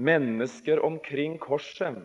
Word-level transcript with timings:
Mennesker 0.00 0.80
omkring 0.84 1.38
korset. 1.38 1.96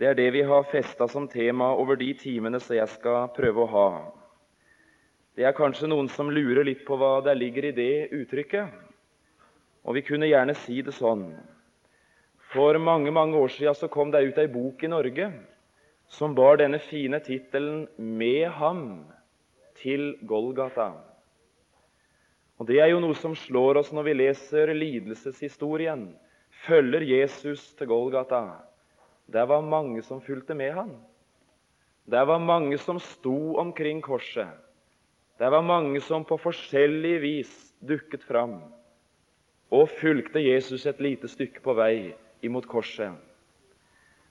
Det 0.00 0.06
er 0.08 0.16
det 0.16 0.30
vi 0.32 0.42
har 0.42 0.64
festa 0.72 1.04
som 1.08 1.26
tema 1.28 1.68
over 1.76 1.98
de 2.00 2.14
timene 2.16 2.56
som 2.60 2.78
jeg 2.78 2.88
skal 2.96 3.28
prøve 3.36 3.60
å 3.60 3.70
ha. 3.70 3.88
Det 5.36 5.44
er 5.44 5.52
kanskje 5.52 5.90
noen 5.90 6.08
som 6.08 6.32
lurer 6.32 6.64
litt 6.64 6.86
på 6.86 6.96
hva 6.96 7.18
det 7.26 7.34
ligger 7.36 7.68
i 7.68 7.74
det 7.76 7.92
uttrykket. 8.16 8.72
Og 9.84 9.98
vi 9.98 10.04
kunne 10.06 10.30
gjerne 10.30 10.56
si 10.64 10.80
det 10.82 10.96
sånn. 10.96 11.26
For 12.54 12.78
mange 12.80 13.12
mange 13.12 13.36
år 13.36 13.52
siden 13.52 13.76
så 13.76 13.90
kom 13.92 14.14
det 14.14 14.24
ut 14.24 14.40
ei 14.40 14.48
bok 14.48 14.80
i 14.86 14.90
Norge 14.90 15.28
som 16.08 16.34
bar 16.34 16.56
denne 16.56 16.78
fine 16.78 17.20
tittelen 17.20 17.86
'Med 17.98 18.48
ham 18.48 19.04
til 19.76 20.16
Golgata'. 20.24 20.92
Og 22.58 22.66
Det 22.66 22.80
er 22.80 22.86
jo 22.86 23.00
noe 23.00 23.14
som 23.14 23.34
slår 23.34 23.76
oss 23.76 23.92
når 23.92 24.02
vi 24.02 24.12
leser 24.14 24.74
lidelseshistorien. 24.74 26.14
Følger 26.64 27.02
Jesus 27.04 27.74
til 27.76 27.90
Golgata. 27.90 28.44
Det 29.28 29.42
var 29.48 29.64
mange 29.64 30.02
som 30.04 30.22
fulgte 30.24 30.54
med 30.56 30.72
han. 30.72 30.94
Det 32.08 32.22
var 32.28 32.40
mange 32.40 32.78
som 32.80 33.00
sto 33.00 33.56
omkring 33.60 34.00
korset. 34.04 34.48
Det 35.38 35.50
var 35.50 35.64
mange 35.66 36.00
som 36.00 36.24
på 36.24 36.38
forskjellig 36.40 37.14
vis 37.20 37.52
dukket 37.84 38.22
fram 38.24 38.60
og 39.74 39.90
fulgte 39.98 40.38
Jesus 40.38 40.84
et 40.86 41.00
lite 41.02 41.28
stykke 41.28 41.60
på 41.64 41.74
vei 41.74 42.14
imot 42.46 42.68
korset. 42.70 43.12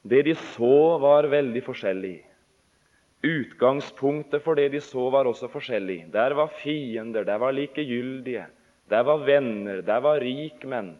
Det 0.03 0.21
de 0.27 0.35
så, 0.55 0.97
var 1.03 1.27
veldig 1.31 1.63
forskjellig. 1.65 2.17
Utgangspunktet 3.23 4.43
for 4.43 4.59
det 4.59 4.69
de 4.73 4.81
så, 4.83 5.09
var 5.11 5.27
også 5.27 5.49
forskjellig. 5.51 6.05
Der 6.13 6.35
var 6.37 6.53
fiender, 6.61 7.23
der 7.27 7.39
var 7.39 7.55
likegyldige, 7.55 8.47
der 8.89 9.03
var 9.03 9.25
venner, 9.27 9.81
der 9.81 9.99
var 10.03 10.23
rikmenn, 10.23 10.95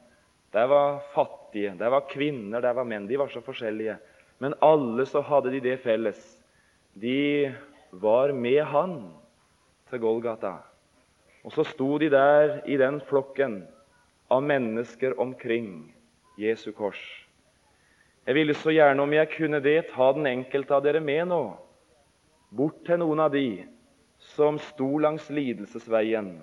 der 0.53 0.67
var 0.69 0.99
fattige, 1.13 1.73
der 1.79 1.89
var 1.89 2.05
kvinner, 2.09 2.61
der 2.61 2.73
var 2.77 2.85
menn. 2.85 3.07
De 3.09 3.17
var 3.17 3.27
så 3.27 3.41
forskjellige. 3.41 3.97
Men 4.39 4.53
alle 4.61 5.05
så 5.05 5.21
hadde 5.21 5.51
de 5.51 5.61
det 5.63 5.79
felles. 5.81 6.21
De 6.93 7.53
var 7.91 8.31
med 8.31 8.61
Han 8.63 9.13
til 9.89 9.99
Golgata. 9.99 10.57
Og 11.43 11.51
så 11.51 11.65
sto 11.65 11.97
de 11.97 12.09
der 12.09 12.61
i 12.65 12.77
den 12.77 13.01
flokken 13.01 13.63
av 14.31 14.43
mennesker 14.43 15.17
omkring 15.19 15.93
Jesu 16.37 16.71
kors. 16.71 17.01
Jeg 18.25 18.35
ville 18.35 18.53
så 18.53 18.71
gjerne, 18.71 19.01
om 19.03 19.13
jeg 19.13 19.29
kunne 19.33 19.59
det, 19.59 19.89
ta 19.91 20.13
den 20.15 20.29
enkelte 20.29 20.77
av 20.77 20.85
dere 20.85 21.01
med 21.03 21.27
nå, 21.27 21.41
bort 22.55 22.79
til 22.87 23.01
noen 23.01 23.19
av 23.25 23.33
de 23.33 23.65
som 24.33 24.55
sto 24.61 24.87
langs 25.03 25.27
lidelsesveien, 25.33 26.37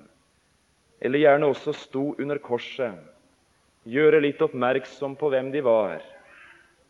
eller 1.01 1.23
gjerne 1.23 1.49
også 1.49 1.73
sto 1.73 2.05
under 2.21 2.43
korset, 2.43 2.99
gjøre 3.89 4.21
litt 4.21 4.41
oppmerksom 4.45 5.17
på 5.17 5.31
hvem 5.33 5.51
de 5.55 5.63
var, 5.65 6.03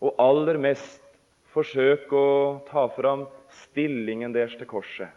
og 0.01 0.17
aller 0.19 0.59
mest 0.59 1.03
forsøke 1.55 2.17
å 2.17 2.59
ta 2.69 2.87
fram 2.95 3.27
stillingen 3.67 4.35
deres 4.35 4.57
til 4.59 4.69
korset. 4.71 5.11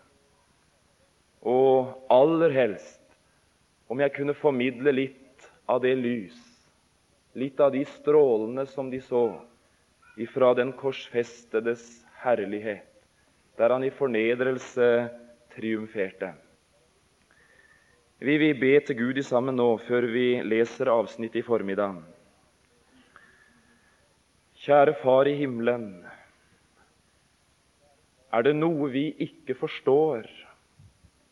Og 1.44 1.94
aller 2.14 2.54
helst 2.56 3.02
om 3.92 4.00
jeg 4.00 4.14
kunne 4.16 4.38
formidle 4.38 4.94
litt 4.96 5.50
av 5.70 5.82
det 5.84 5.96
lys, 5.98 6.38
litt 7.38 7.60
av 7.62 7.74
de 7.74 7.84
strålene 7.98 8.66
som 8.70 8.90
de 8.92 9.02
så, 9.04 9.26
ifra 10.18 10.54
den 10.58 10.72
korsfestedes 10.78 11.84
herlighet, 12.22 12.86
der 13.58 13.74
han 13.74 13.84
i 13.86 13.94
fornedrelse 13.94 14.90
triumferte. 15.56 16.34
Vi 18.24 18.38
vil 18.40 18.54
be 18.56 18.78
til 18.80 18.96
Gud 18.96 19.18
i 19.20 19.24
sammen 19.28 19.58
nå, 19.60 19.66
før 19.84 20.06
vi 20.08 20.38
leser 20.48 20.88
avsnittet 20.88 21.42
i 21.42 21.44
formiddag. 21.44 21.98
Kjære 24.64 24.94
Far 25.02 25.28
i 25.28 25.34
himmelen. 25.42 25.90
Er 28.32 28.46
det 28.48 28.54
noe 28.56 28.88
vi 28.94 29.10
ikke 29.26 29.58
forstår, 29.60 30.30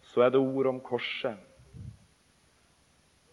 så 0.03 0.25
er 0.25 0.33
det 0.33 0.41
ord 0.43 0.67
om 0.73 0.81
korset. 0.83 1.39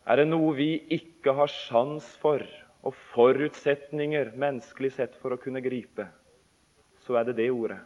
Er 0.06 0.22
det 0.22 0.28
noe 0.28 0.55
vi 0.55 0.69
ikke 0.94 1.34
har 1.41 1.50
sjans 1.50 2.06
for, 2.22 2.47
og 2.87 2.94
forutsetninger 3.11 4.37
menneskelig 4.38 4.93
sett 5.00 5.19
for 5.19 5.34
å 5.34 5.41
kunne 5.43 5.65
gripe, 5.66 6.06
så 7.03 7.19
er 7.19 7.27
det 7.32 7.41
det 7.43 7.50
ordet. 7.50 7.82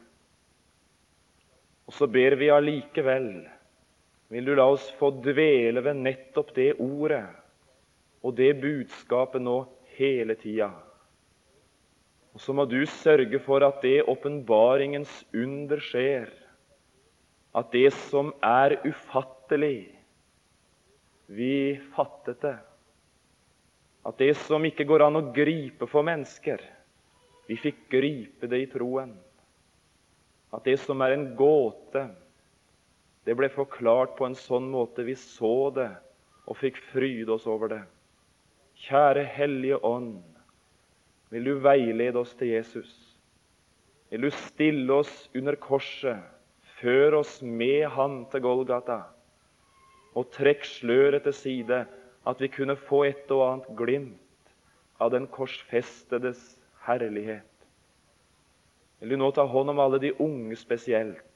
Og 1.88 1.96
så 1.96 2.12
ber 2.12 2.36
vi 2.36 2.52
allikevel 2.52 3.32
vil 4.32 4.48
du 4.48 4.54
la 4.56 4.66
oss 4.72 4.86
få 4.98 5.10
dvele 5.24 5.82
ved 5.84 6.00
nettopp 6.00 6.54
det 6.56 6.72
ordet 6.80 7.26
og 8.22 8.36
det 8.38 8.54
budskapet 8.62 9.42
nå 9.42 9.58
hele 9.98 10.36
tida. 10.40 10.70
Og 12.32 12.40
så 12.40 12.54
må 12.56 12.64
du 12.64 12.80
sørge 12.88 13.42
for 13.44 13.64
at 13.66 13.82
det 13.84 14.06
åpenbaringens 14.08 15.12
under 15.36 15.82
skjer, 15.84 16.30
at 17.52 17.72
det 17.74 17.90
som 18.08 18.32
er 18.40 18.78
ufattelig, 18.86 19.90
vi 21.28 21.80
fattet 21.92 22.40
det 22.44 22.56
at 24.02 24.18
det 24.18 24.32
som 24.42 24.64
ikke 24.66 24.86
går 24.88 25.04
an 25.06 25.20
å 25.20 25.28
gripe 25.34 25.86
for 25.90 26.06
mennesker, 26.06 26.62
vi 27.46 27.58
fikk 27.58 27.84
gripe 27.92 28.48
det 28.50 28.64
i 28.64 28.70
troen. 28.70 29.12
At 30.52 30.66
det 30.66 30.76
som 30.82 31.00
er 31.04 31.14
en 31.14 31.28
gåte, 31.38 32.08
det 33.24 33.36
ble 33.38 33.48
forklart 33.52 34.16
på 34.18 34.26
en 34.26 34.36
sånn 34.38 34.70
måte 34.72 35.04
vi 35.06 35.14
så 35.18 35.70
det 35.74 35.90
og 36.50 36.58
fikk 36.58 36.80
fryde 36.90 37.30
oss 37.36 37.46
over 37.46 37.70
det. 37.70 37.82
Kjære 38.82 39.22
Hellige 39.36 39.78
Ånd, 39.86 40.22
vil 41.30 41.46
du 41.46 41.54
veilede 41.62 42.18
oss 42.18 42.34
til 42.38 42.50
Jesus? 42.50 42.90
Vil 44.10 44.26
du 44.26 44.32
stille 44.34 44.98
oss 45.00 45.12
under 45.38 45.56
korset, 45.56 46.18
før 46.82 47.20
oss 47.20 47.38
med 47.42 47.86
ham 47.94 48.24
til 48.32 48.42
Golgata, 48.44 49.04
og 50.18 50.32
trekk 50.34 50.66
sløret 50.66 51.22
til 51.24 51.36
side 51.36 51.84
at 52.28 52.42
vi 52.42 52.50
kunne 52.52 52.76
få 52.76 53.04
et 53.06 53.30
og 53.32 53.46
annet 53.46 53.70
glimt 53.78 54.52
av 55.00 55.14
den 55.14 55.28
korsfestedes 55.30 56.42
herlighet. 56.84 57.46
Vil 59.00 59.14
du 59.14 59.18
nå 59.18 59.30
ta 59.34 59.46
hånd 59.48 59.72
om 59.72 59.80
alle 59.82 59.98
de 60.02 60.12
unge 60.22 60.58
spesielt? 60.58 61.31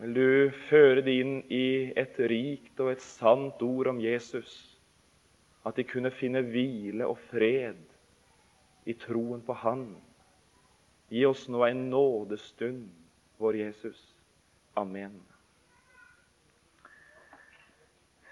Vil 0.00 0.14
du 0.16 0.50
føre 0.70 1.02
det 1.04 1.12
inn 1.20 1.32
i 1.52 1.92
et 1.98 2.16
rikt 2.30 2.80
og 2.80 2.94
et 2.94 3.02
sant 3.04 3.60
ord 3.60 3.90
om 3.90 3.98
Jesus? 4.00 4.52
At 5.68 5.76
de 5.76 5.84
kunne 5.84 6.12
finne 6.14 6.40
hvile 6.46 7.04
og 7.04 7.18
fred 7.28 7.82
i 8.88 8.94
troen 8.96 9.42
på 9.44 9.56
Han. 9.60 9.90
Gi 11.12 11.26
oss 11.28 11.48
nå 11.52 11.66
en 11.66 11.82
nådestund, 11.92 12.86
vår 13.36 13.60
Jesus. 13.60 14.00
Amen. 14.80 15.18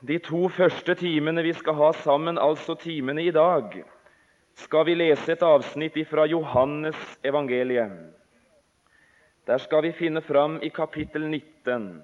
De 0.00 0.16
to 0.24 0.46
første 0.48 0.94
timene 0.94 1.42
vi 1.42 1.52
skal 1.58 1.74
ha 1.74 1.92
sammen, 2.00 2.38
altså 2.38 2.78
timene 2.78 3.26
i 3.26 3.34
dag, 3.34 3.82
skal 4.56 4.86
vi 4.86 4.94
lese 4.94 5.34
et 5.34 5.42
avsnitt 5.42 5.98
fra 6.08 6.24
Johannes 6.30 7.18
evangeliet. 7.26 8.17
Der 9.48 9.56
skal 9.58 9.80
vi 9.82 9.94
finne 9.96 10.20
fram 10.20 10.58
i 10.62 10.68
kapittel 10.68 11.22
19. 11.24 12.02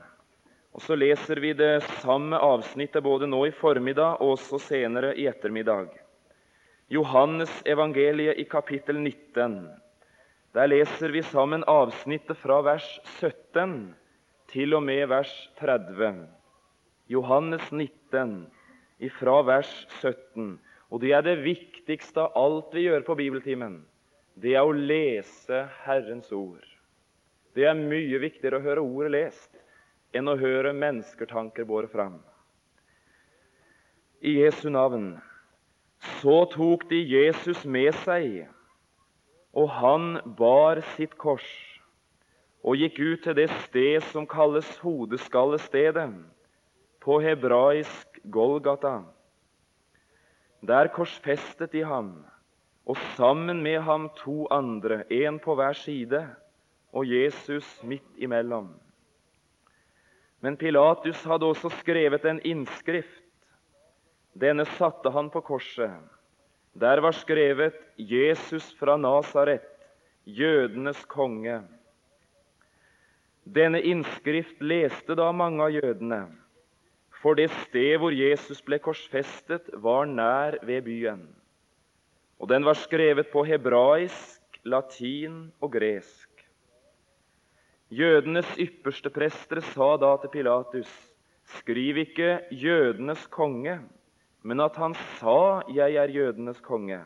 Og 0.72 0.80
Så 0.82 0.96
leser 0.96 1.36
vi 1.44 1.50
det 1.52 1.82
samme 2.00 2.38
avsnittet 2.40 3.04
både 3.04 3.28
nå 3.28 3.42
i 3.44 3.52
formiddag 3.52 4.22
og 4.24 4.38
også 4.38 4.62
senere 4.64 5.10
i 5.12 5.26
ettermiddag. 5.28 5.90
Johannes 6.88 7.52
evangeliet 7.68 8.40
i 8.40 8.46
kapittel 8.48 8.96
19. 8.96 9.58
Der 10.56 10.72
leser 10.72 11.12
vi 11.12 11.20
sammen 11.20 11.68
avsnittet 11.68 12.40
fra 12.40 12.62
vers 12.64 12.88
17 13.20 13.92
til 14.48 14.72
og 14.80 14.86
med 14.88 15.04
vers 15.12 15.36
30. 15.60 16.24
Johannes 17.12 17.68
19, 17.72 18.46
fra 19.20 19.42
vers 19.44 19.74
17. 20.00 20.54
Og 20.88 21.04
det 21.04 21.12
er 21.12 21.28
det 21.28 21.42
viktigste 21.44 22.24
av 22.24 22.38
alt 22.40 22.72
vi 22.72 22.88
gjør 22.88 23.04
på 23.04 23.20
bibeltimen. 23.20 23.82
Det 24.32 24.56
er 24.56 24.64
å 24.64 24.72
lese 24.72 25.66
Herrens 25.84 26.32
ord. 26.32 26.73
Det 27.54 27.68
er 27.70 27.78
mye 27.78 28.18
viktigere 28.18 28.58
å 28.58 28.64
høre 28.64 28.82
ordet 28.82 29.12
lest 29.14 29.60
enn 30.14 30.30
å 30.30 30.38
høre 30.38 30.72
menneskertanker 30.74 31.66
båret 31.68 31.92
fram. 31.92 32.18
I 34.24 34.40
Jesu 34.40 34.68
navn. 34.74 35.14
Så 36.20 36.44
tok 36.52 36.88
de 36.90 36.98
Jesus 36.98 37.62
med 37.64 37.94
seg, 38.02 38.44
og 39.54 39.70
han 39.78 40.18
bar 40.36 40.82
sitt 40.96 41.14
kors 41.20 41.46
og 42.64 42.80
gikk 42.80 42.98
ut 42.98 43.24
til 43.26 43.36
det 43.36 43.50
sted 43.66 44.04
som 44.10 44.26
kalles 44.28 44.68
Hodeskallestedet 44.80 46.08
på 47.04 47.18
hebraisk 47.20 48.20
Golgata. 48.32 49.02
Der 50.64 50.88
korsfestet 50.88 51.74
de 51.76 51.82
ham, 51.84 52.14
og 52.88 52.96
sammen 53.18 53.60
med 53.62 53.82
ham 53.84 54.08
to 54.16 54.46
andre, 54.52 55.04
én 55.12 55.36
på 55.44 55.56
hver 55.58 55.76
side, 55.76 56.24
og 56.94 57.06
Jesus 57.10 57.66
midt 57.82 58.06
imellom. 58.22 58.70
Men 60.44 60.56
Pilatus 60.60 61.22
hadde 61.26 61.48
også 61.48 61.72
skrevet 61.80 62.24
en 62.28 62.40
innskrift. 62.46 63.22
Denne 64.34 64.66
satte 64.76 65.10
han 65.10 65.30
på 65.32 65.42
korset. 65.42 65.94
Der 66.74 67.00
var 67.00 67.14
skrevet 67.14 67.74
'Jesus 67.96 68.74
fra 68.78 68.96
Nasaret, 68.96 69.66
jødenes 70.26 71.04
konge'. 71.06 71.62
Denne 73.44 73.80
innskrift 73.82 74.60
leste 74.60 75.14
da 75.14 75.30
mange 75.32 75.62
av 75.62 75.70
jødene, 75.70 76.26
for 77.22 77.34
det 77.34 77.50
sted 77.50 77.98
hvor 77.98 78.12
Jesus 78.12 78.62
ble 78.62 78.78
korsfestet, 78.78 79.70
var 79.72 80.04
nær 80.04 80.58
ved 80.62 80.82
byen. 80.82 81.28
Og 82.40 82.48
den 82.48 82.64
var 82.64 82.74
skrevet 82.74 83.30
på 83.32 83.44
hebraisk, 83.44 84.40
latin 84.64 85.52
og 85.60 85.72
gresk. 85.72 86.33
Jødenes 87.94 88.48
ypperste 88.58 89.10
prester 89.12 89.60
sa 89.70 89.92
da 90.00 90.16
til 90.18 90.30
Pilatus.: 90.32 90.90
Skriv 91.60 92.00
ikke 92.02 92.40
'jødenes 92.50 93.26
konge', 93.30 93.76
men 94.42 94.60
at 94.60 94.76
han 94.76 94.94
sa 95.18 95.62
'jeg 95.68 95.94
er 95.94 96.10
jødenes 96.10 96.60
konge'. 96.60 97.04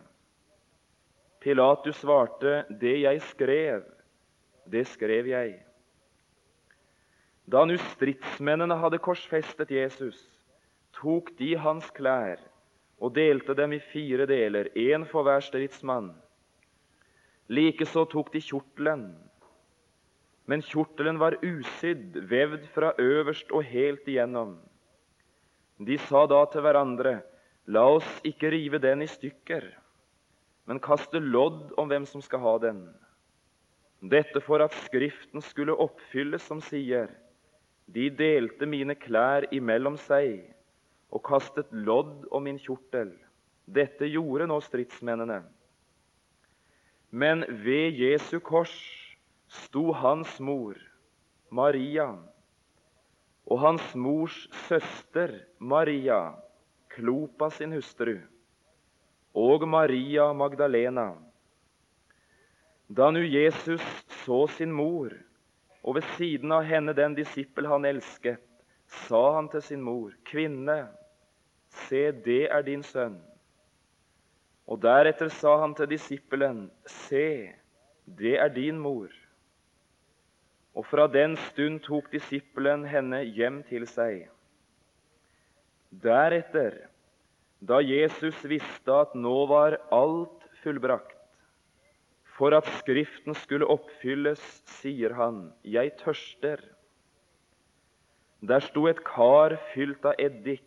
Pilatus 1.40 1.96
svarte, 1.96 2.64
'Det 2.70 3.02
jeg 3.02 3.20
skrev, 3.20 3.82
det 4.72 4.86
skrev 4.86 5.26
jeg'. 5.26 5.60
Da 7.52 7.64
nu 7.64 7.76
stridsmennene 7.76 8.76
hadde 8.76 8.98
korsfestet 8.98 9.70
Jesus, 9.70 10.24
tok 10.92 11.38
de 11.38 11.56
hans 11.56 11.90
klær 11.90 12.40
og 13.00 13.14
delte 13.14 13.54
dem 13.54 13.72
i 13.72 13.78
fire 13.78 14.26
deler, 14.26 14.64
én 14.76 15.04
for 15.04 15.22
hver 15.22 15.40
stridsmann. 15.40 16.14
Likeså 17.48 18.04
tok 18.04 18.32
de 18.32 18.40
kjortelen 18.40 19.27
men 20.48 20.64
kjortelen 20.64 21.18
var 21.20 21.36
usydd, 21.44 22.16
vevd 22.30 22.64
fra 22.72 22.94
øverst 22.98 23.50
og 23.52 23.66
helt 23.68 24.06
igjennom. 24.08 24.56
De 25.78 25.98
sa 26.08 26.24
da 26.26 26.40
til 26.48 26.64
hverandre, 26.64 27.18
la 27.68 27.84
oss 27.98 28.08
ikke 28.26 28.50
rive 28.54 28.80
den 28.80 29.04
i 29.04 29.10
stykker, 29.10 29.66
men 30.68 30.80
kaste 30.80 31.20
lodd 31.20 31.74
om 31.80 31.92
hvem 31.92 32.06
som 32.08 32.24
skal 32.24 32.40
ha 32.42 32.54
den. 32.64 32.80
Dette 34.00 34.40
for 34.40 34.64
at 34.64 34.74
Skriften 34.86 35.42
skulle 35.44 35.76
oppfylles, 35.76 36.44
som 36.48 36.62
sier, 36.64 37.10
de 37.88 38.08
delte 38.12 38.66
mine 38.68 38.96
klær 38.96 39.46
imellom 39.52 39.96
seg 40.00 40.46
og 41.12 41.24
kastet 41.28 41.68
lodd 41.72 42.26
om 42.32 42.44
min 42.44 42.60
kjortel. 42.60 43.12
Dette 43.68 44.08
gjorde 44.08 44.48
nå 44.48 44.58
stridsmennene. 44.64 45.42
Men 47.10 47.44
ved 47.64 47.96
Jesu 47.96 48.38
kors 48.44 48.76
sto 49.48 49.92
hans 49.92 50.38
mor, 50.40 50.76
Maria, 51.50 52.08
og 53.48 53.60
hans 53.60 53.94
mors 53.94 54.36
søster, 54.68 55.32
Maria, 55.58 56.34
Klopa 56.92 57.48
sin 57.50 57.72
hustru, 57.72 58.18
og 59.34 59.68
Maria 59.68 60.32
Magdalena. 60.32 61.14
Da 62.88 63.10
nu 63.10 63.22
Jesus 63.24 63.84
så 64.24 64.46
sin 64.46 64.72
mor, 64.72 65.12
og 65.82 65.94
ved 65.96 66.08
siden 66.16 66.52
av 66.52 66.66
henne 66.68 66.92
den 66.96 67.14
disippel 67.16 67.68
han 67.68 67.84
elsket, 67.88 68.44
sa 69.06 69.22
han 69.36 69.48
til 69.52 69.62
sin 69.62 69.82
mor, 69.84 70.12
'Kvinne, 70.24 70.88
se, 71.68 72.10
det 72.12 72.48
er 72.50 72.62
din 72.62 72.82
sønn.' 72.82 73.20
Og 74.68 74.82
deretter 74.82 75.28
sa 75.28 75.60
han 75.60 75.74
til 75.74 75.88
disippelen, 75.88 76.70
'Se, 76.84 77.52
det 78.04 78.36
er 78.40 78.48
din 78.48 78.78
mor.' 78.78 79.27
Og 80.78 80.86
fra 80.86 81.08
den 81.10 81.34
stund 81.48 81.80
tok 81.82 82.12
disippelen 82.12 82.84
henne 82.86 83.24
hjem 83.26 83.64
til 83.66 83.86
seg. 83.90 84.28
Deretter, 85.90 86.76
da 87.58 87.80
Jesus 87.82 88.38
visste 88.46 88.94
at 88.94 89.16
nå 89.18 89.34
var 89.50 89.80
alt 89.90 90.46
fullbrakt, 90.62 91.16
for 92.38 92.54
at 92.54 92.68
Skriften 92.78 93.34
skulle 93.34 93.66
oppfylles, 93.66 94.42
sier 94.78 95.16
han, 95.18 95.52
'Jeg 95.64 95.96
tørster'. 95.98 96.62
Der 98.46 98.60
sto 98.62 98.86
et 98.86 99.02
kar 99.02 99.56
fylt 99.74 100.04
av 100.06 100.14
eddik. 100.18 100.62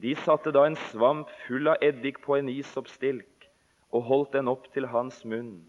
De 0.00 0.14
satte 0.26 0.50
da 0.50 0.64
en 0.66 0.76
svamp 0.90 1.30
full 1.46 1.68
av 1.68 1.76
eddik 1.80 2.18
på 2.24 2.34
en 2.34 2.48
isoppstilk 2.48 3.46
og 3.92 4.02
holdt 4.02 4.32
den 4.32 4.48
opp 4.48 4.66
til 4.74 4.88
hans 4.90 5.24
munn. 5.24 5.60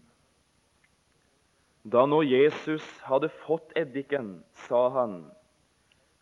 Da 1.82 2.04
nå 2.06 2.22
Jesus 2.22 2.84
hadde 3.02 3.28
fått 3.42 3.72
eddiken, 3.74 4.44
sa 4.68 4.88
han, 4.88 5.30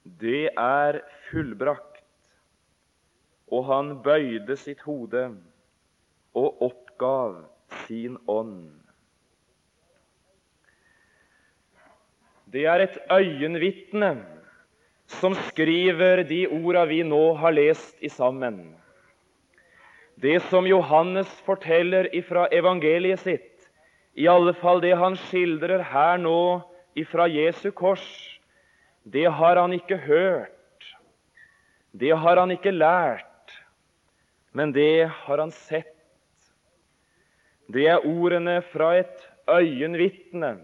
'Det 0.04 0.50
er 0.56 1.02
fullbrakt.' 1.28 2.00
Og 3.50 3.64
han 3.66 4.02
bøyde 4.02 4.56
sitt 4.56 4.80
hode 4.86 5.36
og 6.34 6.62
oppgav 6.62 7.44
sin 7.86 8.16
ånd. 8.28 8.70
Det 12.46 12.64
er 12.66 12.80
et 12.86 12.98
øyenvitne 13.10 14.12
som 15.18 15.34
skriver 15.50 16.22
de 16.26 16.46
orda 16.46 16.84
vi 16.86 17.02
nå 17.02 17.34
har 17.38 17.54
lest 17.54 17.98
i 18.02 18.08
sammen. 18.08 18.76
Det 20.14 20.38
som 20.50 20.66
Johannes 20.66 21.30
forteller 21.46 22.08
ifra 22.14 22.46
evangeliet 22.52 23.22
sitt, 23.22 23.49
i 24.14 24.26
alle 24.28 24.52
fall 24.58 24.80
det 24.82 24.96
han 24.98 25.16
skildrer 25.28 25.82
her 25.92 26.18
nå 26.18 26.60
ifra 26.98 27.28
Jesu 27.30 27.70
kors, 27.70 28.06
det 29.02 29.28
har 29.30 29.56
han 29.56 29.72
ikke 29.72 29.96
hørt. 29.96 30.56
Det 31.92 32.10
har 32.10 32.36
han 32.36 32.50
ikke 32.54 32.74
lært, 32.74 33.54
men 34.52 34.72
det 34.72 35.08
har 35.10 35.38
han 35.38 35.50
sett. 35.54 35.94
Det 37.70 37.86
er 37.86 38.06
ordene 38.06 38.60
fra 38.72 38.96
et 38.98 39.26
øyenvitne, 39.50 40.56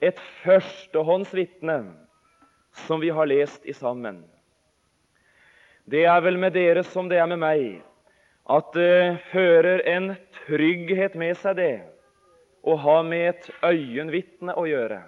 et 0.00 0.20
førstehåndsvitne, 0.42 1.78
som 2.86 3.00
vi 3.00 3.12
har 3.12 3.28
lest 3.28 3.64
i 3.68 3.72
sammen. 3.76 4.22
Det 5.88 6.04
er 6.04 6.20
vel 6.24 6.38
med 6.40 6.52
dere 6.56 6.84
som 6.84 7.08
det 7.08 7.20
er 7.20 7.28
med 7.28 7.40
meg, 7.40 7.62
at 8.48 8.72
det 8.76 9.20
fører 9.32 9.84
en 9.88 10.12
trygghet 10.44 11.16
med 11.20 11.36
seg, 11.40 11.56
det 11.56 11.97
å 12.62 12.74
ha 12.76 13.02
med 13.02 13.28
et 13.28 13.50
øyenvitne 13.64 14.54
å 14.58 14.66
gjøre. 14.68 15.02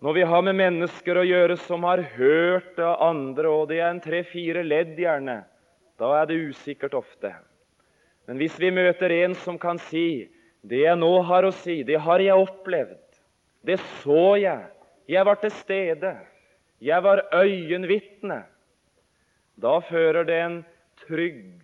Når 0.00 0.16
vi 0.16 0.24
har 0.24 0.42
med 0.42 0.56
mennesker 0.56 1.18
å 1.20 1.26
gjøre 1.28 1.58
som 1.60 1.84
har 1.84 2.00
hørt 2.14 2.78
av 2.80 3.02
andre, 3.04 3.48
og 3.48 3.68
det 3.68 3.82
er 3.82 3.90
en 3.90 4.00
tre-fire 4.00 4.62
ledd 4.64 4.96
gjerne, 4.98 5.42
da 6.00 6.14
er 6.22 6.30
det 6.30 6.38
usikkert 6.48 6.96
ofte. 6.96 7.34
Men 8.24 8.40
hvis 8.40 8.56
vi 8.62 8.70
møter 8.72 9.12
en 9.12 9.34
som 9.34 9.58
kan 9.58 9.78
si 9.90 10.30
'Det 10.62 10.82
jeg 10.84 10.96
nå 10.96 11.22
har 11.22 11.42
å 11.44 11.52
si, 11.52 11.82
det 11.82 11.96
har 12.00 12.20
jeg 12.20 12.36
opplevd', 12.36 13.20
'Det 13.64 13.78
så 14.02 14.36
jeg', 14.36 14.68
'Jeg 15.08 15.24
var 15.24 15.34
til 15.34 15.50
stede', 15.50 16.26
'Jeg 16.80 17.02
var 17.02 17.28
øyenvitne', 17.32 18.44
da 19.56 19.80
fører 19.80 20.24
det 20.24 20.40
en 20.40 20.64
trygg 21.06 21.60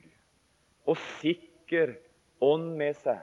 og 0.86 0.96
sikker 1.20 1.96
ånd 2.40 2.76
med 2.76 2.96
seg. 2.96 3.20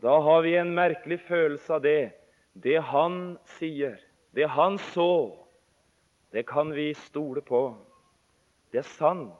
Da 0.00 0.16
har 0.20 0.42
vi 0.42 0.56
en 0.56 0.72
merkelig 0.74 1.20
følelse 1.28 1.74
av 1.76 1.82
det. 1.84 2.12
Det 2.52 2.78
han 2.90 3.36
sier, 3.58 4.00
det 4.34 4.48
han 4.50 4.78
så, 4.90 5.36
det 6.32 6.46
kan 6.48 6.72
vi 6.74 6.90
stole 6.96 7.42
på. 7.44 7.62
Det 8.72 8.82
er 8.82 8.90
sant. 8.96 9.36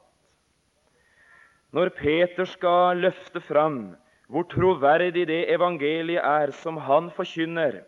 Når 1.71 1.93
Peter 1.95 2.45
skal 2.45 2.99
løfte 2.99 3.39
fram 3.39 3.93
hvor 4.31 4.43
troverdig 4.51 5.25
det 5.27 5.45
evangeliet 5.51 6.23
er 6.23 6.51
som 6.55 6.77
han 6.83 7.09
forkynner, 7.15 7.81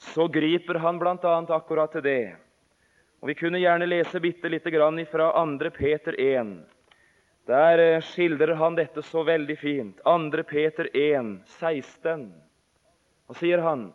så 0.00 0.28
griper 0.28 0.78
han 0.80 1.00
bl.a. 1.00 1.34
akkurat 1.56 1.92
til 1.92 2.04
det. 2.04 2.36
Og 3.20 3.28
Vi 3.28 3.36
kunne 3.38 3.60
gjerne 3.60 3.88
lese 3.88 4.20
bitte 4.20 4.48
lite 4.52 4.70
grann 4.72 5.00
fra 5.08 5.30
2. 5.32 5.70
Peter 5.76 6.16
1. 6.20 6.56
Der 7.48 7.78
eh, 7.78 8.00
skildrer 8.00 8.54
han 8.56 8.76
dette 8.78 9.02
så 9.04 9.24
veldig 9.26 9.56
fint. 9.60 10.00
2. 10.04 10.44
Peter 10.48 10.88
1, 10.96 11.36
16. 11.58 12.28
Og 13.28 13.38
sier 13.40 13.64
han 13.64 13.90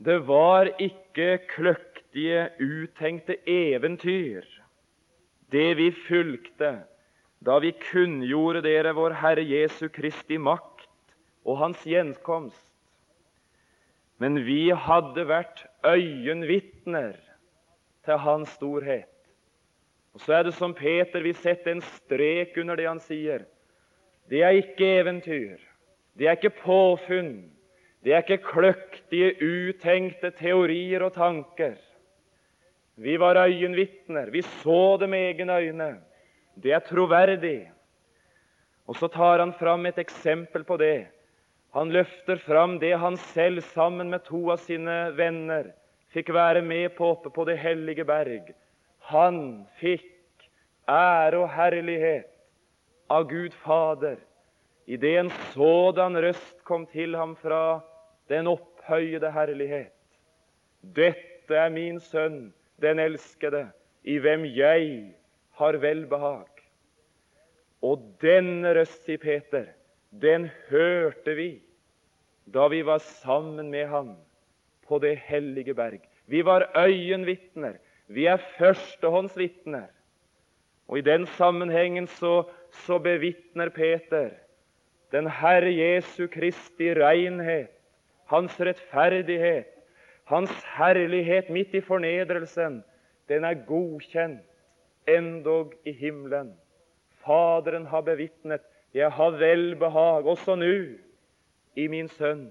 det 0.00 0.22
var 0.24 0.70
ikke 0.80 1.42
kløktige, 1.50 2.48
uttenkte 2.56 3.36
eventyr, 3.46 4.46
det 5.52 5.76
vi 5.76 5.90
fulgte 5.92 6.70
da 7.44 7.58
vi 7.60 7.74
kunngjorde 7.76 8.62
dere 8.64 8.94
vår 8.96 9.14
Herre 9.20 9.44
Jesu 9.44 9.90
Kristi 9.92 10.38
makt 10.40 10.88
og 11.44 11.60
Hans 11.60 11.84
gjenkomst. 11.84 12.64
Men 14.20 14.40
vi 14.44 14.72
hadde 14.72 15.24
vært 15.28 15.62
øyenvitner 15.84 17.16
til 18.04 18.20
Hans 18.24 18.56
storhet. 18.56 19.19
Og 20.20 20.26
Så 20.26 20.32
er 20.36 20.42
det 20.44 20.52
som 20.52 20.74
Peter 20.76 21.22
vil 21.24 21.36
sette 21.40 21.70
en 21.72 21.80
strek 21.80 22.58
under 22.60 22.76
det 22.76 22.84
han 22.84 22.98
sier. 23.00 23.46
Det 24.28 24.42
er 24.44 24.58
ikke 24.58 24.84
eventyr. 25.00 25.56
Det 26.12 26.28
er 26.28 26.36
ikke 26.36 26.58
påfunn. 26.60 27.48
Det 28.04 28.12
er 28.12 28.20
ikke 28.20 28.44
kløktige, 28.44 29.32
utenkte 29.40 30.30
teorier 30.36 31.06
og 31.06 31.14
tanker. 31.16 31.78
Vi 33.00 33.16
var 33.16 33.40
øyenvitner. 33.46 34.28
Vi 34.30 34.44
så 34.60 34.98
det 35.00 35.08
med 35.08 35.24
egne 35.30 35.56
øyne. 35.56 35.90
Det 36.54 36.76
er 36.76 36.84
troverdig. 36.84 37.70
Og 38.86 39.00
så 39.00 39.08
tar 39.08 39.40
han 39.40 39.56
fram 39.56 39.86
et 39.86 39.98
eksempel 39.98 40.68
på 40.68 40.76
det. 40.76 41.08
Han 41.72 41.96
løfter 41.96 42.36
fram 42.36 42.76
det 42.78 42.92
han 42.98 43.16
selv 43.32 43.64
sammen 43.72 44.10
med 44.10 44.28
to 44.28 44.50
av 44.52 44.60
sine 44.60 45.16
venner 45.16 45.72
fikk 46.12 46.34
være 46.34 46.60
med 46.60 46.92
på 46.96 47.08
oppe 47.14 47.30
på 47.32 47.44
det 47.48 47.56
hellige 47.56 48.04
berg. 48.04 48.52
Han 49.10 49.66
fikk 49.80 50.06
ære 50.90 51.40
og 51.42 51.48
herlighet 51.54 52.28
av 53.10 53.26
Gud 53.30 53.54
Fader 53.64 54.20
idet 54.90 55.16
en 55.20 55.30
sådan 55.52 56.18
røst 56.22 56.62
kom 56.66 56.86
til 56.90 57.16
ham 57.18 57.36
fra 57.38 57.80
den 58.30 58.46
opphøyede 58.50 59.30
herlighet. 59.34 59.94
Dette 60.82 61.58
er 61.58 61.70
min 61.74 61.98
sønn, 62.00 62.52
den 62.82 63.02
elskede, 63.02 63.66
i 64.02 64.18
hvem 64.22 64.46
jeg 64.46 65.12
har 65.58 65.78
velbehag. 65.82 66.48
Og 67.82 68.02
denne 68.22 68.74
røst, 68.76 69.04
sier 69.04 69.20
Peter, 69.20 69.66
den 70.10 70.48
hørte 70.70 71.34
vi 71.34 71.50
da 72.50 72.66
vi 72.70 72.80
var 72.86 72.98
sammen 72.98 73.70
med 73.70 73.86
ham 73.86 74.16
på 74.86 74.98
det 74.98 75.16
hellige 75.22 75.74
berg. 75.74 76.02
Vi 76.26 76.42
var 76.44 76.70
øyenvitner. 76.76 77.78
Vi 78.10 78.26
er 78.26 78.42
førstehåndsvitner. 78.58 79.88
Og 80.90 80.98
I 80.98 81.06
den 81.06 81.26
sammenhengen 81.38 82.08
så, 82.10 82.42
så 82.84 82.98
bevitner 82.98 83.70
Peter 83.70 84.32
den 85.12 85.26
Herre 85.26 85.70
Jesu 85.74 86.26
Kristi 86.26 86.92
renhet, 86.94 87.70
hans 88.30 88.60
rettferdighet, 88.60 89.66
hans 90.24 90.52
herlighet 90.76 91.50
midt 91.50 91.74
i 91.74 91.80
fornedrelsen. 91.80 92.82
Den 93.28 93.44
er 93.44 93.58
godkjent 93.66 94.46
endog 95.08 95.74
i 95.84 95.92
himmelen. 95.92 96.54
Faderen 97.24 97.86
har 97.86 98.00
bevitnet, 98.06 98.62
jeg 98.94 99.10
har 99.12 99.30
velbehag 99.38 100.26
også 100.26 100.54
nå 100.58 100.72
i 101.76 101.86
min 101.90 102.08
sønn. 102.08 102.48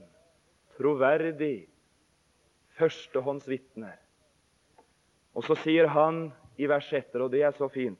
Troverdig 0.77 1.67
førstehåndsvitne. 2.79 3.91
Og 5.39 5.45
så 5.47 5.55
sier 5.61 5.87
han 5.87 6.25
i 6.59 6.67
vers 6.67 6.89
etter, 6.91 7.23
og 7.23 7.31
det 7.31 7.45
er 7.47 7.55
så 7.55 7.69
fint 7.71 7.99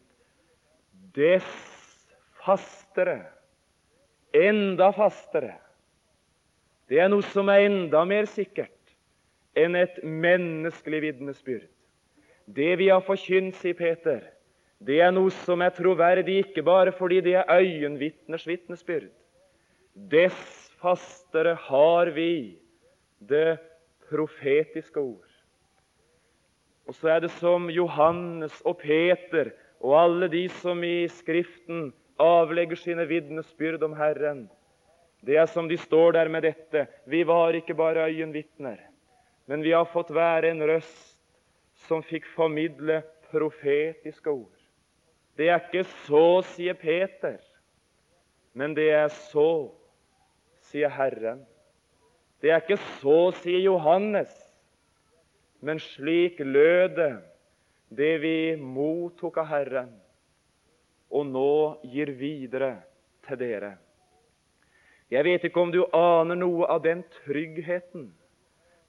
Dess 1.16 1.48
fastere, 2.44 3.22
enda 4.36 4.90
fastere. 4.94 5.54
Det 6.92 7.00
er 7.00 7.08
noe 7.12 7.24
som 7.32 7.50
er 7.52 7.70
enda 7.70 8.02
mer 8.08 8.28
sikkert 8.30 8.76
enn 9.58 9.78
et 9.80 10.02
menneskelig 10.04 11.00
vitnesbyrd. 11.06 11.70
Det 12.50 12.74
vi 12.82 12.90
har 12.92 13.04
forkynt, 13.06 13.56
sier 13.62 13.78
Peter, 13.78 14.22
det 14.84 15.00
er 15.04 15.16
noe 15.16 15.32
som 15.46 15.64
er 15.64 15.74
troverdig 15.76 16.40
ikke 16.44 16.64
bare 16.66 16.92
fordi 16.96 17.22
det 17.24 17.38
er 17.40 17.50
øyenvitners 17.52 18.48
vitnesbyrd. 18.48 19.10
Dess 19.94 20.70
fastere 20.84 21.56
har 21.70 22.12
vi 22.16 22.60
det 23.20 23.60
profetiske 24.10 25.00
ord. 25.00 25.29
Og 26.90 26.96
så 26.98 27.12
er 27.14 27.20
det 27.22 27.30
som 27.38 27.68
Johannes 27.70 28.56
og 28.66 28.80
Peter 28.82 29.52
og 29.78 29.94
alle 30.00 30.30
de 30.32 30.48
som 30.58 30.82
i 30.82 31.04
Skriften 31.14 31.92
avlegger 32.20 32.80
sine 32.82 33.06
vitnesbyrd 33.06 33.86
om 33.86 33.94
Herren. 33.94 34.48
Det 35.22 35.38
er 35.38 35.46
som 35.52 35.70
de 35.70 35.78
står 35.78 36.16
der 36.18 36.32
med 36.34 36.48
dette. 36.48 36.88
Vi 37.06 37.22
var 37.28 37.54
ikke 37.54 37.78
bare 37.78 38.08
øyenvitner, 38.10 38.80
men 39.46 39.62
vi 39.62 39.76
har 39.76 39.86
fått 39.86 40.10
være 40.16 40.50
en 40.50 40.66
røst 40.66 41.20
som 41.86 42.02
fikk 42.02 42.26
formidle 42.34 43.04
profetiske 43.30 44.34
ord. 44.34 44.58
Det 45.38 45.52
er 45.54 45.62
ikke 45.62 45.86
så, 46.08 46.42
sier 46.56 46.74
Peter, 46.74 47.38
men 48.58 48.74
det 48.74 48.90
er 48.98 49.14
så, 49.30 49.70
sier 50.72 50.90
Herren. 50.90 51.46
Det 52.42 52.50
er 52.50 52.64
ikke 52.66 52.82
så, 53.00 53.30
sier 53.44 53.62
Johannes, 53.62 54.34
men 55.60 55.80
slik 55.80 56.40
lød 56.40 56.96
det, 56.96 57.14
det 57.90 58.14
vi 58.22 58.56
mottok 58.56 59.40
av 59.42 59.50
Herren, 59.50 59.92
og 61.10 61.26
nå 61.26 61.54
gir 61.90 62.12
videre 62.20 62.76
til 63.28 63.40
dere. 63.42 63.74
Jeg 65.10 65.26
vet 65.26 65.48
ikke 65.48 65.62
om 65.64 65.72
du 65.74 65.82
aner 65.96 66.38
noe 66.38 66.68
av 66.70 66.84
den 66.86 67.02
tryggheten, 67.24 68.12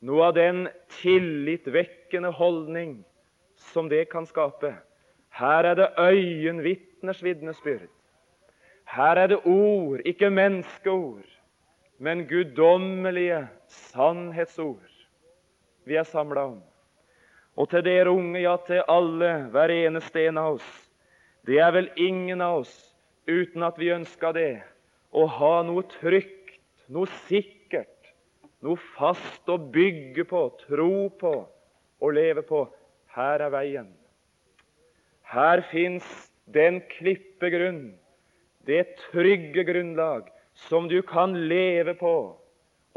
noe 0.04 0.26
av 0.28 0.36
den 0.36 0.66
tillitvekkende 1.00 2.32
holdning 2.36 2.98
som 3.72 3.88
det 3.88 4.06
kan 4.12 4.28
skape. 4.28 4.74
Her 5.32 5.64
er 5.64 5.78
det 5.78 5.88
øyenvitners 5.96 7.22
vitnesbyrd. 7.24 7.88
Her 8.90 9.16
er 9.22 9.32
det 9.32 9.40
ord, 9.46 10.00
ikke 10.04 10.30
menneskeord, 10.34 11.26
men 11.98 12.26
guddommelige 12.28 13.46
sannhetsord 13.68 14.89
vi 15.90 15.98
er 15.98 16.06
samla 16.06 16.46
om. 16.52 16.60
Og 17.58 17.66
til 17.70 17.82
dere 17.84 18.12
unge, 18.14 18.38
ja, 18.44 18.54
til 18.62 18.84
alle, 18.88 19.32
hver 19.50 19.72
eneste 19.74 20.28
en 20.28 20.38
av 20.38 20.58
oss. 20.58 20.68
Det 21.46 21.58
er 21.58 21.72
vel 21.74 21.90
ingen 21.98 22.42
av 22.44 22.62
oss 22.62 22.74
uten 23.26 23.64
at 23.66 23.78
vi 23.78 23.90
ønsker 23.94 24.34
det, 24.36 24.52
å 25.10 25.26
ha 25.26 25.54
noe 25.66 25.82
trygt, 25.98 26.60
noe 26.90 27.10
sikkert, 27.26 28.12
noe 28.62 28.78
fast 28.96 29.50
å 29.50 29.58
bygge 29.58 30.24
på, 30.30 30.44
tro 30.62 31.08
på 31.20 31.34
og 32.00 32.14
leve 32.14 32.44
på. 32.46 32.64
Her 33.10 33.42
er 33.42 33.52
veien. 33.52 33.88
Her 35.26 35.62
fins 35.70 36.06
den 36.50 36.80
klippegrunn, 36.94 37.96
det 38.66 38.84
trygge 39.10 39.64
grunnlag, 39.66 40.28
som 40.68 40.86
du 40.90 41.00
kan 41.06 41.34
leve 41.50 41.94
på 41.98 42.14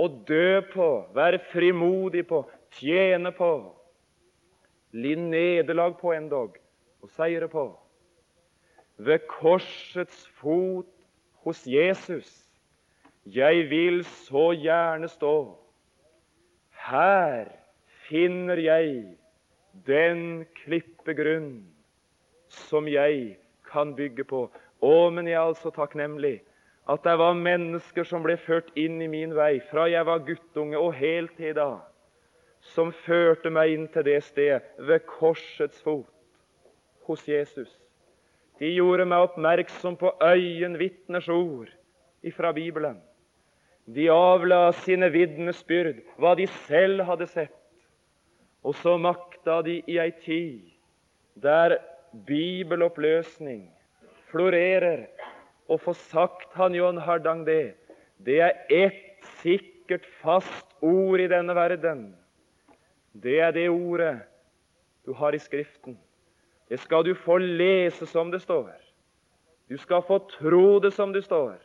og 0.02 0.24
dø 0.28 0.62
på, 0.74 0.90
være 1.14 1.40
frimodig 1.52 2.26
på, 2.30 2.42
tjene 2.78 3.32
på, 3.36 3.52
lide 4.94 5.22
nederlag 5.30 5.98
på 6.00 6.14
endog 6.14 6.58
og 7.04 7.12
seire 7.16 7.50
på. 7.52 7.66
Ved 8.98 9.26
korsets 9.28 10.28
fot 10.40 10.90
hos 11.44 11.66
Jesus. 11.68 12.30
Jeg 13.26 13.70
vil 13.70 14.04
så 14.06 14.52
gjerne 14.60 15.08
stå. 15.12 15.36
Her 16.88 17.48
finner 18.08 18.60
jeg 18.60 19.16
den 19.88 20.44
klippegrunn 20.64 21.64
som 22.68 22.88
jeg 22.88 23.38
kan 23.68 23.96
bygge 23.96 24.26
på. 24.28 24.46
Å, 24.84 24.96
men 25.10 25.28
jeg 25.28 25.40
er 25.40 25.48
altså 25.48 25.72
takknemlig 25.74 26.42
at 26.92 27.06
det 27.08 27.16
var 27.16 27.38
mennesker 27.40 28.04
som 28.08 28.26
ble 28.26 28.36
ført 28.44 28.74
inn 28.80 29.00
i 29.02 29.08
min 29.08 29.32
vei 29.36 29.56
fra 29.70 29.88
jeg 29.88 30.04
var 30.08 30.26
guttunge 30.28 30.80
og 30.80 30.92
helt 31.00 31.32
til 31.40 31.56
da, 31.56 31.70
som 32.72 32.94
førte 33.06 33.52
meg 33.52 33.74
inn 33.76 33.88
til 33.92 34.06
det 34.08 34.22
stedet 34.24 34.64
ved 34.80 35.06
korsets 35.10 35.82
fot 35.84 36.10
hos 37.08 37.26
Jesus. 37.28 37.70
De 38.60 38.70
gjorde 38.72 39.06
meg 39.10 39.26
oppmerksom 39.28 39.98
på 40.00 40.14
øyenvitners 40.24 41.28
ord 41.30 41.72
fra 42.38 42.54
Bibelen. 42.56 43.02
De 43.86 44.08
avla 44.08 44.72
sine 44.86 45.10
vitnesbyrd, 45.12 46.00
hva 46.16 46.32
de 46.40 46.48
selv 46.70 47.04
hadde 47.04 47.28
sett. 47.28 47.58
Og 48.64 48.78
så 48.80 48.96
makta 48.96 49.60
de 49.66 49.82
i 49.92 49.98
ei 50.00 50.14
tid 50.24 50.70
der 51.36 51.82
bibeloppløsning 52.28 53.66
florerer. 54.32 55.10
Og 55.68 55.82
få 55.84 55.94
sagt 55.98 56.54
han 56.56 56.76
John 56.76 56.98
Hardang 56.98 57.44
det, 57.48 57.76
det 58.24 58.40
er 58.40 58.54
ett 58.70 59.28
sikkert, 59.42 60.06
fast 60.24 60.70
ord 60.82 61.20
i 61.20 61.28
denne 61.28 61.56
verden. 61.56 62.14
Det 63.14 63.40
er 63.40 63.52
det 63.52 63.70
ordet 63.70 64.18
du 65.06 65.14
har 65.14 65.36
i 65.36 65.40
Skriften. 65.40 65.98
Det 66.70 66.80
skal 66.80 67.06
du 67.06 67.14
få 67.14 67.38
lese 67.38 68.06
som 68.06 68.32
det 68.32 68.42
står. 68.42 68.72
Du 69.70 69.78
skal 69.78 70.02
få 70.02 70.18
tro 70.40 70.80
det 70.80 70.94
som 70.94 71.14
det 71.14 71.24
står. 71.24 71.58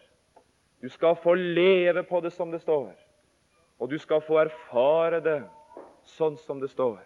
Du 0.83 0.89
skal 0.89 1.17
få 1.17 1.35
leve 1.35 2.03
på 2.03 2.21
det 2.21 2.33
som 2.33 2.51
det 2.51 2.61
står. 2.61 2.93
Og 3.79 3.91
du 3.91 3.99
skal 3.99 4.21
få 4.21 4.39
erfare 4.43 5.21
det 5.21 5.41
sånn 6.17 6.37
som 6.37 6.61
det 6.61 6.71
står. 6.71 7.01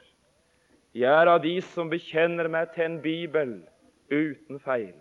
Jeg 0.95 1.09
er 1.09 1.31
av 1.31 1.41
de 1.45 1.55
som 1.73 1.89
bekjenner 1.89 2.49
meg 2.53 2.75
til 2.75 2.85
en 2.85 2.99
bibel 3.01 3.55
uten 4.13 4.61
feil. 4.61 4.97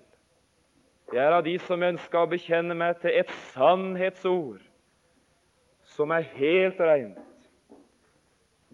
Jeg 1.11 1.19
er 1.25 1.35
av 1.35 1.43
de 1.43 1.57
som 1.67 1.83
ønsker 1.83 2.21
å 2.21 2.29
bekjenne 2.31 2.75
meg 2.77 3.01
til 3.01 3.11
et 3.19 3.31
sannhetsord 3.51 4.61
som 5.95 6.13
er 6.15 6.23
helt 6.37 6.79
rent. 6.79 7.30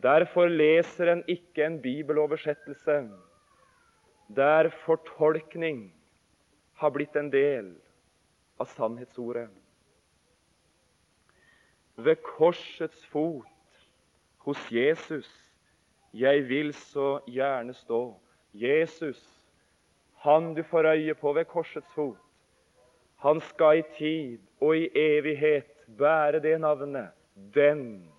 Derfor 0.04 0.48
leser 0.48 1.12
en 1.12 1.24
ikke 1.27 1.66
en 1.66 1.82
bibeloversettelse 1.82 2.98
der 4.36 4.70
fortolkning 4.84 5.88
har 6.77 6.92
blitt 6.94 7.16
en 7.16 7.32
del 7.34 7.72
av 8.60 8.70
sannhetsordet. 8.75 9.48
Ved 11.98 12.22
korsets 12.22 13.06
fot 13.10 13.82
hos 14.46 14.62
Jesus 14.72 15.30
jeg 16.13 16.46
vil 16.50 16.74
så 16.74 17.20
gjerne 17.30 17.74
stå. 17.74 18.16
Jesus, 18.54 19.20
han 20.24 20.54
du 20.54 20.63
får 20.63 20.92
øye 20.94 21.13
på 21.13 21.34
ved 21.34 21.46
korsets 21.46 21.89
fot. 21.94 22.18
Han 23.18 23.42
skal 23.42 23.80
i 23.80 23.84
tid 23.98 24.39
og 24.62 24.77
i 24.77 24.89
evighet 24.96 25.86
bære 25.98 26.39
det 26.39 26.60
navnet, 26.62 27.10
den 27.54 28.10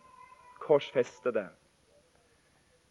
korsfestede. 0.60 1.48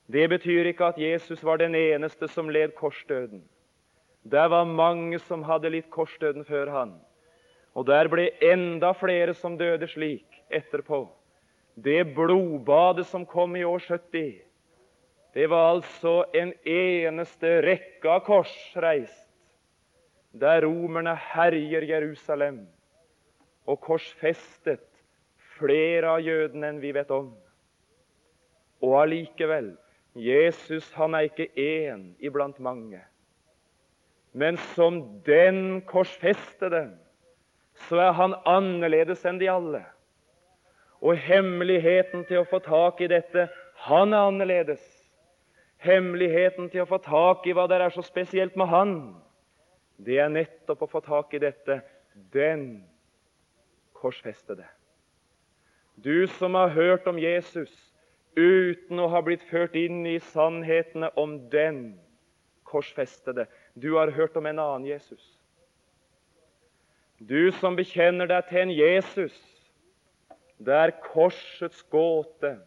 Det 0.08 0.30
betyr 0.32 0.70
ikke 0.72 0.88
at 0.88 1.00
Jesus 1.02 1.44
var 1.44 1.60
den 1.60 1.76
eneste 1.76 2.30
som 2.32 2.50
led 2.50 2.72
korsdøden. 2.76 3.44
Der 4.24 4.48
var 4.48 4.64
mange 4.64 5.20
som 5.20 5.44
hadde 5.44 5.72
litt 5.72 5.90
korsdøden 5.92 6.46
før 6.48 6.72
han. 6.72 6.94
Og 7.76 7.86
der 7.88 8.08
ble 8.12 8.30
enda 8.44 8.94
flere 8.96 9.36
som 9.36 9.58
døde 9.60 9.88
slik 9.92 10.40
etterpå. 10.50 11.06
Det 11.76 12.16
blodbadet 12.16 13.06
som 13.08 13.26
kom 13.28 13.56
i 13.56 13.66
år 13.68 13.84
70, 13.84 14.40
det 15.36 15.50
var 15.50 15.76
altså 15.76 16.24
en 16.34 16.54
eneste 16.66 17.60
rekke 17.62 18.10
av 18.10 18.24
kors 18.26 18.54
reist, 18.82 19.28
der 20.34 20.64
romerne 20.66 21.14
herjer 21.14 21.86
Jerusalem 21.86 22.64
og 23.68 23.78
korsfestet 23.84 24.88
flere 25.58 26.16
av 26.16 26.24
jødene 26.26 26.72
enn 26.72 26.82
vi 26.82 26.94
vet 26.96 27.12
om. 27.14 27.30
Og 28.82 28.96
allikevel 29.04 29.76
Jesus 30.18 30.90
han 30.98 31.16
er 31.16 31.28
ikke 31.28 31.50
én 31.56 32.16
iblant 32.20 32.60
mange. 32.60 33.02
Men 34.34 34.58
som 34.76 35.22
den 35.26 35.82
korsfestede 35.82 36.90
så 37.88 38.00
er 38.02 38.12
han 38.18 38.36
annerledes 38.46 39.26
enn 39.26 39.40
de 39.42 39.50
alle. 39.52 39.84
Og 41.02 41.18
hemmeligheten 41.22 42.26
til 42.26 42.42
å 42.42 42.50
få 42.50 42.60
tak 42.66 43.02
i 43.02 43.10
dette 43.12 43.48
han 43.86 44.14
er 44.14 44.30
annerledes. 44.32 44.82
Hemmeligheten 45.78 46.72
til 46.74 46.84
å 46.84 46.90
få 46.90 46.98
tak 47.06 47.46
i 47.46 47.54
hva 47.54 47.68
det 47.70 47.78
er 47.82 47.94
så 47.94 48.02
spesielt 48.02 48.58
med 48.58 48.72
han, 48.74 48.96
det 49.98 50.18
er 50.22 50.34
nettopp 50.34 50.86
å 50.86 50.90
få 50.90 51.02
tak 51.06 51.34
i 51.38 51.42
dette 51.42 51.82
den 52.34 52.84
korsfestede. 53.98 54.66
Du 55.98 56.28
som 56.38 56.54
har 56.58 56.74
hørt 56.74 57.08
om 57.10 57.18
Jesus 57.22 57.74
uten 58.38 59.00
å 59.02 59.10
ha 59.10 59.22
blitt 59.26 59.44
ført 59.50 59.76
inn 59.76 60.06
i 60.06 60.20
sannhetene 60.32 61.10
om 61.18 61.40
den 61.50 61.98
korsfestede. 62.68 63.48
Du 63.74 63.96
har 63.98 64.14
hørt 64.14 64.38
om 64.38 64.46
en 64.46 64.60
annen 64.62 64.86
Jesus. 64.86 65.24
Du 67.18 67.50
som 67.58 67.76
bekjenner 67.76 68.30
deg 68.30 68.46
til 68.50 68.62
en 68.62 68.74
Jesus 68.76 69.38
der 70.62 70.94
korsets 71.02 71.82
gåte, 71.94 72.58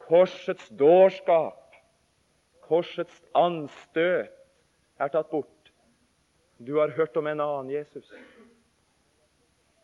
korsets 0.00 0.70
dårskap, 0.72 1.76
korsets 2.64 3.20
anstøt 3.36 4.32
er 5.00 5.12
tatt 5.12 5.28
bort. 5.30 5.72
Du 6.56 6.78
har 6.78 6.94
hørt 6.96 7.16
om 7.16 7.28
en 7.28 7.40
annen 7.44 7.72
Jesus. 7.74 8.08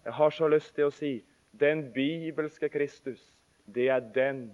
Jeg 0.05 0.17
har 0.17 0.33
så 0.33 0.49
lyst 0.49 0.73
til 0.77 0.89
å 0.89 0.95
si 0.95 1.19
den 1.61 1.91
bibelske 1.93 2.71
Kristus, 2.73 3.21
det 3.67 3.91
er 3.93 4.00
den 4.15 4.47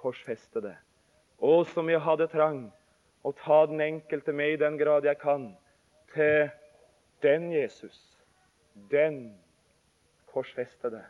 korsfestede. 0.00 0.74
Å, 1.40 1.52
som 1.72 1.88
jeg 1.88 2.02
hadde 2.04 2.28
trang 2.32 2.66
å 3.22 3.32
ta 3.36 3.64
den 3.68 3.80
enkelte 3.84 4.32
med 4.32 4.54
i 4.54 4.60
den 4.60 4.78
grad 4.80 5.06
jeg 5.08 5.20
kan, 5.20 5.50
til 6.14 6.48
den 7.24 7.50
Jesus 7.52 7.98
den 8.90 9.34
korsfestede. 10.32 11.02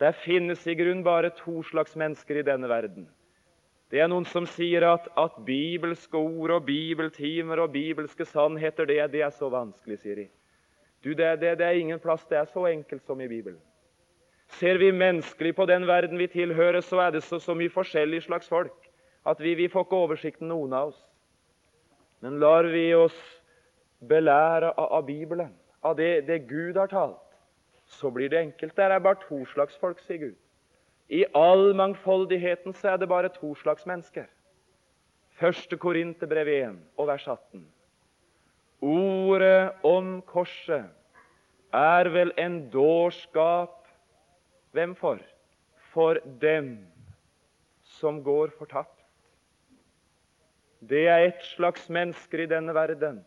Det 0.00 0.14
finnes 0.24 0.64
i 0.66 0.74
grunn 0.74 1.04
bare 1.06 1.30
to 1.38 1.62
slags 1.68 1.94
mennesker 1.96 2.40
i 2.40 2.46
denne 2.46 2.68
verden. 2.70 3.06
Det 3.92 4.00
er 4.02 4.08
noen 4.10 4.24
som 4.26 4.46
sier 4.48 4.82
at, 4.88 5.06
at 5.20 5.36
bibelske 5.46 6.18
ord 6.18 6.56
og 6.56 6.64
bibeltimer 6.66 7.62
og 7.62 7.74
bibelske 7.76 8.26
sannheter 8.26 8.88
det, 8.90 8.98
det 9.12 9.22
er 9.22 9.34
så 9.36 9.50
vanskelig, 9.52 10.00
sier 10.02 10.24
de. 10.24 10.26
Du, 11.04 11.12
det, 11.12 11.28
det, 11.42 11.58
det 11.60 11.66
er 11.68 11.78
ingen 11.78 12.00
plass 12.02 12.24
det 12.26 12.40
er 12.40 12.48
så 12.50 12.64
enkelt 12.66 13.04
som 13.06 13.20
i 13.20 13.28
Bibelen. 13.28 13.60
Ser 14.48 14.78
vi 14.78 14.92
menneskelig 14.92 15.54
på 15.56 15.66
den 15.66 15.86
verden 15.86 16.18
vi 16.18 16.26
tilhører, 16.26 16.80
så 16.80 17.00
er 17.00 17.10
det 17.10 17.22
så, 17.22 17.38
så 17.38 17.54
mye 17.54 17.72
forskjellig 17.72 18.22
slags 18.22 18.48
folk 18.48 18.90
at 19.24 19.40
vi, 19.40 19.54
vi 19.54 19.68
får 19.72 19.86
ikke 19.86 19.96
oversikten, 19.96 20.48
noen 20.48 20.72
av 20.76 20.90
oss. 20.92 21.00
Men 22.20 22.38
lar 22.40 22.68
vi 22.68 22.90
oss 22.96 23.16
belære 24.04 24.74
av, 24.76 24.88
av 24.98 25.06
Bibelen, 25.06 25.52
av 25.80 25.96
det, 25.96 26.26
det 26.28 26.42
Gud 26.48 26.76
har 26.76 26.90
talt, 26.92 27.20
så 27.88 28.10
blir 28.12 28.28
det 28.32 28.40
enkelt. 28.40 28.76
Det 28.76 28.84
er 28.84 29.00
bare 29.00 29.20
to 29.24 29.42
slags 29.52 29.76
folk, 29.80 30.00
sier 30.04 30.20
Gud. 30.20 30.36
I 31.08 31.24
all 31.36 31.74
mangfoldigheten 31.76 32.76
så 32.76 32.94
er 32.94 33.00
det 33.00 33.08
bare 33.08 33.32
to 33.32 33.54
slags 33.60 33.84
mennesker. 33.88 34.28
Første 35.40 35.76
Korinterbrev 35.76 36.48
1 36.48 36.76
og 36.96 37.08
vers 37.10 37.26
18. 37.28 37.64
Ordet 38.84 39.72
om 39.84 40.20
korset 40.28 40.84
er 41.74 42.08
vel 42.12 42.32
en 42.40 42.60
dårskap 42.72 43.83
Hvem 44.74 44.94
for? 44.98 45.20
For 45.92 46.18
dem 46.42 46.76
som 47.96 48.22
går 48.26 48.50
fortapt. 48.58 49.04
Det 50.82 51.06
er 51.08 51.28
et 51.28 51.44
slags 51.54 51.86
mennesker 51.88 52.42
i 52.44 52.50
denne 52.50 52.74
verden. 52.74 53.22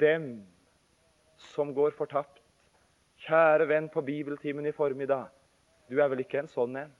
Dem 0.00 0.42
som 1.54 1.70
går 1.74 1.94
fortapt. 1.96 2.40
Kjære 3.20 3.68
venn 3.68 3.88
på 3.92 4.02
bibeltimen 4.02 4.66
i 4.66 4.72
formiddag, 4.72 5.28
du 5.90 5.98
er 6.00 6.08
vel 6.08 6.22
ikke 6.22 6.38
en 6.40 6.48
sånn 6.48 6.76
en? 6.80 6.92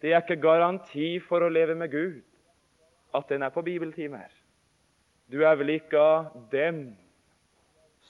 Det 0.00 0.12
er 0.12 0.22
ikke 0.22 0.40
garanti 0.40 1.18
for 1.24 1.42
å 1.42 1.50
leve 1.50 1.74
med 1.74 1.90
Gud 1.90 2.20
at 3.16 3.28
den 3.28 3.42
er 3.42 3.50
på 3.50 3.64
bibeltimer. 3.66 4.30
Du 5.30 5.42
er 5.42 5.58
vel 5.58 5.74
ikke 5.74 5.98
av 5.98 6.30
dem 6.52 6.92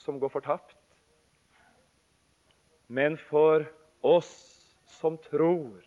som 0.03 0.19
går 0.21 0.29
fortapt. 0.29 0.77
Men 2.87 3.17
for 3.29 3.65
oss 4.05 4.60
som 4.99 5.17
tror, 5.29 5.81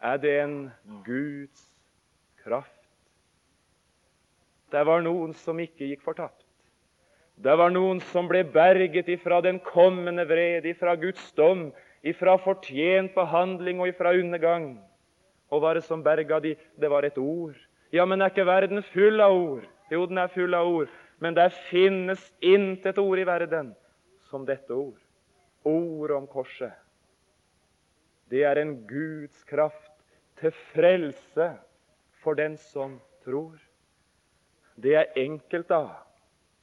er 0.00 0.18
det 0.22 0.34
en 0.42 0.58
Guds 1.06 1.64
kraft. 2.42 2.74
Det 4.70 4.84
var 4.84 5.02
noen 5.02 5.32
som 5.34 5.58
ikke 5.60 5.88
gikk 5.88 6.04
fortapt. 6.04 6.44
Det 7.38 7.54
var 7.54 7.70
noen 7.70 8.00
som 8.10 8.26
ble 8.28 8.42
berget 8.50 9.08
ifra 9.14 9.38
den 9.44 9.60
kommende 9.62 10.24
vred, 10.26 10.66
ifra 10.66 10.96
Guds 10.98 11.30
dom, 11.38 11.68
ifra 12.02 12.34
fortjent 12.42 13.14
behandling 13.14 13.80
og 13.80 13.92
ifra 13.92 14.12
undergang. 14.18 14.72
Og 15.48 15.62
hva 15.62 15.72
det 15.78 15.84
som 15.86 16.02
berga 16.04 16.40
de? 16.42 16.56
Det 16.76 16.90
var 16.90 17.06
et 17.06 17.18
ord. 17.18 17.56
Ja, 17.94 18.04
men 18.04 18.20
er 18.20 18.32
ikke 18.32 18.44
verden 18.44 18.82
full 18.90 19.22
av 19.24 19.32
ord? 19.32 19.68
Jo, 19.90 20.04
den 20.10 20.18
er 20.20 20.34
full 20.34 20.54
av 20.54 20.66
ord. 20.68 20.90
Men 21.22 21.34
det 21.34 21.48
finnes 21.70 22.20
intet 22.44 22.98
ord 23.00 23.18
i 23.18 23.26
verden 23.26 23.72
som 24.28 24.44
dette 24.46 24.74
ord. 24.74 24.98
Ordet 25.64 26.16
om 26.18 26.26
korset. 26.28 26.74
Det 28.30 28.44
er 28.44 28.60
en 28.60 28.74
Guds 28.88 29.44
kraft 29.48 29.94
til 30.40 30.52
frelse 30.74 31.48
for 32.22 32.34
den 32.38 32.56
som 32.56 33.00
tror. 33.24 33.56
Det 34.76 34.94
er 34.94 35.16
enkelt, 35.16 35.68
da 35.68 36.08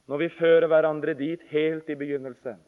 når 0.06 0.16
vi 0.22 0.28
fører 0.28 0.68
hverandre 0.70 1.14
dit 1.18 1.42
helt 1.50 1.88
i 1.90 1.98
begynnelsen. 1.98 2.60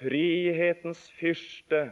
Frihetens 0.00 1.06
fyrste, 1.20 1.84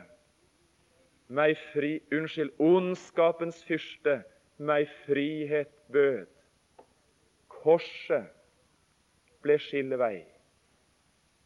meg 1.32 1.54
fri 1.70 1.94
Unnskyld, 2.12 2.50
ondskapens 2.58 3.62
fyrste, 3.64 4.18
meg 4.58 4.90
frihet 5.06 5.70
bød. 5.94 6.26
Korset 7.62 8.26
ble 9.42 9.56
skillevei. 9.62 10.24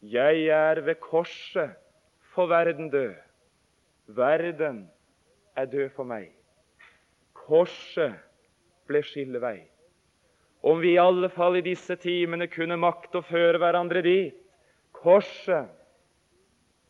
Jeg 0.01 0.47
er 0.53 0.81
ved 0.81 0.97
korset 1.01 1.77
for 2.33 2.49
verden 2.49 2.89
død. 2.89 3.13
Verden 4.07 4.85
er 5.55 5.65
død 5.65 5.89
for 5.95 6.07
meg. 6.07 6.29
Korset 7.35 8.15
ble 8.87 9.01
skillevei. 9.03 9.59
Om 10.63 10.79
vi 10.81 10.93
i 10.95 11.01
alle 11.01 11.29
fall 11.29 11.59
i 11.59 11.65
disse 11.65 11.95
timene 11.99 12.47
kunne 12.51 12.79
makte 12.79 13.19
å 13.19 13.25
føre 13.27 13.59
hverandre 13.61 14.01
dit. 14.05 14.37
Korset 14.95 15.67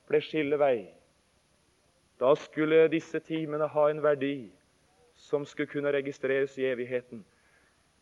ble 0.08 0.22
skillevei. 0.24 0.88
Da 2.18 2.34
skulle 2.40 2.88
disse 2.90 3.20
timene 3.22 3.68
ha 3.70 3.90
en 3.90 4.02
verdi 4.02 4.50
som 5.18 5.46
skulle 5.46 5.70
kunne 5.70 5.92
registreres 5.94 6.56
i 6.58 6.66
evigheten. 6.70 7.24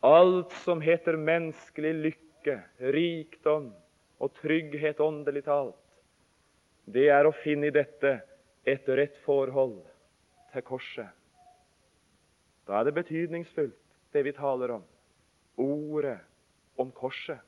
Alt 0.04 0.54
som 0.63 0.84
heter 0.84 1.17
menneskelig 1.17 1.93
lykke, 2.04 2.60
rikdom 2.93 3.71
og 4.21 4.32
trygghet 4.39 4.99
åndelig 5.01 5.45
talt, 5.47 5.80
det 6.86 7.08
er 7.10 7.25
å 7.25 7.34
finne 7.34 7.71
i 7.71 7.73
dette 7.73 8.19
et 8.65 8.88
rett 8.89 9.17
forhold 9.25 9.80
til 10.54 10.65
korset. 10.65 11.10
Da 12.65 12.80
er 12.80 12.88
det 12.88 12.95
betydningsfullt, 12.97 13.78
det 14.13 14.23
vi 14.25 14.34
taler 14.34 14.78
om 14.80 14.86
ordet 15.62 16.17
om 16.78 16.89
korset. 16.91 17.39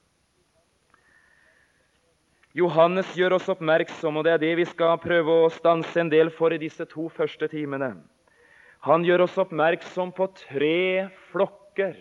Johannes 2.58 3.10
gjør 3.14 3.36
oss 3.38 3.50
oppmerksom, 3.52 4.18
og 4.18 4.26
det 4.26 4.34
er 4.34 4.42
det 4.42 4.54
vi 4.58 4.66
skal 4.66 4.98
prøve 5.02 5.34
å 5.44 5.50
stanse 5.54 6.00
en 6.02 6.10
del 6.10 6.32
for 6.34 6.54
i 6.54 6.62
disse 6.62 6.88
to 6.90 7.06
første 7.14 7.50
timene. 7.52 7.92
Han 8.86 9.06
gjør 9.06 9.26
oss 9.28 9.38
oppmerksom 9.42 10.14
på 10.18 10.30
tre 10.38 11.10
flokker 11.32 11.98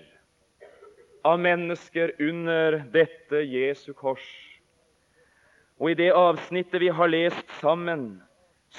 av 1.26 1.40
mennesker 1.42 2.14
under 2.22 2.78
dette 2.92 3.42
Jesu 3.42 3.90
kors. 3.96 4.24
Og 5.76 5.92
I 5.92 5.98
det 5.98 6.12
avsnittet 6.16 6.80
vi 6.80 6.88
har 6.88 7.10
lest 7.10 7.50
sammen, 7.60 8.22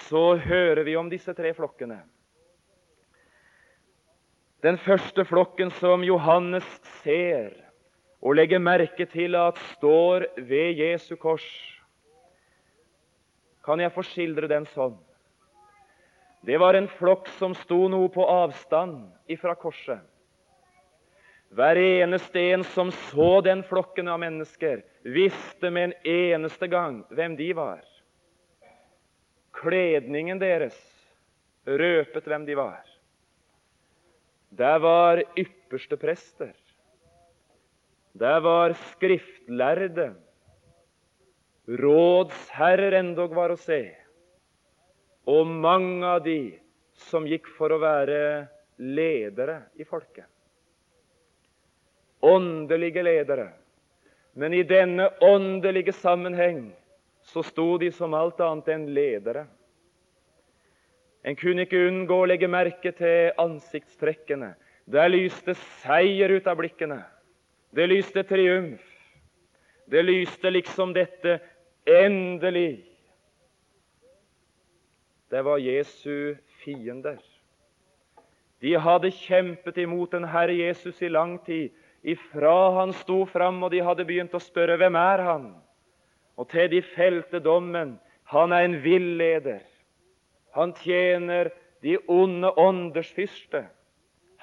så 0.05 0.35
hører 0.41 0.83
vi 0.85 0.95
om 0.99 1.09
disse 1.09 1.33
tre 1.33 1.53
flokkene. 1.57 1.99
Den 4.65 4.77
første 4.81 5.25
flokken 5.25 5.71
som 5.77 6.03
Johannes 6.05 6.67
ser 7.03 7.53
og 8.21 8.37
legger 8.39 8.59
merke 8.59 9.05
til 9.05 9.37
at 9.37 9.59
står 9.75 10.25
ved 10.47 10.79
Jesu 10.81 11.15
kors, 11.15 11.45
kan 13.65 13.79
jeg 13.83 13.93
få 13.93 14.03
skildre 14.07 14.49
den 14.49 14.65
sånn. 14.73 14.95
Det 16.47 16.57
var 16.61 16.77
en 16.77 16.87
flokk 16.97 17.27
som 17.37 17.53
sto 17.57 17.87
noe 17.91 18.07
på 18.13 18.23
avstand 18.23 19.03
ifra 19.29 19.53
korset. 19.59 19.99
Hver 21.51 21.79
eneste 21.79 22.41
en 22.53 22.63
som 22.73 22.89
så 23.09 23.41
den 23.43 23.63
flokken 23.67 24.07
av 24.11 24.19
mennesker, 24.23 24.81
visste 25.03 25.69
med 25.71 25.91
en 25.91 25.95
eneste 26.13 26.67
gang 26.71 27.01
hvem 27.11 27.37
de 27.39 27.51
var. 27.55 27.83
Kledningen 29.57 30.39
deres 30.41 30.77
røpet 31.67 32.29
hvem 32.29 32.45
de 32.47 32.55
var. 32.57 32.83
Der 34.57 34.79
var 34.79 35.21
ypperste 35.37 35.97
prester. 35.99 36.53
Der 38.17 38.39
var 38.41 38.73
skriftlærde. 38.93 40.13
Rådsherrer 41.67 42.95
endog 43.01 43.35
var 43.35 43.53
å 43.53 43.59
se. 43.59 43.81
Og 45.27 45.49
mange 45.49 46.07
av 46.07 46.23
de 46.23 46.39
som 47.09 47.27
gikk 47.27 47.49
for 47.57 47.73
å 47.73 47.81
være 47.81 48.47
ledere 48.79 49.59
i 49.75 49.85
folket. 49.85 50.25
Åndelige 52.23 53.03
ledere. 53.03 53.51
Men 54.37 54.53
i 54.53 54.63
denne 54.65 55.09
åndelige 55.21 55.93
sammenheng 55.97 56.69
så 57.27 57.43
sto 57.43 57.75
de 57.77 57.91
som 57.91 58.15
alt 58.15 58.39
annet 58.39 58.69
enn 58.71 58.85
ledere. 58.95 59.45
En 61.27 61.35
kunne 61.35 61.65
ikke 61.67 61.87
unngå 61.89 62.21
å 62.23 62.27
legge 62.29 62.47
merke 62.47 62.93
til 62.95 63.33
ansiktstrekkene. 63.41 64.53
Der 64.87 65.11
lyste 65.11 65.57
seier 65.81 66.31
ut 66.31 66.47
av 66.47 66.55
blikkene. 66.61 67.01
Det 67.75 67.87
lyste 67.91 68.23
triumf. 68.23 68.83
Det 69.91 70.03
lyste 70.07 70.51
liksom 70.51 70.93
dette 70.95 71.39
endelig. 71.83 72.85
Det 75.27 75.43
var 75.43 75.59
Jesu 75.59 76.37
fiender. 76.63 77.19
De 78.63 78.73
hadde 78.79 79.11
kjempet 79.11 79.77
imot 79.83 80.15
den 80.15 80.25
Herre 80.31 80.55
Jesus 80.55 81.01
i 81.03 81.11
lang 81.11 81.35
tid, 81.43 81.75
ifra 82.01 82.71
han 82.79 82.93
sto 82.95 83.25
fram, 83.27 83.59
og 83.63 83.71
de 83.75 83.83
hadde 83.83 84.07
begynt 84.07 84.33
å 84.33 84.41
spørre 84.41 84.79
hvem 84.79 84.95
er 84.95 85.23
han? 85.27 85.49
Og 86.37 86.53
de 86.53 86.81
felte 86.81 87.39
dommen 87.39 87.97
han 88.29 88.51
er 88.51 88.65
en 88.65 88.77
villeder. 88.83 89.63
Han 90.53 90.73
tjener 90.73 91.49
de 91.81 91.97
onde 92.07 92.51
ånders 92.57 93.11
fyrste. 93.13 93.67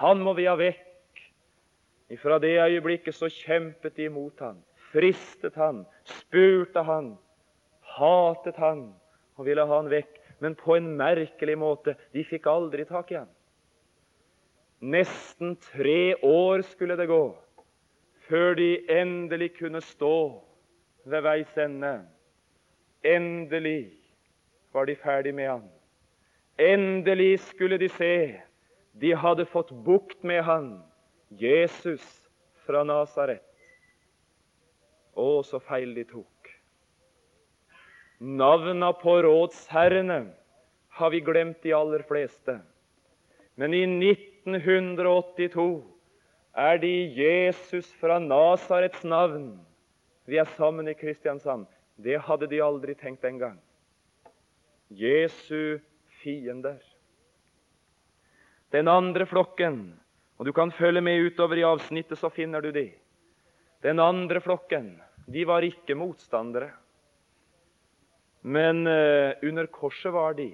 Han 0.01 0.23
må 0.25 0.35
vi 0.35 0.47
ha 0.49 0.57
vekk. 0.57 0.81
Fra 2.21 2.39
det 2.39 2.55
øyeblikket 2.63 3.17
så 3.17 3.27
kjempet 3.33 3.97
de 3.97 4.05
imot 4.07 4.39
han, 4.39 4.61
fristet 4.93 5.57
han, 5.59 5.81
spurte 6.07 6.85
han, 6.87 7.15
hatet 7.97 8.61
han 8.61 8.85
og 9.35 9.49
ville 9.49 9.65
ha 9.67 9.81
han 9.81 9.91
vekk. 9.91 10.21
Men 10.39 10.55
på 10.59 10.77
en 10.77 10.93
merkelig 10.99 11.57
måte. 11.59 11.95
De 12.13 12.25
fikk 12.27 12.47
aldri 12.51 12.85
tak 12.87 13.13
i 13.13 13.19
han. 13.19 13.31
Nesten 14.85 15.55
tre 15.73 16.15
år 16.23 16.65
skulle 16.69 16.99
det 16.99 17.09
gå 17.09 17.25
før 18.29 18.55
de 18.59 18.69
endelig 18.89 19.51
kunne 19.59 19.81
stå 19.85 20.17
ved 21.05 21.25
veis 21.25 21.59
ende. 21.61 21.95
Endelig 23.05 23.93
var 24.73 24.87
de 24.89 24.97
ferdig 24.97 25.35
med 25.35 25.49
han. 25.49 25.65
Endelig 26.59 27.39
skulle 27.49 27.79
de 27.79 27.89
se 27.89 28.41
de 29.01 29.11
hadde 29.19 29.47
fått 29.51 29.73
bukt 29.85 30.23
med 30.23 30.45
han, 30.47 30.69
Jesus 31.29 32.05
fra 32.67 32.85
Nasaret. 32.87 33.43
Å, 35.15 35.43
så 35.47 35.59
feil 35.63 35.95
de 35.97 36.05
tok. 36.07 36.51
Navna 38.23 38.93
på 38.97 39.17
rådsherrene 39.27 40.21
har 40.95 41.11
vi 41.11 41.21
glemt, 41.27 41.61
de 41.63 41.75
aller 41.75 42.05
fleste. 42.07 42.61
Men 43.59 43.75
i 43.75 43.83
1982 43.87 45.67
er 46.55 46.79
det 46.83 46.95
Jesus 47.19 47.91
fra 47.99 48.21
Nasarets 48.23 49.03
navn 49.07 49.57
vi 50.25 50.39
er 50.41 50.49
sammen 50.57 50.89
i 50.89 50.97
Kristiansand. 50.97 51.67
Det 51.97 52.17
hadde 52.27 52.49
de 52.51 52.61
aldri 52.65 52.95
tenkt 52.99 53.25
engang. 53.25 53.59
Jesu 54.89 55.79
fiender. 56.23 56.81
Den 58.75 58.89
andre 58.89 59.27
flokken, 59.27 59.95
og 60.39 60.49
du 60.49 60.53
kan 60.53 60.73
følge 60.75 61.03
med 61.05 61.29
utover 61.29 61.61
i 61.61 61.67
avsnittet, 61.67 62.19
så 62.19 62.31
finner 62.33 62.65
du 62.65 62.73
de. 62.75 62.89
Den 63.85 64.01
andre 64.01 64.41
flokken, 64.41 64.97
de 65.27 65.45
var 65.47 65.63
ikke 65.63 65.95
motstandere. 65.95 66.73
Men 68.43 68.87
uh, 68.89 69.33
under 69.43 69.67
korset 69.73 70.13
var 70.13 70.35
de. 70.35 70.51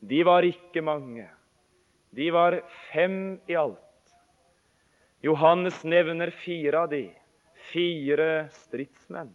De 0.00 0.24
var 0.26 0.44
ikke 0.44 0.82
mange. 0.82 1.28
De 2.10 2.28
var 2.34 2.58
fem 2.90 3.38
i 3.48 3.54
alt. 3.56 3.78
Johannes 5.22 5.84
nevner 5.86 6.32
fire 6.42 6.82
av 6.82 6.90
de, 6.90 7.06
fire 7.72 8.48
stridsmenn. 8.52 9.32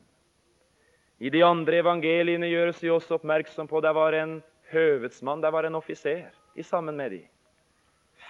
I 1.17 1.31
de 1.33 1.41
andre 1.41 1.81
evangeliene 1.81 2.49
gjøres 2.51 2.81
vi 2.83 2.93
også 2.93 3.17
oppmerksom 3.17 3.69
på 3.69 3.79
at 3.79 3.87
det 3.87 3.93
var 3.97 4.13
en 4.13 4.37
høvedsmann, 4.71 5.41
det 5.41 5.51
var 5.53 5.65
en 5.65 5.79
offiser 5.79 6.27
i 6.55 6.65
sammen 6.65 6.97
med 6.99 7.15
de. 7.15 7.21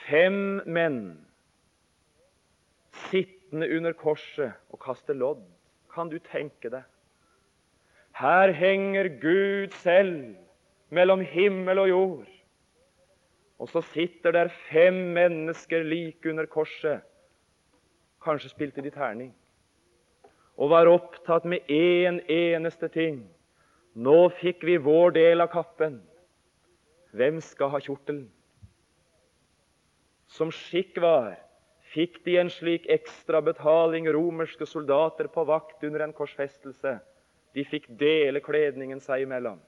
Fem 0.07 0.61
menn 0.65 1.01
sittende 3.09 3.67
under 3.75 3.95
korset 3.97 4.55
og 4.71 4.79
kaste 4.83 5.15
lodd. 5.15 5.43
Kan 5.93 6.11
du 6.11 6.19
tenke 6.23 6.69
deg? 6.71 6.85
Her 8.17 8.51
henger 8.55 9.09
Gud 9.21 9.75
selv 9.83 10.37
mellom 10.89 11.21
himmel 11.21 11.83
og 11.83 11.89
jord. 11.89 12.31
Og 13.59 13.69
så 13.69 13.81
sitter 13.93 14.31
der 14.31 14.53
fem 14.69 14.93
mennesker 15.17 15.83
like 15.83 16.29
under 16.29 16.45
korset. 16.45 17.01
Kanskje 18.23 18.53
spilte 18.53 18.81
de 18.81 18.93
terning. 18.93 19.33
Og 20.57 20.71
var 20.73 20.89
opptatt 20.89 21.45
med 21.45 21.65
én 21.69 22.17
en 22.17 22.21
eneste 22.33 22.89
ting. 22.89 23.21
Nå 23.93 24.29
fikk 24.41 24.63
vi 24.65 24.77
vår 24.77 25.13
del 25.13 25.41
av 25.41 25.51
kappen. 25.53 25.99
Hvem 27.17 27.41
skal 27.41 27.71
ha 27.73 27.81
kjortelen? 27.81 28.27
Som 30.27 30.51
skikk 30.51 30.97
var, 31.01 31.37
fikk 31.93 32.19
de 32.25 32.35
en 32.41 32.49
slik 32.51 32.85
ekstra 32.91 33.41
betaling, 33.41 34.09
romerske 34.11 34.65
soldater 34.67 35.29
på 35.33 35.45
vakt 35.47 35.85
under 35.87 36.03
en 36.03 36.13
korsfestelse. 36.13 36.97
De 37.55 37.65
fikk 37.65 37.87
dele 37.99 38.41
kledningen 38.43 38.99
seg 39.01 39.23
imellom. 39.25 39.61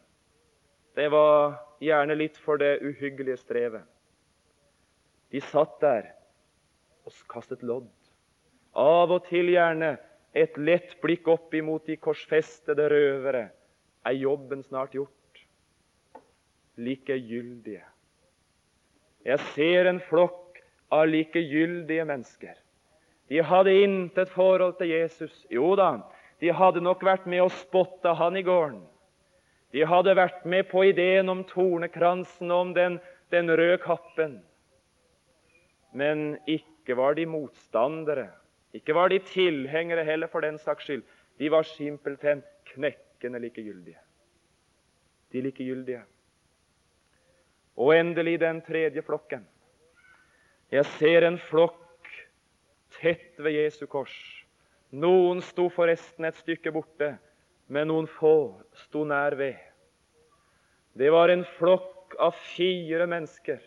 Det 0.98 1.08
var 1.14 1.56
gjerne 1.82 2.18
litt 2.18 2.38
for 2.38 2.60
det 2.62 2.82
uhyggelige 2.84 3.40
strevet. 3.40 3.86
De 5.32 5.42
satt 5.42 5.78
der 5.82 6.12
og 7.06 7.16
kastet 7.32 7.64
lodd. 7.64 7.90
Av 8.78 9.10
og 9.10 9.26
til 9.30 9.50
gjerne 9.54 9.96
et 10.34 10.58
lett 10.58 10.98
blikk 11.02 11.28
opp 11.28 11.54
imot 11.54 11.86
de 11.90 11.98
korsfestede 11.98 12.90
røvere. 12.92 13.50
Er 14.06 14.16
jobben 14.16 14.64
snart 14.64 14.94
gjort? 14.94 15.14
likegyldige. 16.80 17.84
Jeg 19.26 19.40
ser 19.54 19.90
en 19.90 20.00
flokk 20.08 20.62
av 20.94 21.08
likegyldige 21.12 22.06
mennesker. 22.08 22.56
De 23.30 23.44
hadde 23.46 23.76
intet 23.84 24.32
forhold 24.34 24.78
til 24.80 24.94
Jesus. 24.94 25.34
Jo 25.54 25.76
da, 25.78 25.92
de 26.42 26.54
hadde 26.56 26.82
nok 26.82 27.04
vært 27.06 27.28
med 27.30 27.44
og 27.46 27.54
spotta 27.54 28.16
han 28.18 28.40
i 28.40 28.46
gården. 28.48 28.82
De 29.76 29.84
hadde 29.86 30.16
vært 30.18 30.46
med 30.50 30.66
på 30.72 30.88
ideen 30.90 31.30
om 31.30 31.44
tornekransen 31.46 32.50
og 32.50 32.70
om 32.70 32.72
den, 32.74 32.98
den 33.30 33.52
røde 33.52 33.78
kappen. 33.84 34.40
Men 35.94 36.40
ikke 36.50 36.96
var 36.98 37.20
de 37.20 37.28
motstandere. 37.30 38.32
Ikke 38.74 38.94
var 38.94 39.10
de 39.10 39.20
tilhengere 39.26 40.04
heller, 40.06 40.28
for 40.28 40.46
den 40.46 40.58
saks 40.62 40.84
skyld. 40.86 41.04
De 41.40 41.50
var 41.52 41.64
simpelthen 41.64 42.44
knekkende 42.74 43.40
likegyldige. 43.40 43.98
De 45.34 45.42
likegyldige. 45.42 46.04
Og 47.80 47.96
endelig 47.96 48.40
den 48.40 48.62
tredje 48.62 49.02
flokken. 49.02 49.48
Jeg 50.72 50.86
ser 51.00 51.26
en 51.26 51.40
flokk 51.42 52.10
tett 53.00 53.40
ved 53.40 53.56
Jesu 53.56 53.86
kors. 53.90 54.14
Noen 54.92 55.42
sto 55.46 55.70
forresten 55.74 56.28
et 56.28 56.38
stykke 56.38 56.74
borte, 56.74 57.14
men 57.70 57.90
noen 57.90 58.10
få 58.10 58.60
sto 58.86 59.06
nær 59.08 59.38
ved. 59.38 59.58
Det 60.98 61.12
var 61.14 61.30
en 61.30 61.46
flokk 61.58 62.18
av 62.20 62.38
fire 62.56 63.06
mennesker 63.10 63.62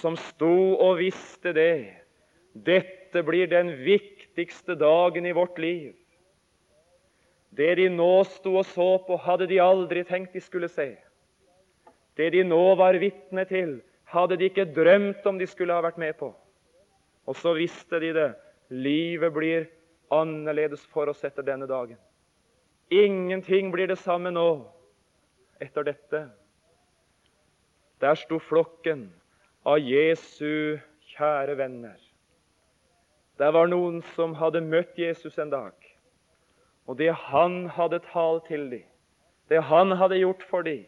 som 0.00 0.16
sto 0.20 0.74
og 0.76 0.98
visste 1.00 1.52
det. 1.56 1.94
Dette 2.52 2.97
dette 3.08 3.24
blir 3.24 3.46
den 3.48 3.70
viktigste 3.84 4.74
dagen 4.76 5.26
i 5.26 5.32
vårt 5.32 5.58
liv. 5.58 5.94
Det 7.50 7.74
de 7.74 7.88
nå 7.88 8.24
sto 8.28 8.58
og 8.60 8.66
så 8.68 8.98
på, 9.06 9.16
hadde 9.16 9.46
de 9.48 9.60
aldri 9.64 10.02
tenkt 10.04 10.34
de 10.36 10.40
skulle 10.44 10.68
se. 10.68 10.90
Det 12.16 12.30
de 12.34 12.42
nå 12.44 12.74
var 12.76 12.98
vitne 13.00 13.46
til, 13.48 13.78
hadde 14.12 14.36
de 14.36 14.50
ikke 14.50 14.68
drømt 14.76 15.24
om 15.26 15.38
de 15.40 15.46
skulle 15.48 15.72
ha 15.72 15.80
vært 15.80 15.96
med 15.96 16.18
på. 16.20 16.34
Og 17.24 17.36
så 17.36 17.54
visste 17.56 18.00
de 18.00 18.12
det. 18.12 18.28
Livet 18.68 19.32
blir 19.32 19.64
annerledes 20.12 20.84
for 20.92 21.08
oss 21.08 21.24
etter 21.24 21.46
denne 21.46 21.66
dagen. 21.68 21.96
Ingenting 22.92 23.72
blir 23.72 23.88
det 23.88 23.98
samme 24.02 24.32
nå 24.32 24.50
etter 25.64 25.88
dette. 25.88 26.26
Der 28.04 28.20
sto 28.20 28.36
flokken 28.36 29.08
av 29.64 29.80
Jesu 29.80 30.76
kjære 31.16 31.56
venner. 31.56 32.07
Det 33.38 33.52
var 33.54 33.70
noen 33.70 34.00
som 34.16 34.32
hadde 34.34 34.64
møtt 34.66 34.96
Jesus 34.98 35.38
en 35.38 35.52
dag. 35.52 35.74
Og 36.90 36.96
det 36.98 37.12
han 37.28 37.68
hadde 37.70 38.00
talt 38.08 38.48
til 38.48 38.64
dem, 38.72 38.86
det 39.48 39.60
han 39.64 39.94
hadde 40.00 40.18
gjort 40.18 40.42
for 40.50 40.66
dem, 40.66 40.86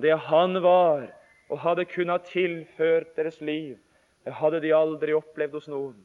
det 0.00 0.16
han 0.28 0.62
var 0.62 1.08
og 1.50 1.60
hadde 1.60 1.84
kunnet 1.90 2.24
tilført 2.30 3.12
deres 3.16 3.40
liv, 3.40 3.76
det 4.24 4.34
hadde 4.34 4.62
de 4.64 4.72
aldri 4.74 5.14
opplevd 5.14 5.58
hos 5.58 5.68
noen. 5.70 5.98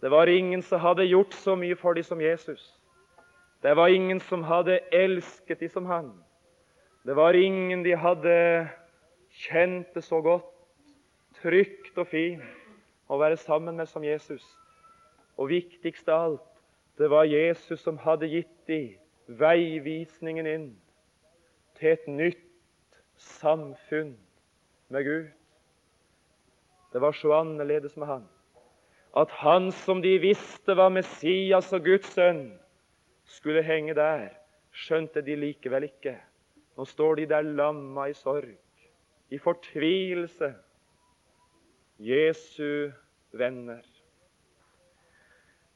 Det 0.00 0.10
var 0.10 0.30
ingen 0.30 0.62
som 0.62 0.80
hadde 0.80 1.08
gjort 1.10 1.34
så 1.34 1.56
mye 1.58 1.76
for 1.76 1.98
dem 1.98 2.06
som 2.06 2.22
Jesus. 2.22 2.62
Det 3.62 3.74
var 3.76 3.92
ingen 3.92 4.20
som 4.20 4.42
hadde 4.42 4.80
elsket 4.92 5.60
dem 5.60 5.70
som 5.70 5.86
han. 5.86 6.08
Det 7.06 7.14
var 7.18 7.34
ingen 7.34 7.82
de 7.82 7.94
hadde 7.98 8.34
kjent 9.30 9.94
det 9.94 10.04
så 10.06 10.22
godt, 10.22 10.48
trygt 11.42 11.98
og 11.98 12.06
fint 12.06 12.42
å 13.10 13.18
være 13.18 13.36
sammen 13.36 13.76
med 13.76 13.90
som 13.90 14.04
Jesus. 14.04 14.42
Og 15.40 15.48
viktigst 15.52 16.08
av 16.08 16.24
alt, 16.26 16.48
det 16.98 17.08
var 17.10 17.24
Jesus 17.24 17.80
som 17.80 17.98
hadde 18.02 18.28
gitt 18.28 18.52
dem 18.68 18.98
veivisningen 19.40 20.46
inn 20.46 20.66
til 21.78 21.94
et 21.94 22.08
nytt 22.10 22.98
samfunn 23.16 24.16
med 24.92 25.06
Gud. 25.06 25.30
Det 26.92 27.00
var 27.00 27.16
så 27.16 27.32
annerledes 27.38 27.96
med 27.96 28.06
han. 28.06 28.26
At 29.16 29.30
han 29.40 29.70
som 29.72 30.02
de 30.02 30.18
visste 30.20 30.76
var 30.76 30.92
Messias 30.92 31.72
og 31.72 31.84
Guds 31.84 32.12
sønn, 32.14 32.52
skulle 33.24 33.64
henge 33.64 33.94
der, 33.96 34.28
skjønte 34.72 35.22
de 35.24 35.36
likevel 35.36 35.88
ikke. 35.88 36.16
Nå 36.76 36.84
står 36.88 37.20
de 37.20 37.26
der 37.28 37.44
lamma 37.44 38.08
i 38.08 38.16
sorg, 38.16 38.56
i 39.30 39.38
fortvilelse. 39.38 40.52
Jesu 42.02 42.90
venner. 43.32 43.84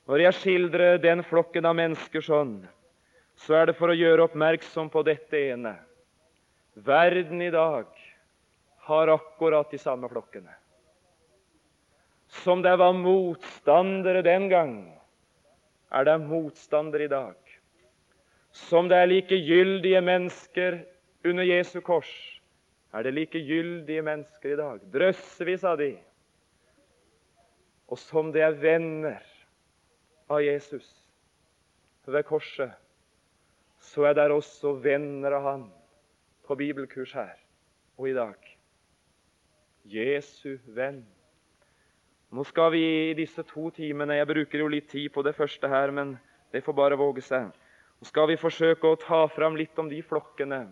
Når 0.06 0.22
jeg 0.22 0.38
skildrer 0.38 1.00
den 1.02 1.24
flokken 1.26 1.66
av 1.66 1.74
mennesker 1.78 2.22
sånn, 2.22 2.60
så 3.42 3.56
er 3.58 3.68
det 3.68 3.76
for 3.78 3.90
å 3.90 3.96
gjøre 3.96 4.28
oppmerksom 4.28 4.90
på 4.92 5.02
dette 5.06 5.40
ene. 5.50 5.74
Verden 6.86 7.42
i 7.42 7.50
dag 7.50 7.88
har 8.86 9.12
akkurat 9.16 9.72
de 9.72 9.80
samme 9.82 10.06
flokkene. 10.12 10.52
Som 12.44 12.62
det 12.62 12.76
var 12.78 12.94
motstandere 12.94 14.22
den 14.22 14.48
gang, 14.52 14.78
er 15.90 16.06
det 16.06 16.16
motstandere 16.22 17.06
i 17.06 17.10
dag. 17.10 17.36
Som 18.54 18.86
det 18.88 19.02
er 19.02 19.10
likegyldige 19.10 20.00
mennesker 20.06 20.80
under 21.26 21.46
Jesu 21.50 21.80
kors, 21.82 22.10
er 22.94 23.04
det 23.04 23.16
likegyldige 23.16 24.06
mennesker 24.06 24.54
i 24.54 24.60
dag. 24.60 24.84
Drøssevis 24.92 25.66
av 25.66 25.80
de. 25.82 25.96
Og 27.90 27.98
som 28.00 28.30
det 28.34 28.46
er 28.46 28.54
venner 28.62 29.24
av 30.28 30.42
Jesus 30.42 30.86
ved 32.06 32.26
korset, 32.26 32.70
så 33.82 34.06
er 34.06 34.14
det 34.14 34.30
også 34.30 34.76
venner 34.82 35.34
av 35.38 35.46
han 35.46 35.64
på 36.46 36.56
bibelkurs 36.58 37.12
her 37.16 37.34
og 37.98 38.08
i 38.10 38.14
dag. 38.16 38.36
Jesu 39.86 40.58
venn. 40.74 41.02
Nå 42.34 42.44
skal 42.46 42.72
vi 42.74 42.82
i 43.10 43.14
disse 43.14 43.42
to 43.46 43.68
timene 43.70 44.16
Jeg 44.18 44.26
bruker 44.26 44.58
jo 44.58 44.70
litt 44.70 44.88
tid 44.90 45.12
på 45.14 45.22
det 45.22 45.36
første 45.36 45.68
her, 45.70 45.90
men 45.94 46.16
det 46.52 46.64
får 46.66 46.74
bare 46.74 46.98
våge 46.98 47.22
seg. 47.22 47.52
Nå 48.00 48.08
skal 48.08 48.28
vi 48.30 48.38
forsøke 48.40 48.90
å 48.90 48.98
ta 49.00 49.22
fram 49.30 49.56
litt 49.56 49.78
om 49.78 49.88
de 49.88 50.02
flokkene 50.02 50.66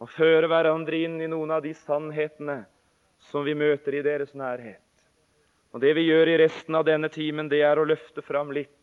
og 0.00 0.08
føre 0.08 0.48
hverandre 0.48 1.02
inn 1.04 1.18
i 1.20 1.28
noen 1.28 1.50
av 1.52 1.62
de 1.62 1.74
sannhetene 1.76 2.62
som 3.30 3.44
vi 3.44 3.54
møter 3.54 3.98
i 3.98 4.04
deres 4.06 4.32
nærhet. 4.32 4.80
Og 5.70 5.80
Det 5.80 5.94
vi 5.94 6.08
gjør 6.08 6.32
i 6.32 6.38
resten 6.42 6.74
av 6.74 6.84
denne 6.86 7.08
timen, 7.12 7.48
det 7.48 7.62
er 7.62 7.78
å 7.78 7.86
løfte 7.86 8.22
fram 8.26 8.50
litt 8.52 8.74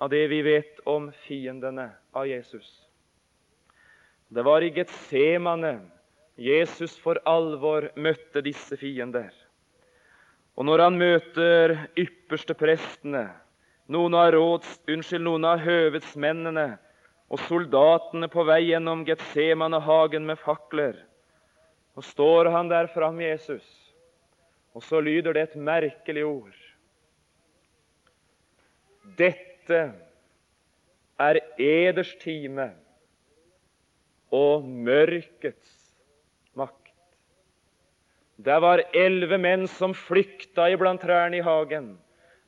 av 0.00 0.08
det 0.10 0.24
vi 0.32 0.40
vet 0.42 0.80
om 0.88 1.10
fiendene 1.26 1.90
av 2.16 2.26
Jesus. 2.26 2.66
Det 4.32 4.42
var 4.42 4.64
i 4.64 4.72
Getsemane 4.74 5.76
Jesus 6.40 6.96
for 6.98 7.20
alvor 7.28 7.90
møtte 7.94 8.42
disse 8.42 8.76
fiender. 8.80 9.30
Og 10.56 10.66
når 10.66 10.86
han 10.86 10.98
møter 10.98 11.76
ypperste 11.98 12.56
prestene, 12.58 13.28
noen 13.86 14.16
av, 14.16 14.32
råds, 14.32 14.80
unnskyld, 14.88 15.26
noen 15.26 15.44
av 15.44 15.60
høvedsmennene 15.62 16.68
og 17.28 17.40
soldatene 17.44 18.30
på 18.32 18.46
vei 18.48 18.62
gjennom 18.70 19.04
Getsemane-hagen 19.06 20.24
med 20.26 20.40
fakler, 20.40 20.96
og 21.94 22.06
står 22.06 22.48
han 22.50 22.70
der 22.72 22.88
fram 22.90 23.20
Jesus 23.22 23.83
og 24.74 24.82
så 24.82 25.00
lyder 25.00 25.36
det 25.36 25.42
et 25.48 25.56
merkelig 25.56 26.24
ord. 26.26 26.56
Dette 29.18 29.80
er 31.20 31.40
eders 31.62 32.14
time 32.22 32.72
og 34.34 34.64
mørkets 34.66 35.74
makt. 36.58 36.94
Det 38.34 38.56
var 38.64 38.82
elleve 38.90 39.38
menn 39.38 39.68
som 39.70 39.94
flykta 39.94 40.66
iblant 40.74 41.04
trærne 41.04 41.38
i 41.38 41.44
hagen 41.44 41.92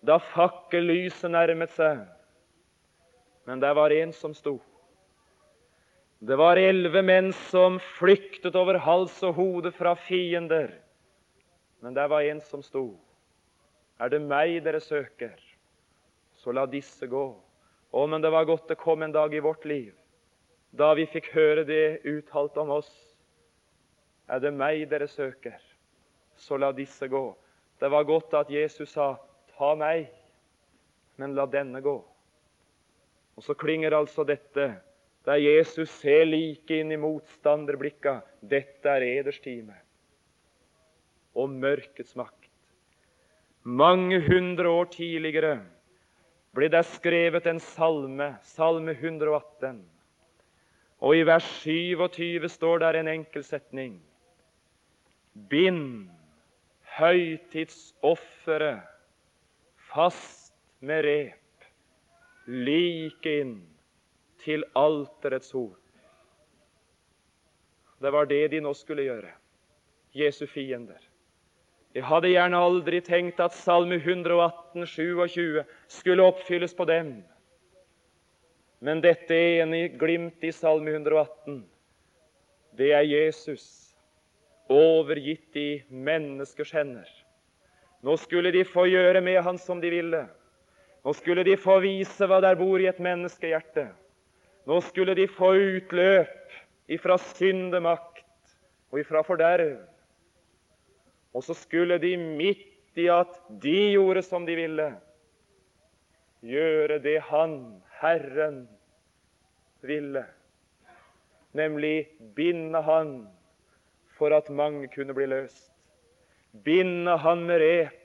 da 0.07 0.19
fakkellyset 0.33 1.31
nærmet 1.31 1.71
seg. 1.75 2.03
Men 3.47 3.63
det 3.63 3.71
var 3.79 3.95
en 3.95 4.13
som 4.15 4.35
sto. 4.35 4.59
Det 6.19 6.35
var 6.39 6.59
elleve 6.59 7.03
menn 7.07 7.31
som 7.51 7.79
flyktet 7.99 8.57
over 8.59 8.81
hals 8.83 9.21
og 9.27 9.37
hode 9.39 9.71
fra 9.77 9.95
fiender 10.09 10.73
men 11.81 11.95
der 11.95 12.09
var 12.09 12.25
en 12.25 12.41
som 12.41 12.63
sto. 12.63 12.89
Er 14.01 14.13
det 14.13 14.21
meg 14.21 14.59
dere 14.65 14.81
søker, 14.81 15.37
så 16.37 16.53
la 16.53 16.67
disse 16.69 17.07
gå. 17.09 17.27
Å, 17.93 18.07
men 18.11 18.21
det 18.21 18.33
var 18.33 18.49
godt 18.49 18.69
det 18.69 18.79
kom 18.81 19.03
en 19.03 19.15
dag 19.15 19.35
i 19.35 19.45
vårt 19.45 19.65
liv 19.65 19.95
da 20.77 20.91
vi 20.93 21.07
fikk 21.09 21.31
høre 21.33 21.63
det 21.65 22.03
uttalt 22.05 22.57
om 22.61 22.75
oss. 22.75 22.91
Er 24.29 24.43
det 24.43 24.51
meg 24.53 24.83
dere 24.91 25.07
søker, 25.09 25.57
så 26.37 26.59
la 26.61 26.69
disse 26.77 27.09
gå. 27.09 27.31
Det 27.81 27.89
var 27.89 28.05
godt 28.05 28.35
at 28.35 28.51
Jesus 28.53 28.93
sa, 28.93 29.17
'Ta 29.49 29.75
meg, 29.75 30.11
men 31.17 31.35
la 31.35 31.47
denne 31.47 31.81
gå'. 31.81 32.05
Og 33.37 33.43
så 33.43 33.55
klinger 33.55 33.97
altså 33.97 34.25
dette 34.25 34.83
der 35.25 35.41
Jesus 35.41 35.91
ser 35.91 36.25
like 36.25 36.71
inn 36.71 36.93
i 36.93 37.01
motstanderblikka. 37.01 38.21
Dette 38.43 38.89
er 38.89 39.03
eders 39.03 39.41
time 39.41 39.86
og 41.37 41.53
mørkets 41.53 42.17
makt. 42.17 42.51
Mange 43.63 44.21
hundre 44.25 44.69
år 44.71 44.87
tidligere 44.95 45.57
ble 46.57 46.69
det 46.73 46.85
skrevet 46.89 47.47
en 47.51 47.61
salme, 47.61 48.29
salme 48.57 48.93
118. 48.97 49.83
Og 51.05 51.17
i 51.19 51.25
vers 51.29 51.49
27 51.61 52.49
står 52.49 52.79
der 52.85 53.01
en 53.01 53.09
enkel 53.13 53.45
setning. 53.45 53.99
Bind 55.51 56.09
høytidsofferet 56.97 58.81
fast 59.91 60.55
med 60.81 61.05
rep, 61.05 61.67
like 62.47 63.35
inn 63.43 63.59
til 64.41 64.65
alterets 64.79 65.53
hod. 65.53 65.75
Det 68.01 68.13
var 68.13 68.29
det 68.29 68.51
de 68.53 68.61
nå 68.61 68.73
skulle 68.77 69.07
gjøre, 69.09 69.33
Jesu 70.17 70.47
fiender. 70.47 71.01
Jeg 71.97 72.05
hadde 72.05 72.29
gjerne 72.29 72.59
aldri 72.61 72.99
tenkt 73.01 73.39
at 73.41 73.55
Salme 73.57 73.97
118, 73.97 74.83
27 74.85 75.63
skulle 75.89 76.27
oppfylles 76.29 76.75
på 76.77 76.85
dem. 76.91 77.15
Men 78.85 79.01
dette 79.01 79.33
ene 79.33 79.87
glimt 79.97 80.45
i 80.45 80.51
Salme 80.53 80.93
118, 80.93 81.63
det 82.77 82.91
er 82.93 83.09
Jesus 83.09 83.65
overgitt 84.69 85.57
i 85.57 85.71
menneskers 85.89 86.75
hender. 86.77 87.09
Nå 88.05 88.19
skulle 88.21 88.53
de 88.53 88.67
få 88.69 88.85
gjøre 88.93 89.25
med 89.25 89.41
han 89.49 89.57
som 89.57 89.81
de 89.81 89.89
ville. 89.97 90.27
Nå 91.01 91.17
skulle 91.17 91.49
de 91.49 91.57
få 91.57 91.79
vise 91.81 92.29
hva 92.29 92.43
der 92.45 92.61
bor 92.61 92.77
i 92.77 92.91
et 92.93 93.01
menneskehjerte. 93.01 93.89
Nå 94.69 94.83
skulle 94.85 95.17
de 95.17 95.31
få 95.33 95.55
utløp 95.57 96.61
ifra 96.93 97.17
syndemakt 97.33 98.27
og 98.93 99.01
ifra 99.01 99.25
forderv. 99.25 99.79
Og 101.37 101.45
så 101.45 101.55
skulle 101.55 101.99
de 102.01 102.15
midt 102.17 102.65
i 102.97 103.11
at 103.13 103.37
de 103.63 103.77
gjorde 103.93 104.23
som 104.25 104.47
de 104.49 104.57
ville, 104.57 104.89
gjøre 106.41 106.99
det 107.05 107.19
Han, 107.29 107.83
Herren, 108.01 108.63
ville, 109.85 110.25
nemlig 111.53 112.09
binde 112.37 112.81
Han 112.83 113.15
for 114.17 114.33
at 114.33 114.49
mange 114.49 114.89
kunne 114.89 115.15
bli 115.15 115.29
løst. 115.29 115.73
Binde 116.65 117.19
Han 117.21 117.45
med 117.45 117.61
rep 117.61 118.03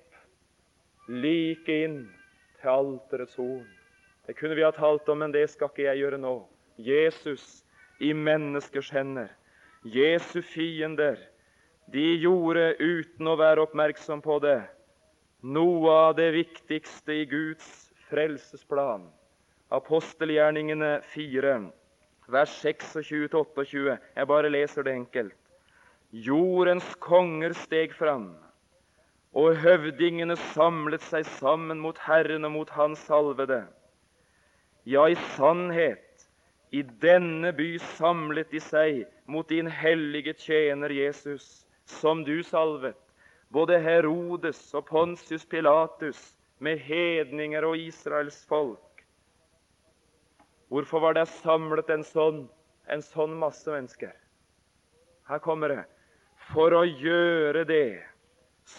like 1.08 1.84
inn 1.86 2.02
til 2.60 2.74
alterets 2.76 3.36
horn. 3.40 3.68
Det 4.28 4.36
kunne 4.38 4.56
vi 4.56 4.64
ha 4.64 4.72
talt 4.76 5.08
om, 5.10 5.24
men 5.24 5.32
det 5.34 5.48
skal 5.50 5.72
ikke 5.72 5.88
jeg 5.88 6.04
gjøre 6.04 6.20
nå. 6.20 6.36
Jesus 6.78 7.64
i 8.00 8.12
menneskers 8.14 8.92
hender. 8.92 9.32
Jesu 9.84 10.42
fiender, 10.42 11.18
de 11.90 12.06
gjorde 12.22 12.76
uten 12.80 13.28
å 13.28 13.40
være 13.40 13.66
oppmerksom 13.66 14.22
på 14.22 14.38
det 14.44 14.60
noe 15.42 15.90
av 15.90 16.16
det 16.16 16.30
viktigste 16.36 17.14
i 17.14 17.26
Guds 17.26 17.90
frelsesplan. 18.10 19.08
Apostelgjerningene 19.74 21.00
4, 21.14 21.56
vers 22.30 22.54
26-28. 22.62 23.98
Jeg 24.16 24.30
bare 24.30 24.52
leser 24.54 24.86
det 24.86 24.94
enkelt. 24.94 25.38
Jordens 26.12 26.86
konger 27.00 27.56
steg 27.56 27.96
fram, 27.96 28.34
og 29.34 29.56
høvdingene 29.64 30.36
samlet 30.52 31.02
seg 31.08 31.26
sammen 31.40 31.80
mot 31.80 31.98
Herren 32.04 32.46
og 32.46 32.54
mot 32.60 32.74
Hans 32.76 33.00
salvede. 33.08 33.64
Ja, 34.86 35.08
i 35.08 35.16
sannhet, 35.38 36.28
i 36.72 36.84
denne 37.02 37.54
by 37.56 37.78
samlet 37.96 38.52
de 38.52 38.60
seg 38.62 39.06
mot 39.26 39.48
din 39.50 39.70
hellige 39.72 40.36
tjener 40.36 40.92
Jesus, 40.92 41.64
som 42.00 42.24
du 42.24 42.40
salvet, 42.48 42.98
både 43.52 43.80
Herodes 43.84 44.60
og 44.78 44.88
Pontius 44.88 45.46
Pilatus, 45.46 46.20
med 46.62 46.78
hedninger 46.86 47.66
og 47.66 47.78
Israels 47.82 48.44
folk. 48.46 49.06
Hvorfor 50.70 51.02
var 51.04 51.18
det 51.18 51.26
samlet 51.42 51.90
en 51.90 52.04
sånn, 52.06 52.44
en 52.88 53.02
sånn 53.04 53.34
masse 53.42 53.66
mennesker? 53.68 54.14
Her 55.28 55.42
kommer 55.42 55.74
det. 55.74 55.82
For 56.52 56.74
å 56.78 56.84
gjøre 56.86 57.66
det 57.68 58.04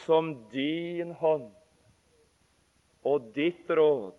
som 0.04 0.32
din 0.52 1.12
hånd 1.18 1.50
og 3.08 3.32
ditt 3.34 3.70
råd 3.70 4.14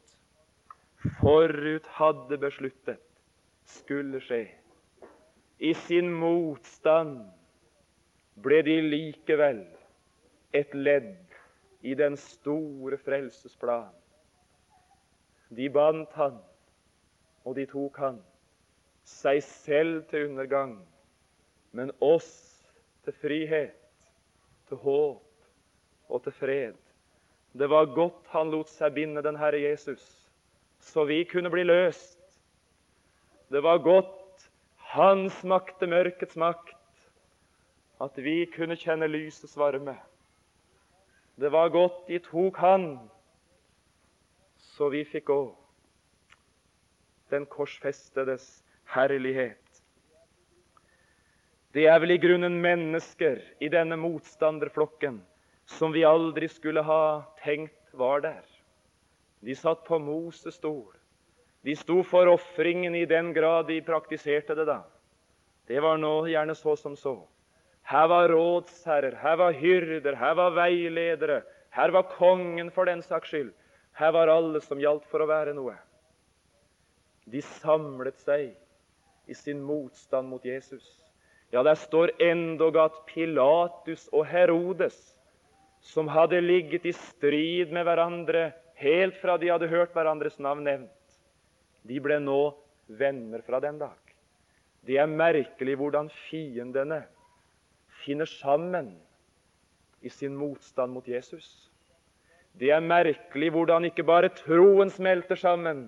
forut 1.21 1.87
hadde 1.97 2.39
besluttet 2.39 3.01
skulle 3.67 4.19
skje. 4.23 4.43
I 5.63 5.71
sin 5.85 6.11
motstand 6.13 7.23
ble 8.41 8.61
de 8.65 8.79
likevel 8.81 9.61
et 10.53 10.73
ledd 10.73 11.17
i 11.83 11.93
den 11.97 12.15
store 12.17 12.97
frelsesplan. 12.97 13.91
De 15.53 15.69
bandt 15.69 16.13
han, 16.17 16.39
og 17.45 17.57
de 17.59 17.65
tok 17.69 17.99
han, 18.01 18.17
seg 19.03 19.41
selv 19.45 20.05
til 20.09 20.29
undergang, 20.31 20.77
men 21.75 21.91
oss 22.01 22.31
til 23.03 23.15
frihet, 23.19 24.09
til 24.69 24.79
håp 24.81 26.13
og 26.13 26.23
til 26.23 26.35
fred. 26.39 26.79
Det 27.53 27.69
var 27.69 27.91
godt 27.93 28.31
han 28.33 28.49
lot 28.49 28.71
seg 28.71 28.95
binde, 28.95 29.21
den 29.21 29.37
Herre 29.37 29.59
Jesus, 29.61 30.01
så 30.81 31.03
vi 31.05 31.21
kunne 31.29 31.51
bli 31.53 31.65
løst. 31.67 32.17
Det 33.53 33.61
var 33.61 33.83
godt 33.83 34.47
han 34.93 35.27
smakte 35.41 35.89
mørkets 35.89 36.37
makt, 36.39 36.72
at 38.03 38.17
vi 38.19 38.43
kunne 38.51 38.75
kjenne 38.75 39.07
lysets 39.07 39.55
varme. 39.57 39.95
Det 41.35 41.49
var 41.53 41.71
godt 41.73 42.07
de 42.07 42.19
tok 42.21 42.57
han, 42.61 42.87
så 44.75 44.89
vi 44.93 45.03
fikk 45.07 45.29
gå. 45.31 45.41
Den 47.31 47.45
korsfestedes 47.49 48.63
herlighet. 48.93 49.59
Det 51.73 51.87
er 51.89 52.01
vel 52.03 52.13
i 52.13 52.21
grunnen 52.21 52.59
mennesker 52.61 53.39
i 53.63 53.69
denne 53.73 53.97
motstanderflokken 53.97 55.23
som 55.65 55.95
vi 55.95 56.03
aldri 56.05 56.49
skulle 56.51 56.83
ha 56.85 57.23
tenkt 57.41 57.95
var 57.97 58.21
der. 58.21 58.43
De 59.39 59.55
satt 59.55 59.81
på 59.87 59.97
Moses 59.99 60.59
stol. 60.59 60.91
De 61.63 61.73
sto 61.75 62.03
for 62.03 62.27
ofringen 62.29 62.95
i 62.95 63.05
den 63.09 63.31
grad 63.33 63.67
de 63.71 63.79
praktiserte 63.81 64.55
det 64.55 64.67
da. 64.69 64.83
Det 65.65 65.79
var 65.81 65.97
nå 65.97 66.27
gjerne 66.27 66.55
så 66.55 66.75
som 66.75 66.95
så. 66.99 67.15
Her 67.83 68.07
var 68.07 68.29
rådsherrer, 68.31 69.15
her 69.19 69.35
var 69.37 69.51
hyrder, 69.51 70.15
her 70.15 70.33
var 70.39 70.55
veiledere, 70.55 71.41
her 71.75 71.91
var 71.91 72.07
kongen 72.15 72.71
for 72.71 72.85
den 72.85 73.01
saks 73.01 73.29
skyld. 73.29 73.51
Her 73.93 74.11
var 74.15 74.31
alle 74.31 74.61
som 74.61 74.79
gjaldt 74.81 75.05
for 75.11 75.21
å 75.21 75.29
være 75.29 75.53
noe. 75.53 75.75
De 77.29 77.41
samlet 77.61 78.19
seg 78.23 78.53
i 79.29 79.35
sin 79.37 79.61
motstand 79.63 80.27
mot 80.31 80.45
Jesus. 80.45 80.85
Ja, 81.53 81.61
der 81.63 81.77
står 81.77 82.15
endog 82.23 82.77
at 82.81 82.95
Pilatus 83.11 84.07
og 84.11 84.25
Herodes, 84.27 84.97
som 85.83 86.07
hadde 86.09 86.41
ligget 86.41 86.87
i 86.87 86.93
strid 86.95 87.73
med 87.75 87.85
hverandre 87.85 88.51
helt 88.79 89.19
fra 89.21 89.37
de 89.37 89.51
hadde 89.51 89.69
hørt 89.69 89.93
hverandres 89.93 90.39
navn 90.41 90.63
nevnt, 90.65 91.17
de 91.83 91.99
ble 92.01 92.17
nå 92.23 92.53
venner 92.87 93.43
fra 93.45 93.59
den 93.63 93.77
dag. 93.81 93.99
Det 94.83 94.97
er 94.99 95.11
merkelig 95.11 95.75
hvordan 95.79 96.09
fiendene 96.25 97.03
finner 98.03 98.29
sammen 98.29 98.93
i 100.03 100.09
sin 100.11 100.35
motstand 100.35 100.93
mot 100.93 101.07
Jesus. 101.07 101.47
Det 102.59 102.69
er 102.69 102.83
merkelig 102.85 103.49
hvordan 103.55 103.87
ikke 103.89 104.05
bare 104.05 104.29
troen 104.43 104.91
smelter 104.93 105.39
sammen, 105.39 105.87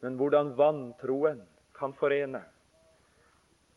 men 0.00 0.16
hvordan 0.16 0.54
vantroen 0.56 1.42
kan 1.76 1.92
forene. 1.98 2.40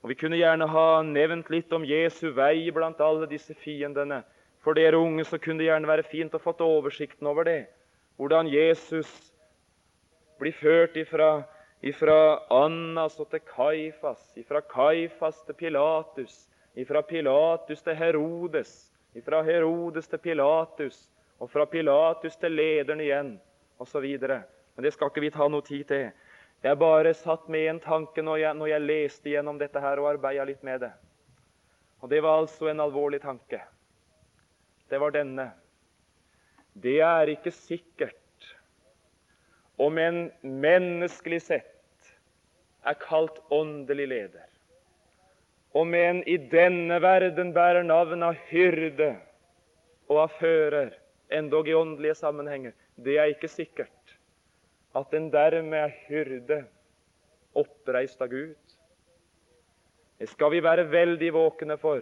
Og 0.02 0.10
Vi 0.10 0.16
kunne 0.16 0.38
gjerne 0.38 0.68
ha 0.70 1.02
nevnt 1.04 1.50
litt 1.50 1.74
om 1.74 1.84
Jesu 1.84 2.30
vei 2.32 2.70
blant 2.72 3.02
alle 3.02 3.28
disse 3.28 3.56
fiendene. 3.58 4.22
For 4.64 4.78
dere 4.78 5.00
unge 5.00 5.26
så 5.26 5.40
kunne 5.42 5.60
det 5.64 5.70
gjerne 5.70 5.90
være 5.90 6.06
fint 6.08 6.36
å 6.36 6.42
få 6.42 6.54
oversikten 6.64 7.28
over 7.28 7.44
det. 7.44 7.68
Hvordan 8.18 8.48
Jesus 8.48 9.10
blir 10.40 10.54
ført 10.54 10.96
ifra, 10.98 11.44
ifra 11.82 12.40
Annas 12.54 13.20
og 13.20 13.30
til 13.32 13.42
Kaifas, 13.48 14.22
ifra 14.38 14.62
Kaifas 14.62 15.42
til 15.46 15.58
Pilatus, 15.58 16.48
fra 16.86 17.02
Pilatus 17.02 17.82
til 17.82 17.96
Herodes, 17.98 18.72
ifra 19.18 19.42
Herodes 19.42 20.08
til 20.08 20.20
Pilatus, 20.22 21.08
og 21.40 21.50
fra 21.50 21.66
Pilatus 21.66 22.38
til 22.38 22.54
lederen 22.54 23.02
igjen, 23.02 23.32
osv. 23.82 24.06
Men 24.06 24.86
det 24.86 24.94
skal 24.94 25.10
ikke 25.10 25.24
vi 25.26 25.32
ta 25.34 25.48
noe 25.50 25.66
tid 25.66 25.88
til. 25.90 26.10
Jeg 26.66 26.80
bare 26.82 27.14
satt 27.18 27.50
med 27.50 27.68
en 27.70 27.80
tanke 27.82 28.22
når 28.22 28.42
jeg, 28.42 28.58
når 28.58 28.72
jeg 28.72 28.86
leste 28.86 29.30
gjennom 29.30 29.60
dette 29.62 29.82
her 29.82 30.02
og 30.02 30.12
arbeida 30.16 30.46
litt 30.46 30.64
med 30.66 30.82
det. 30.86 30.92
Og 32.02 32.10
det 32.10 32.22
var 32.26 32.42
altså 32.44 32.70
en 32.70 32.82
alvorlig 32.82 33.22
tanke. 33.22 33.62
Det 34.90 35.00
var 35.02 35.14
denne. 35.14 35.52
Det 36.78 37.00
er 37.02 37.34
ikke 37.34 37.54
sikkert 37.54 38.54
om 39.82 39.98
en 40.02 40.28
menneskelig 40.42 41.42
sett 41.46 42.14
er 42.88 42.98
kalt 43.02 43.42
åndelig 43.54 44.08
leder 44.10 44.47
om 45.78 45.94
en 45.94 46.24
i 46.30 46.38
denne 46.52 46.98
verden 47.04 47.52
bærer 47.54 47.86
navn 47.86 48.24
av 48.26 48.38
hyrde 48.50 49.12
og 50.10 50.24
av 50.24 50.38
fører, 50.40 50.94
endog 51.30 51.68
i 51.70 51.76
åndelige 51.78 52.16
sammenhenger, 52.18 52.74
det 52.96 53.18
er 53.20 53.34
ikke 53.34 53.52
sikkert 53.52 54.16
at 54.98 55.14
en 55.14 55.28
dermed 55.34 55.78
er 55.78 55.94
hyrde 56.08 56.62
oppreist 57.58 58.22
av 58.24 58.32
Gud. 58.32 58.56
Det 60.18 60.30
skal 60.32 60.56
vi 60.56 60.64
være 60.66 60.88
veldig 60.90 61.30
våkne 61.36 61.78
for. 61.78 62.02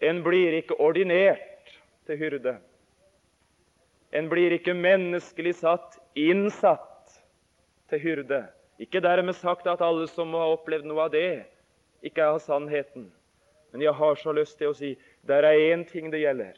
En 0.00 0.22
blir 0.24 0.56
ikke 0.60 0.78
ordinert 0.80 1.74
til 2.08 2.20
hyrde. 2.20 2.54
En 4.16 4.30
blir 4.32 4.54
ikke 4.56 4.72
menneskelig 4.72 5.58
satt 5.58 5.98
innsatt 6.16 7.18
til 7.92 8.00
hyrde. 8.00 8.46
Ikke 8.80 9.02
dermed 9.04 9.36
sagt 9.36 9.66
at 9.68 9.82
alle 9.84 10.06
som 10.08 10.32
har 10.38 10.54
opplevd 10.54 10.88
noe 10.88 11.04
av 11.08 11.12
det, 11.12 11.44
ikke 12.02 12.22
jeg 12.22 12.34
har 12.36 12.42
sannheten. 12.42 13.08
Men 13.72 13.84
jeg 13.84 13.94
har 13.94 14.16
så 14.16 14.32
lyst 14.32 14.58
til 14.58 14.72
å 14.72 14.76
si 14.76 14.94
der 15.28 15.44
er 15.44 15.74
én 15.74 15.84
ting 15.88 16.10
det 16.12 16.22
gjelder. 16.22 16.56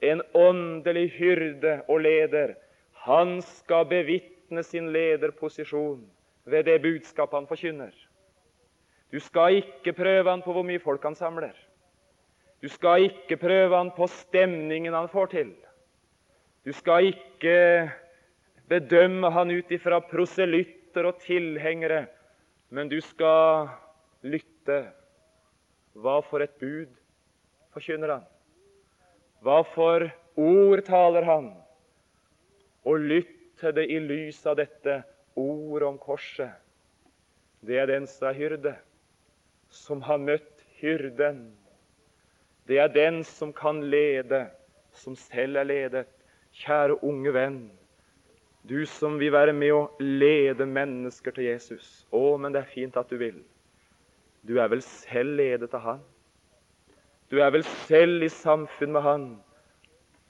En 0.00 0.22
åndelig 0.34 1.08
hyrde 1.18 1.80
og 1.88 2.00
leder, 2.06 2.54
han 3.04 3.40
skal 3.42 3.88
bevitne 3.90 4.62
sin 4.62 4.92
lederposisjon 4.94 6.04
ved 6.48 6.68
det 6.70 6.78
budskap 6.82 7.34
han 7.34 7.48
forkynner. 7.50 7.92
Du 9.12 9.18
skal 9.20 9.62
ikke 9.62 9.96
prøve 9.96 10.30
han 10.30 10.44
på 10.44 10.52
hvor 10.52 10.66
mye 10.66 10.82
folk 10.82 11.02
han 11.04 11.16
samler. 11.16 11.54
Du 12.62 12.68
skal 12.68 13.08
ikke 13.08 13.38
prøve 13.40 13.76
han 13.76 13.90
på 13.94 14.08
stemningen 14.10 14.94
han 14.94 15.08
får 15.08 15.32
til. 15.32 15.50
Du 16.66 16.72
skal 16.76 17.12
ikke 17.12 17.88
bedømme 18.68 19.30
han 19.32 19.50
ut 19.50 19.70
ifra 19.72 20.00
proselytter 20.04 21.06
og 21.08 21.20
tilhengere, 21.22 22.06
men 22.68 22.90
du 22.90 22.98
skal 23.00 23.70
lytte. 24.22 24.78
Hva 25.98 26.18
for 26.26 26.44
et 26.44 26.54
bud 26.60 26.90
forkynner 27.74 28.14
han? 28.16 28.26
Hva 29.42 29.62
for 29.74 30.08
ord 30.38 30.82
taler 30.86 31.26
han? 31.26 31.52
Og 32.86 33.04
lytt 33.10 33.34
til 33.60 33.74
det 33.74 33.88
i 33.90 33.98
lys 34.02 34.40
av 34.46 34.58
dette 34.60 35.00
ord 35.38 35.86
om 35.86 35.98
korset. 35.98 36.54
Det 37.60 37.78
er 37.78 37.90
den 37.90 38.06
som 38.06 38.28
er 38.30 38.38
hyrde, 38.38 38.74
som 39.68 40.02
har 40.06 40.20
møtt 40.22 40.62
hyrden. 40.78 41.48
Det 42.70 42.78
er 42.78 42.92
den 42.92 43.24
som 43.26 43.52
kan 43.52 43.82
lede, 43.90 44.46
som 44.94 45.16
selv 45.18 45.58
er 45.58 45.66
ledet. 45.66 46.06
Kjære 46.58 46.96
unge 47.04 47.32
venn, 47.34 47.58
du 48.68 48.86
som 48.86 49.18
vil 49.20 49.32
være 49.32 49.52
med 49.56 49.72
å 49.72 49.82
lede 50.00 50.66
mennesker 50.66 51.34
til 51.34 51.46
Jesus. 51.50 52.06
Å, 52.10 52.36
men 52.40 52.54
det 52.54 52.62
er 52.62 52.72
fint 52.72 52.96
at 52.98 53.10
du 53.10 53.18
vil. 53.20 53.38
Du 54.46 54.58
er 54.58 54.70
vel 54.70 54.82
selv 54.84 55.36
ledet 55.40 55.74
av 55.74 55.84
Han? 55.84 56.00
Du 57.28 57.40
er 57.42 57.50
vel 57.52 57.64
selv 57.86 58.22
i 58.24 58.30
samfunn 58.32 58.94
med 58.94 59.04
Han? 59.04 59.26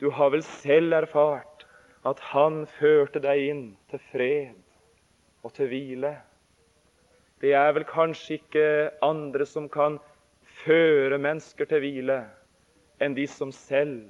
Du 0.00 0.10
har 0.14 0.32
vel 0.34 0.42
selv 0.46 0.94
erfart 1.02 1.66
at 2.06 2.20
Han 2.32 2.64
førte 2.78 3.20
deg 3.22 3.44
inn 3.50 3.64
til 3.90 4.02
fred 4.12 4.56
og 5.44 5.54
til 5.54 5.70
hvile? 5.70 6.14
Det 7.38 7.52
er 7.54 7.70
vel 7.76 7.86
kanskje 7.86 8.38
ikke 8.40 8.68
andre 9.04 9.46
som 9.46 9.68
kan 9.70 9.98
føre 10.64 11.20
mennesker 11.22 11.68
til 11.70 11.82
hvile, 11.84 12.22
enn 12.98 13.14
de 13.14 13.28
som 13.30 13.52
selv 13.54 14.08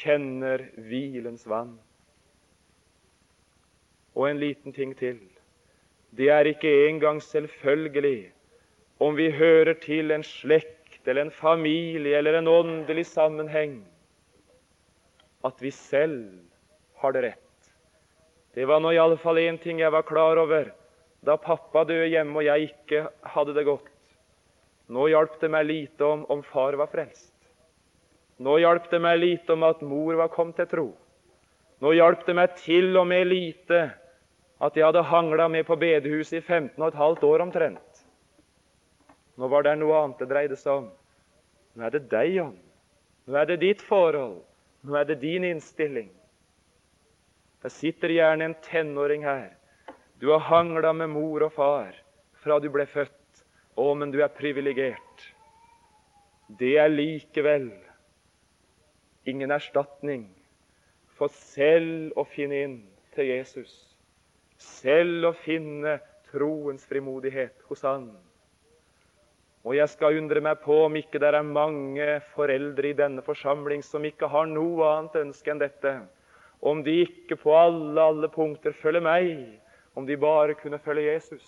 kjenner 0.00 0.66
hvilens 0.76 1.46
vann. 1.48 1.78
Og 4.12 4.28
en 4.28 4.42
liten 4.42 4.76
ting 4.76 4.92
til. 4.98 5.22
Det 6.12 6.28
er 6.28 6.50
ikke 6.50 6.72
engang 6.90 7.22
selvfølgelig 7.22 8.32
om 9.00 9.16
vi 9.16 9.30
hører 9.32 9.74
til 9.80 10.12
en 10.12 10.24
slekt 10.26 11.08
eller 11.08 11.26
en 11.26 11.32
familie 11.34 12.18
eller 12.18 12.36
en 12.38 12.48
åndelig 12.48 13.06
sammenheng, 13.08 13.80
at 15.44 15.62
vi 15.64 15.72
selv 15.72 16.28
har 17.00 17.16
det 17.16 17.22
rett. 17.24 17.72
Det 18.54 18.66
var 18.68 18.82
nå 18.82 18.92
iallfall 18.92 19.40
én 19.40 19.56
ting 19.62 19.80
jeg 19.80 19.92
var 19.94 20.04
klar 20.04 20.36
over 20.42 20.72
da 21.24 21.36
pappa 21.36 21.84
døde 21.84 22.08
hjemme 22.12 22.40
og 22.40 22.46
jeg 22.46 22.70
ikke 22.70 23.06
hadde 23.34 23.54
det 23.56 23.64
godt. 23.68 23.88
Nå 24.90 25.06
hjalp 25.12 25.36
det 25.40 25.50
meg 25.52 25.68
lite 25.68 26.04
om, 26.04 26.24
om 26.32 26.42
far 26.42 26.74
var 26.80 26.90
frelst. 26.90 27.32
Nå 28.40 28.56
hjalp 28.58 28.88
det 28.90 29.00
meg 29.04 29.20
lite 29.20 29.54
om 29.54 29.64
at 29.68 29.84
mor 29.84 30.16
var 30.18 30.32
kommet 30.32 30.56
til 30.58 30.68
tro. 30.70 30.86
Nå 31.80 31.92
hjalp 31.96 32.24
det 32.26 32.36
meg 32.36 32.56
til 32.60 32.96
og 32.96 33.06
med 33.08 33.28
lite 33.28 33.82
at 34.60 34.76
jeg 34.76 34.84
hadde 34.84 35.06
hangla 35.08 35.48
med 35.48 35.64
på 35.68 35.76
bedehuset 35.80 36.40
i 36.40 36.44
15 36.44 36.82
15,5 36.82 37.24
år 37.28 37.44
omtrent. 37.46 37.89
Nå 39.40 39.48
var 39.48 39.64
det 39.64 39.78
noe 39.80 40.02
annet 40.02 40.18
det 40.20 40.28
dreide 40.28 40.56
seg 40.60 40.82
om. 40.82 40.88
Nå 41.72 41.86
er 41.86 41.94
det 41.94 42.02
deg, 42.12 42.34
Jan. 42.34 42.56
Nå 43.24 43.38
er 43.40 43.46
det 43.48 43.62
ditt 43.62 43.80
forhold. 43.86 44.42
Nå 44.84 44.96
er 45.00 45.06
det 45.08 45.20
din 45.22 45.46
innstilling. 45.48 46.10
Det 47.64 47.72
sitter 47.72 48.12
gjerne 48.12 48.50
en 48.50 48.58
tenåring 48.66 49.24
her. 49.24 49.54
Du 50.20 50.28
har 50.32 50.44
hangla 50.44 50.92
med 50.92 51.12
mor 51.14 51.46
og 51.46 51.54
far 51.56 51.96
fra 52.44 52.60
du 52.60 52.68
ble 52.72 52.84
født. 52.88 53.16
Å, 53.80 53.94
men 53.96 54.12
du 54.12 54.18
er 54.20 54.32
privilegert. 54.34 55.24
Det 56.60 56.74
er 56.82 56.92
likevel 56.92 57.70
ingen 59.30 59.54
erstatning 59.54 60.26
for 61.16 61.32
selv 61.32 62.16
å 62.18 62.26
finne 62.28 62.64
inn 62.66 62.80
til 63.16 63.30
Jesus. 63.30 63.72
Selv 64.60 65.30
å 65.30 65.36
finne 65.46 66.00
troens 66.28 66.84
frimodighet 66.90 67.64
hos 67.70 67.86
Han. 67.88 68.10
Og 69.60 69.74
jeg 69.76 69.92
skal 69.92 70.16
undre 70.16 70.40
meg 70.40 70.62
på 70.64 70.76
om 70.86 70.94
ikke 70.96 71.20
det 71.20 71.34
er 71.34 71.44
mange 71.44 72.06
foreldre 72.32 72.90
i 72.90 72.96
denne 72.96 73.20
forsamling 73.24 73.82
som 73.84 74.04
ikke 74.08 74.30
har 74.32 74.48
noe 74.48 74.86
annet 74.88 75.18
ønske 75.20 75.52
enn 75.52 75.60
dette. 75.60 75.98
Om 76.60 76.80
de 76.84 77.02
ikke 77.04 77.36
på 77.40 77.52
alle, 77.56 78.00
alle 78.00 78.28
punkter 78.32 78.72
følger 78.76 79.04
meg, 79.04 79.34
om 79.96 80.06
de 80.08 80.16
bare 80.20 80.56
kunne 80.56 80.80
følge 80.80 81.12
Jesus. 81.12 81.44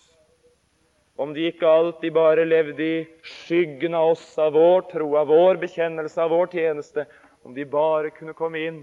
Om 1.16 1.32
de 1.36 1.46
ikke 1.48 1.68
alltid 1.68 2.12
bare 2.12 2.44
levde 2.44 2.84
i 2.84 3.00
skyggen 3.24 3.94
av 3.96 4.14
oss, 4.14 4.24
av 4.40 4.52
vår 4.56 4.86
tro, 4.92 5.08
av 5.16 5.28
vår 5.28 5.60
bekjennelse, 5.64 6.20
av 6.20 6.32
vår 6.32 6.52
tjeneste. 6.52 7.06
Om 7.44 7.56
de 7.56 7.64
bare 7.68 8.12
kunne 8.16 8.36
komme 8.36 8.60
inn 8.60 8.82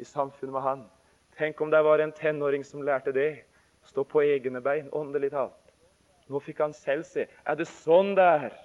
i 0.00 0.04
samfunnet 0.04 0.52
med 0.52 0.62
Han. 0.62 0.84
Tenk 1.36 1.60
om 1.60 1.70
det 1.72 1.82
var 1.84 2.00
en 2.00 2.12
tenåring 2.12 2.64
som 2.64 2.84
lærte 2.84 3.12
det. 3.12 3.44
Stå 3.84 4.04
på 4.04 4.24
egne 4.24 4.60
bein, 4.60 4.88
åndelig 4.92 5.30
talt. 5.32 5.65
Nå 6.26 6.40
fikk 6.42 6.62
han 6.64 6.74
selv 6.74 7.06
se. 7.06 7.26
Er 7.46 7.58
det 7.58 7.68
sånn 7.70 8.14
det 8.18 8.26
er? 8.26 8.56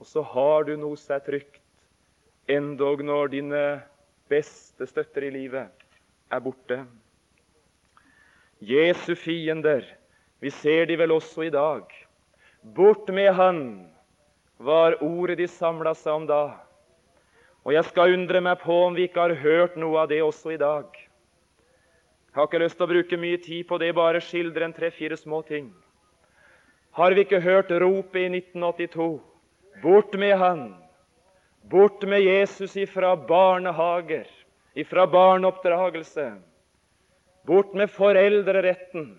Og 0.00 0.08
så 0.08 0.22
har 0.24 0.64
du 0.64 0.76
noe 0.80 0.96
er 1.10 1.22
trygt, 1.26 1.60
endog 2.48 3.02
når 3.04 3.32
dine 3.34 3.64
beste 4.30 4.86
støtter 4.88 5.26
i 5.26 5.34
livet 5.34 5.68
er 6.30 6.40
borte. 6.40 6.84
Jesu 8.60 9.14
fiender, 9.18 9.84
vi 10.40 10.52
ser 10.52 10.86
de 10.86 10.96
vel 11.00 11.12
også 11.12 11.48
i 11.48 11.52
dag. 11.52 11.84
Bort 12.62 13.08
med 13.08 13.32
Han, 13.34 13.60
var 14.60 14.98
ordet 15.02 15.38
de 15.40 15.46
samla 15.48 15.94
seg 15.96 16.12
om 16.12 16.26
da. 16.28 16.42
Og 17.64 17.72
jeg 17.72 17.84
skal 17.88 18.14
undre 18.16 18.40
meg 18.44 18.60
på 18.60 18.76
om 18.86 18.96
vi 18.96 19.06
ikke 19.08 19.28
har 19.28 19.36
hørt 19.42 19.76
noe 19.80 20.02
av 20.02 20.10
det 20.12 20.20
også 20.24 20.54
i 20.54 20.60
dag. 20.60 20.88
Jeg 22.30 22.38
har 22.38 22.46
ikke 22.46 22.58
lyst 22.62 22.76
til 22.78 22.86
å 22.86 22.90
bruke 22.92 23.16
mye 23.18 23.38
tid 23.42 23.64
på 23.66 23.76
det, 23.82 23.88
bare 23.98 24.20
skildre 24.22 24.62
en 24.62 24.74
tre-fire 24.74 25.16
små 25.18 25.40
ting. 25.48 25.72
Har 26.94 27.14
vi 27.14 27.24
ikke 27.24 27.40
hørt 27.42 27.72
ropet 27.82 28.20
i 28.22 28.28
1982 28.30 29.08
Bort 29.82 30.14
med 30.14 30.36
han! 30.38 30.62
Bort 31.70 32.06
med 32.06 32.22
Jesus 32.22 32.76
ifra 32.78 33.16
barnehager, 33.16 34.30
ifra 34.78 35.08
barneoppdragelse. 35.10 36.28
Bort 37.46 37.74
med 37.74 37.90
foreldreretten 37.90 39.10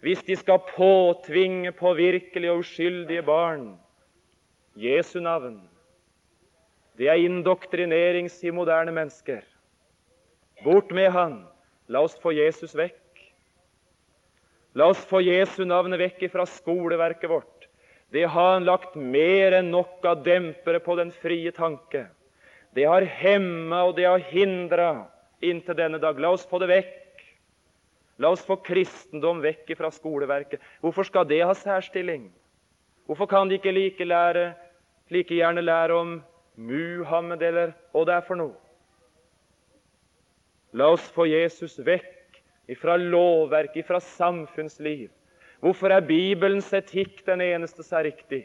hvis 0.00 0.24
de 0.24 0.36
skal 0.40 0.62
påtvinge 0.64 1.74
på 1.76 1.92
virkelige 1.92 2.52
og 2.54 2.64
uskyldige 2.64 3.22
barn 3.26 3.74
Jesu 4.80 5.20
navn. 5.20 5.60
Det 6.96 7.08
er 7.12 7.20
indoktrinering, 7.20 8.30
sier 8.32 8.56
moderne 8.56 8.96
mennesker. 8.96 9.44
Bort 10.64 10.88
med 10.96 11.12
han! 11.12 11.42
La 11.90 12.04
oss 12.06 12.14
få 12.22 12.30
Jesus 12.32 12.74
vekk. 12.78 13.24
La 14.78 14.86
oss 14.92 15.00
få 15.10 15.18
Jesu 15.26 15.64
navnet 15.66 15.98
vekk 15.98 16.28
fra 16.30 16.46
skoleverket 16.46 17.30
vårt. 17.30 17.66
Det 18.14 18.28
har 18.30 18.52
han 18.52 18.66
lagt 18.66 18.94
mer 18.94 19.56
enn 19.58 19.72
nok 19.74 20.06
av 20.06 20.22
dempere 20.22 20.78
på 20.82 20.94
den 20.98 21.10
frie 21.10 21.50
tanke. 21.54 22.04
Det 22.74 22.86
har 22.86 23.02
hemma 23.02 23.82
og 23.88 23.96
det 23.98 24.06
har 24.06 24.22
hindra 24.30 24.90
inntil 25.42 25.78
denne 25.78 25.98
dag. 25.98 26.18
La 26.22 26.30
oss 26.30 26.46
få 26.46 26.62
det 26.62 26.70
vekk. 26.70 26.96
La 28.22 28.30
oss 28.30 28.46
få 28.46 28.60
kristendom 28.62 29.42
vekk 29.42 29.74
fra 29.78 29.90
skoleverket. 29.90 30.62
Hvorfor 30.84 31.10
skal 31.10 31.26
det 31.26 31.42
ha 31.42 31.54
særstilling? 31.58 32.28
Hvorfor 33.10 33.26
kan 33.26 33.50
de 33.50 33.58
ikke 33.58 33.74
like, 33.74 34.04
lære, 34.06 34.52
like 35.10 35.34
gjerne 35.34 35.66
lære 35.66 35.96
om 35.98 36.18
Muhammed 36.54 37.42
eller 37.42 37.72
hva 37.90 38.06
det 38.06 38.20
er 38.20 38.26
for 38.28 38.38
noe? 38.38 38.54
La 40.72 40.90
oss 40.92 41.08
få 41.10 41.26
Jesus 41.26 41.78
vekk 41.82 42.38
ifra 42.70 42.96
lovverk, 42.96 43.76
ifra 43.76 44.00
samfunnsliv. 44.00 45.08
Hvorfor 45.60 45.92
er 45.92 46.06
Bibelens 46.06 46.70
etikk 46.72 47.24
den 47.26 47.42
eneste 47.44 47.82
som 47.82 47.98
er 47.98 48.12
riktig? 48.12 48.44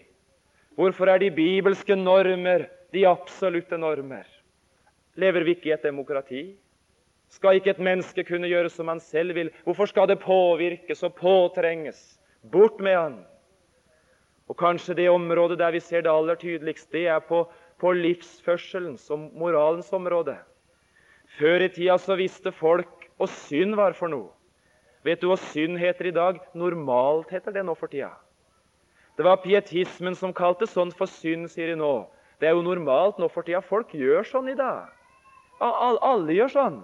Hvorfor 0.76 1.07
er 1.07 1.21
de 1.21 1.30
bibelske 1.32 1.95
normer 1.95 2.65
de 2.91 3.05
absolutte 3.07 3.78
normer? 3.80 4.26
Lever 5.15 5.45
vi 5.45 5.55
ikke 5.55 5.69
i 5.69 5.76
et 5.76 5.86
demokrati? 5.86 6.41
Skal 7.32 7.59
ikke 7.59 7.71
et 7.76 7.84
menneske 7.84 8.26
kunne 8.28 8.49
gjøre 8.49 8.69
som 8.73 8.89
han 8.91 8.99
selv 8.99 9.36
vil? 9.38 9.51
Hvorfor 9.63 9.88
skal 9.89 10.09
det 10.11 10.19
påvirkes 10.23 11.03
og 11.07 11.15
påtrenges? 11.15 12.01
Bort 12.51 12.82
med 12.84 12.97
han! 12.97 13.15
Og 14.49 14.57
Kanskje 14.59 14.97
det 14.97 15.07
området 15.09 15.57
der 15.57 15.71
vi 15.73 15.80
ser 15.80 16.03
det 16.05 16.11
aller 16.11 16.36
tydeligst, 16.36 16.91
det 16.91 17.07
er 17.07 17.19
på, 17.19 17.45
på 17.82 17.93
livsførselens 17.97 19.07
og 19.09 19.32
moralens 19.34 19.89
område. 19.93 20.36
Før 21.36 21.65
i 21.65 21.69
tida 21.71 21.97
så 21.99 22.15
visste 22.15 22.53
folk 22.55 23.09
hva 23.19 23.27
synd 23.27 23.75
var 23.75 23.95
for 23.97 24.11
noe. 24.11 24.31
Vet 25.05 25.21
du 25.21 25.27
hva 25.29 25.38
synd 25.51 25.77
heter 25.77 26.09
i 26.09 26.15
dag? 26.15 26.39
Normalt 26.57 27.31
heter 27.33 27.53
det 27.53 27.65
nå 27.67 27.75
for 27.77 27.91
tida. 27.91 28.13
Det 29.15 29.23
var 29.23 29.41
pietismen 29.43 30.15
som 30.15 30.33
kalte 30.36 30.67
sånt 30.67 30.95
for 30.97 31.07
synd, 31.07 31.47
sier 31.51 31.71
de 31.71 31.79
nå. 31.79 32.07
Det 32.39 32.49
er 32.49 32.55
jo 32.55 32.65
normalt 32.65 33.19
nå 33.21 33.29
for 33.31 33.47
tida. 33.47 33.61
Folk 33.63 33.93
gjør 33.95 34.27
sånn 34.27 34.49
i 34.51 34.57
dag. 34.59 34.89
Alle 35.63 36.36
gjør 36.36 36.51
sånn. 36.51 36.79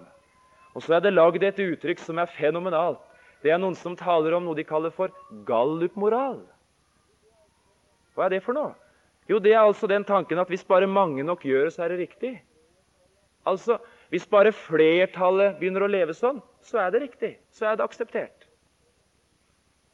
Og 0.75 0.83
så 0.85 0.95
er 0.95 1.03
det 1.03 1.15
lagd 1.15 1.43
et 1.43 1.59
uttrykk 1.59 1.99
som 1.99 2.21
er 2.21 2.31
fenomenalt. 2.31 3.01
Det 3.43 3.51
er 3.51 3.59
noen 3.59 3.75
som 3.75 3.97
taler 3.97 4.35
om 4.37 4.45
noe 4.45 4.55
de 4.55 4.63
kaller 4.67 4.93
for 4.95 5.11
gallup-moral. 5.47 6.39
Hva 8.15 8.27
er 8.27 8.35
det 8.35 8.43
for 8.45 8.55
noe? 8.55 8.75
Jo, 9.31 9.39
det 9.39 9.55
er 9.55 9.63
altså 9.63 9.87
den 9.89 10.05
tanken 10.07 10.39
at 10.39 10.49
hvis 10.51 10.67
bare 10.67 10.87
mange 10.87 11.23
nok 11.23 11.43
gjør 11.47 11.71
så 11.73 11.85
er 11.85 11.93
det 11.93 12.05
riktig. 12.05 12.35
Altså, 13.47 13.79
hvis 14.11 14.27
bare 14.27 14.51
flertallet 14.51 15.55
begynner 15.59 15.85
å 15.85 15.91
leve 15.91 16.13
sånn, 16.15 16.41
så 16.67 16.81
er 16.83 16.91
det 16.91 16.99
riktig. 17.05 17.31
Så 17.55 17.69
er 17.69 17.77
det 17.79 17.85
akseptert. 17.85 18.47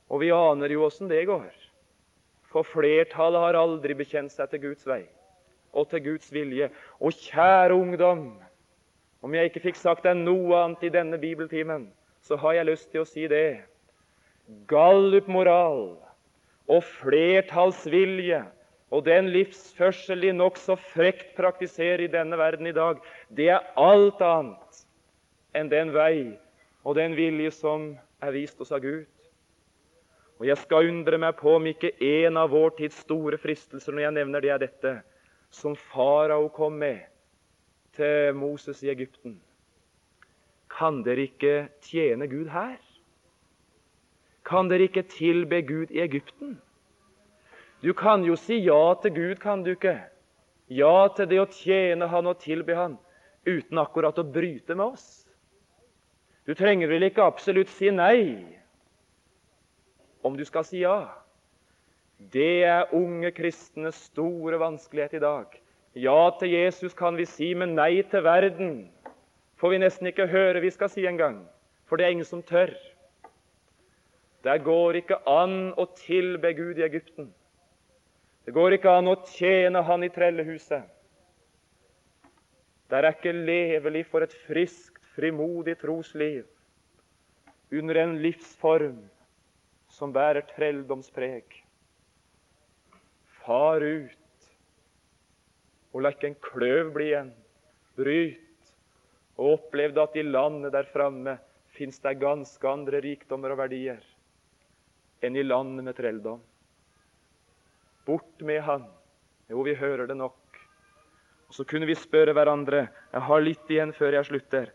Og 0.10 0.24
vi 0.24 0.32
aner 0.34 0.74
jo 0.74 0.88
åssen 0.88 1.12
det 1.12 1.28
går. 1.30 1.52
For 2.50 2.66
flertallet 2.66 3.44
har 3.44 3.60
aldri 3.60 3.94
bekjent 4.00 4.34
seg 4.34 4.50
til 4.50 4.64
Guds 4.70 4.88
vei 4.90 5.04
og 5.78 5.90
til 5.92 6.02
Guds 6.02 6.32
vilje. 6.34 6.72
Og 7.00 7.14
kjære 7.14 7.78
ungdom, 7.78 8.30
Om 9.26 9.34
jeg 9.34 9.50
ikke 9.50 9.62
fikk 9.64 9.80
sagt 9.82 10.04
deg 10.06 10.20
noe 10.20 10.54
annet 10.54 10.84
i 10.86 10.92
denne 10.94 11.18
bibeltimen, 11.18 11.88
så 12.22 12.38
har 12.38 12.54
jeg 12.54 12.68
lyst 12.70 12.92
til 12.92 13.02
å 13.02 13.08
si 13.10 13.24
det. 13.28 13.64
Gallup-moral 14.70 15.98
og 16.70 16.84
flertallsvilje 17.02 18.44
og 18.92 19.04
den 19.04 19.30
livsførsel 19.34 20.22
de 20.24 20.32
nokså 20.36 20.78
frekt 20.94 21.34
praktiserer 21.36 22.06
i 22.06 22.12
denne 22.12 22.38
verden 22.40 22.70
i 22.70 22.76
dag, 22.76 23.02
det 23.30 23.50
er 23.52 23.66
alt 23.76 24.22
annet 24.24 24.84
enn 25.58 25.72
den 25.72 25.92
vei 25.96 26.38
og 26.88 26.96
den 26.96 27.18
vilje 27.18 27.52
som 27.52 27.90
er 28.24 28.32
vist 28.36 28.62
oss 28.64 28.72
av 28.72 28.84
Gud. 28.86 29.06
Og 30.38 30.46
Jeg 30.46 30.58
skal 30.62 30.88
undre 30.92 31.18
meg 31.18 31.36
på 31.40 31.56
om 31.58 31.66
ikke 31.68 31.96
en 32.00 32.38
av 32.38 32.52
vår 32.54 32.76
tids 32.78 33.00
store 33.04 33.40
fristelser 33.42 33.96
når 33.96 34.06
jeg 34.06 34.18
nevner 34.20 34.44
det, 34.44 34.52
er 34.54 34.62
dette 34.62 34.94
som 35.50 35.76
farao 35.76 36.48
kom 36.54 36.78
med 36.78 37.02
til 37.98 38.36
Moses 38.38 38.84
i 38.86 38.92
Egypten. 38.94 39.40
Kan 40.70 41.02
dere 41.04 41.26
ikke 41.26 41.68
tjene 41.82 42.28
Gud 42.30 42.52
her? 42.54 42.78
Kan 44.46 44.70
dere 44.70 44.88
ikke 44.88 45.08
tilbe 45.10 45.64
Gud 45.66 45.92
i 45.92 46.04
Egypten? 46.06 46.60
Du 47.82 47.94
kan 47.94 48.24
jo 48.26 48.36
si 48.36 48.58
ja 48.66 48.94
til 49.02 49.14
Gud, 49.14 49.36
kan 49.42 49.64
du 49.64 49.76
ikke? 49.76 50.00
Ja 50.68 51.08
til 51.16 51.30
det 51.30 51.40
å 51.40 51.50
tjene 51.52 52.10
Han 52.10 52.28
og 52.28 52.42
tilbe 52.42 52.76
Han 52.76 52.98
uten 53.48 53.80
akkurat 53.80 54.18
å 54.20 54.26
bryte 54.28 54.76
med 54.76 54.98
oss. 54.98 55.06
Du 56.48 56.56
trenger 56.56 56.90
vel 56.92 57.08
ikke 57.08 57.24
absolutt 57.24 57.70
si 57.72 57.92
nei 57.92 58.44
om 60.28 60.36
du 60.36 60.44
skal 60.48 60.66
si 60.68 60.82
ja. 60.82 61.08
Det 62.18 62.66
er 62.68 62.92
unge 62.98 63.32
kristnes 63.32 64.00
store 64.10 64.60
vanskelighet 64.60 65.20
i 65.20 65.24
dag. 65.24 65.54
Ja 65.96 66.32
til 66.40 66.52
Jesus 66.52 66.98
kan 66.98 67.16
vi 67.16 67.26
si, 67.30 67.54
men 67.54 67.78
nei 67.78 68.02
til 68.10 68.26
verden 68.26 68.74
får 69.62 69.74
vi 69.74 69.82
nesten 69.86 70.10
ikke 70.10 70.28
høre 70.28 70.62
vi 70.62 70.74
skal 70.74 70.92
si 70.92 71.06
engang. 71.08 71.46
For 71.88 71.96
det 71.96 72.08
er 72.08 72.18
ingen 72.18 72.28
som 72.28 72.44
tør. 72.44 72.74
Der 74.44 74.60
går 74.64 75.00
ikke 75.00 75.22
an 75.30 75.74
å 75.80 75.88
tilbe 75.96 76.52
Gud 76.58 76.82
i 76.82 76.86
Egypten. 76.86 77.32
Det 78.48 78.54
går 78.56 78.78
ikke 78.78 78.92
an 78.96 79.12
å 79.12 79.18
tjene 79.28 79.82
Han 79.84 80.06
i 80.08 80.12
trellehuset. 80.16 80.86
Der 82.88 83.04
er 83.04 83.18
ikke 83.18 83.34
levelig 83.36 84.06
for 84.08 84.24
et 84.24 84.32
friskt, 84.46 85.02
frimodig 85.18 85.76
trosliv 85.82 86.46
under 87.76 88.00
en 88.00 88.16
livsform 88.24 89.02
som 89.92 90.14
bærer 90.16 90.46
trelldomspreg. 90.54 91.44
Far 93.42 93.84
ut, 93.84 94.50
og 95.92 96.06
la 96.06 96.16
ikke 96.16 96.32
en 96.32 96.42
kløv 96.48 96.94
bli 96.96 97.12
igjen. 97.12 97.34
Bryt, 98.00 98.74
og 99.36 99.58
opplev 99.58 99.98
at 100.00 100.16
i 100.16 100.24
landet 100.24 100.72
der 100.72 100.88
framme 100.94 101.36
fins 101.76 102.00
det 102.00 102.20
ganske 102.22 102.70
andre 102.70 103.04
rikdommer 103.04 103.52
og 103.52 103.66
verdier 103.66 104.06
enn 105.26 105.36
i 105.36 105.44
landet 105.44 105.84
med 105.84 105.98
trelldom. 105.98 106.40
Bort 108.08 108.42
med 108.42 108.62
han. 108.64 108.88
Jo, 109.52 109.62
vi 109.68 109.76
hører 109.76 110.08
det 110.08 110.16
nok. 110.18 110.40
Og 111.48 111.56
Så 111.56 111.64
kunne 111.68 111.88
vi 111.88 111.96
spørre 111.96 112.34
hverandre 112.36 112.88
Jeg 113.14 113.22
har 113.24 113.44
litt 113.44 113.70
igjen 113.72 113.94
før 113.96 114.18
jeg 114.18 114.30
slutter. 114.32 114.72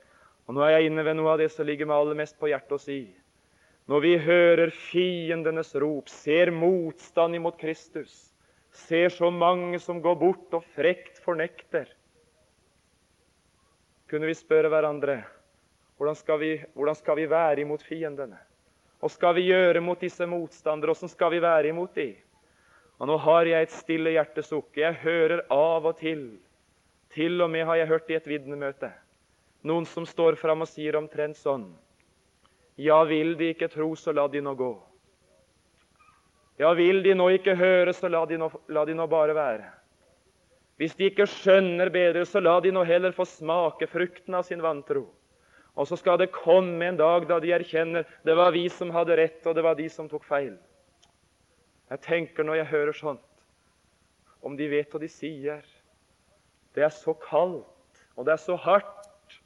Og 0.46 0.56
Nå 0.56 0.62
er 0.64 0.76
jeg 0.76 0.90
inne 0.90 1.04
ved 1.04 1.16
noe 1.16 1.34
av 1.34 1.40
det 1.40 1.50
som 1.52 1.66
ligger 1.66 1.88
meg 1.88 1.96
aller 1.96 2.18
mest 2.18 2.38
på 2.40 2.50
hjertet 2.52 2.76
å 2.76 2.80
si. 2.80 3.00
Når 3.90 4.00
vi 4.04 4.12
hører 4.20 4.70
fiendenes 4.70 5.74
rop, 5.74 6.08
ser 6.08 6.52
motstand 6.54 7.34
imot 7.34 7.58
Kristus, 7.58 8.30
ser 8.70 9.10
så 9.10 9.30
mange 9.30 9.80
som 9.82 9.98
går 10.00 10.16
bort 10.20 10.54
og 10.54 10.64
frekt 10.76 11.18
fornekter, 11.24 11.90
kunne 14.12 14.28
vi 14.28 14.36
spørre 14.36 14.68
hverandre 14.68 15.22
hvordan 15.96 16.16
skal 16.18 16.38
vi, 16.40 16.50
hvordan 16.76 16.96
skal 16.98 17.16
vi 17.16 17.24
være 17.30 17.62
imot 17.62 17.82
fiendene? 17.86 18.36
Hva 19.00 19.08
skal 19.08 19.36
vi 19.38 19.46
gjøre 19.48 19.80
mot 19.80 20.00
disse 20.00 20.26
motstandere? 20.28 20.92
Hvordan 20.92 21.10
skal 21.12 21.30
vi 21.32 21.40
være 21.42 21.70
imot 21.70 21.94
dem? 21.94 22.16
Og 23.02 23.08
nå 23.10 23.16
har 23.18 23.48
jeg 23.50 23.66
et 23.66 23.72
stille 23.74 24.12
hjertesukk. 24.14 24.76
Jeg 24.78 24.94
hører 25.02 25.40
av 25.50 25.88
og 25.90 25.96
til, 25.98 26.20
til 27.10 27.42
og 27.42 27.50
med 27.50 27.66
har 27.66 27.80
jeg 27.80 27.90
hørt 27.90 28.12
i 28.12 28.14
et 28.14 28.28
vitnemøte, 28.30 28.92
noen 29.66 29.88
som 29.90 30.06
står 30.06 30.38
fram 30.38 30.62
og 30.62 30.70
sier 30.70 30.94
omtrent 30.94 31.40
sånn 31.40 31.66
Ja, 32.78 33.02
vil 33.04 33.34
de 33.36 33.50
ikke 33.52 33.68
tro, 33.74 33.90
så 33.98 34.14
la 34.14 34.28
de 34.30 34.40
nå 34.40 34.54
gå. 34.54 34.70
Ja, 36.62 36.70
vil 36.78 37.02
de 37.02 37.16
nå 37.18 37.26
ikke 37.34 37.58
høre, 37.58 37.92
så 37.92 38.06
la 38.06 38.22
de 38.30 38.38
nå, 38.38 38.48
la 38.70 38.86
de 38.86 38.94
nå 38.94 39.10
bare 39.10 39.34
være. 39.34 39.66
Hvis 40.78 40.94
de 40.94 41.10
ikke 41.10 41.26
skjønner 41.26 41.90
bedre, 41.90 42.22
så 42.22 42.40
la 42.40 42.60
de 42.62 42.70
nå 42.70 42.86
heller 42.86 43.12
få 43.14 43.26
smake 43.26 43.90
frukten 43.90 44.38
av 44.38 44.46
sin 44.46 44.62
vantro. 44.62 45.08
Og 45.74 45.90
så 45.90 45.98
skal 45.98 46.22
det 46.22 46.32
komme 46.34 46.86
en 46.86 47.02
dag 47.02 47.26
da 47.26 47.42
de 47.42 47.50
erkjenner 47.50 48.06
det 48.22 48.38
var 48.38 48.54
vi 48.54 48.68
som 48.70 48.94
hadde 48.94 49.18
rett, 49.18 49.42
og 49.42 49.58
det 49.58 49.66
var 49.66 49.74
de 49.74 49.90
som 49.90 50.08
tok 50.08 50.24
feil. 50.28 50.54
Jeg 51.92 52.00
tenker 52.00 52.46
når 52.46 52.62
jeg 52.62 52.70
hører 52.70 52.96
sånt, 52.96 53.24
om 54.40 54.54
de 54.56 54.64
vet 54.72 54.88
hva 54.88 55.00
de 55.02 55.10
sier. 55.12 55.60
Det 56.72 56.86
er 56.86 56.92
så 56.94 57.12
kaldt, 57.20 57.98
og 58.16 58.24
det 58.24 58.32
er 58.32 58.40
så 58.40 58.56
hardt. 58.56 59.36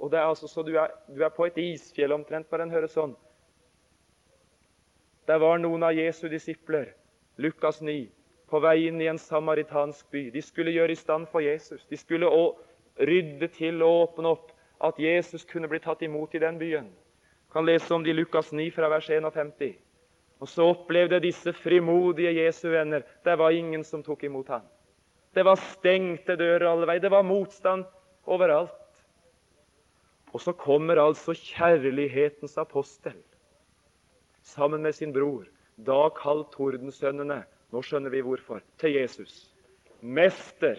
Og 0.00 0.08
det 0.08 0.16
er 0.16 0.30
altså 0.30 0.48
så 0.48 0.64
du 0.64 0.72
er, 0.80 0.94
du 1.12 1.20
er 1.20 1.34
på 1.34 1.44
et 1.44 1.58
isfjell 1.60 2.14
omtrent 2.16 2.48
bare 2.48 2.64
en 2.64 2.72
hører 2.72 2.88
sånn. 2.88 3.12
Der 5.28 5.42
var 5.42 5.60
noen 5.60 5.84
av 5.84 5.92
Jesu 5.92 6.24
disipler, 6.32 6.88
Lukas 7.36 7.82
9, 7.84 7.98
på 8.48 8.62
vei 8.64 8.86
inn 8.88 9.04
i 9.04 9.10
en 9.12 9.20
samaritansk 9.20 10.08
by. 10.08 10.24
De 10.32 10.40
skulle 10.40 10.72
gjøre 10.72 10.96
i 10.96 11.02
stand 11.02 11.28
for 11.28 11.44
Jesus. 11.44 11.84
De 11.92 12.00
skulle 12.00 12.32
rydde 12.96 13.50
til 13.60 13.84
og 13.84 14.06
åpne 14.06 14.32
opp 14.32 14.56
at 14.88 14.96
Jesus 14.98 15.44
kunne 15.44 15.68
bli 15.68 15.84
tatt 15.84 16.00
imot 16.02 16.32
i 16.34 16.40
den 16.40 16.56
byen. 16.58 16.88
Kan 17.52 17.68
lese 17.68 17.92
om 17.92 18.08
det 18.08 18.14
i 18.14 18.18
Lukas 18.22 18.54
9 18.56 18.70
fra 18.72 18.88
vers 18.88 19.12
51. 19.12 19.76
Og 20.40 20.48
så 20.48 20.70
opplevde 20.72 21.20
disse 21.20 21.52
frimodige 21.52 22.32
Jesu 22.38 22.70
venner 22.72 23.04
det 23.24 23.36
var 23.38 23.52
ingen 23.52 23.84
som 23.84 24.02
tok 24.02 24.24
imot 24.24 24.48
ham. 24.48 24.64
Det 25.36 25.44
var 25.46 25.60
stengte 25.60 26.36
dører 26.36 26.66
alle 26.70 26.88
veier. 26.88 27.02
Det 27.04 27.12
var 27.12 27.26
motstand 27.26 27.84
overalt. 28.26 28.76
Og 30.32 30.40
så 30.40 30.54
kommer 30.54 31.00
altså 31.02 31.34
kjærlighetens 31.34 32.56
apostel 32.58 33.18
sammen 34.46 34.82
med 34.82 34.94
sin 34.96 35.12
bror, 35.14 35.44
da 35.76 36.08
kalt 36.16 36.50
Tordensønnene, 36.54 37.42
nå 37.70 37.82
skjønner 37.84 38.10
vi 38.10 38.22
hvorfor, 38.24 38.62
til 38.80 38.96
Jesus. 38.96 39.50
Mester, 40.00 40.78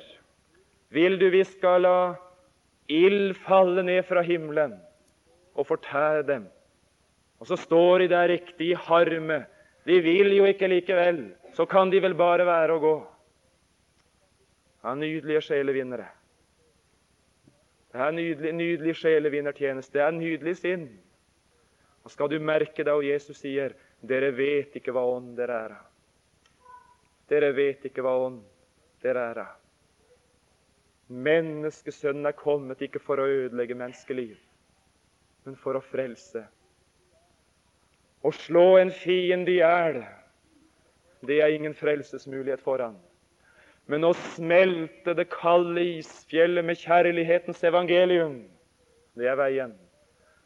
vil 0.91 1.19
du 1.21 1.29
vi 1.31 1.43
skal 1.47 1.85
la 1.85 1.97
ild 2.91 3.35
falle 3.45 3.83
ned 3.85 4.01
fra 4.07 4.23
himmelen 4.25 4.75
og 5.55 5.67
fortære 5.69 6.25
dem 6.27 6.49
og 7.41 7.47
så 7.49 7.57
står 7.57 8.03
de 8.03 8.07
der 8.11 8.29
riktig 8.29 8.69
i 8.69 8.77
harme. 8.77 9.41
De 9.89 9.97
vil 10.05 10.29
jo 10.35 10.45
ikke 10.45 10.69
likevel. 10.69 11.23
Så 11.57 11.65
kan 11.65 11.89
de 11.89 12.01
vel 12.03 12.13
bare 12.13 12.45
være 12.45 12.75
og 12.77 12.81
gå. 12.81 12.97
Ja, 14.83 14.93
nydelige 14.95 15.41
sjelevinnere. 15.41 16.05
Det 17.91 17.99
er 17.99 18.11
nydelig, 18.11 18.51
nydelig 18.53 18.95
sjelevinnertjeneste. 18.95 19.97
Det 19.97 20.05
er 20.05 20.13
nydelig 20.15 20.55
sinn. 20.61 20.85
Og 22.05 22.13
skal 22.13 22.29
du 22.29 22.37
merke 22.39 22.85
det, 22.85 22.93
og 22.93 23.05
Jesus 23.05 23.41
sier, 23.41 23.73
dere 24.01 24.31
vet 24.37 24.77
ikke 24.77 24.93
hva 24.93 25.03
ånd 25.17 25.33
dere 25.37 25.57
er. 25.65 25.75
Dere 27.29 27.51
vet 27.57 27.89
ikke 27.89 28.05
hva 28.05 28.15
ånd 28.27 28.39
dere 29.01 29.25
er. 29.33 29.43
Menneskesønnen 31.11 32.29
er 32.29 32.37
kommet 32.37 32.81
ikke 32.85 33.01
for 33.03 33.19
å 33.19 33.27
ødelegge 33.27 33.75
menneskeliv, 33.75 34.37
men 35.45 35.57
for 35.59 35.75
å 35.75 35.83
frelse. 35.83 36.45
Å 38.21 38.31
slå 38.35 38.77
en 38.77 38.91
fiende 38.93 39.49
i 39.49 39.59
hjel, 39.59 40.03
det 41.25 41.39
er 41.41 41.53
ingen 41.55 41.73
frelsesmulighet 41.77 42.61
for 42.61 42.81
han. 42.81 42.97
Men 43.89 44.05
å 44.05 44.13
smelte 44.33 45.15
det 45.17 45.25
kalde 45.33 45.83
isfjellet 45.97 46.65
med 46.65 46.77
kjærlighetens 46.77 47.63
evangelium, 47.65 48.43
det 49.17 49.27
er 49.31 49.39
veien. 49.39 49.73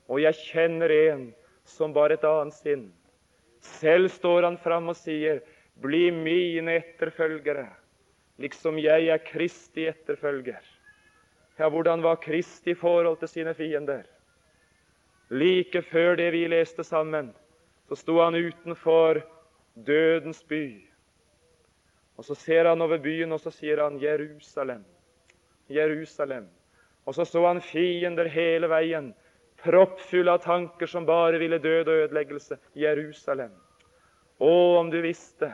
Og 0.07 0.21
jeg 0.23 0.39
kjenner 0.39 0.91
en 0.95 1.27
som 1.67 1.93
bare 1.93 2.15
et 2.15 2.25
annet 2.27 2.55
sinn. 2.55 2.87
Selv 3.65 4.11
står 4.13 4.47
han 4.47 4.57
fram 4.61 4.89
og 4.93 4.97
sier, 4.99 5.41
'Bli 5.75 6.11
mine 6.11 6.77
etterfølgere, 6.79 7.67
liksom 8.39 8.79
jeg 8.79 9.09
er 9.11 9.17
Kristi 9.17 9.89
etterfølger'. 9.91 10.63
Ja, 11.59 11.69
hvordan 11.69 12.03
var 12.03 12.15
Kristi 12.15 12.73
forhold 12.73 13.17
til 13.19 13.27
sine 13.27 13.53
fiender? 13.53 14.03
Like 15.29 15.81
før 15.81 16.15
det 16.15 16.31
vi 16.31 16.47
leste 16.47 16.83
sammen, 16.83 17.33
så 17.87 17.95
sto 17.95 18.19
han 18.21 18.35
utenfor 18.35 19.21
dødens 19.73 20.43
by. 20.47 20.65
Og 22.17 22.25
Så 22.25 22.35
ser 22.35 22.65
han 22.65 22.81
over 22.81 22.97
byen, 22.97 23.31
og 23.31 23.39
så 23.39 23.51
sier 23.51 23.83
han 23.83 23.99
'Jerusalem', 23.99 24.85
Jerusalem. 25.69 26.47
Og 27.05 27.15
så 27.15 27.25
så 27.25 27.47
han 27.47 27.61
fiender 27.61 28.27
hele 28.27 28.67
veien, 28.67 29.13
proppfulle 29.63 30.31
av 30.31 30.41
tanker 30.43 30.85
som 30.85 31.05
bare 31.05 31.39
ville 31.39 31.57
død 31.57 31.87
og 31.87 32.03
ødeleggelse. 32.05 32.57
Jerusalem. 32.75 33.51
Å, 34.39 34.79
om 34.79 34.89
du 34.89 35.01
visste 35.01 35.51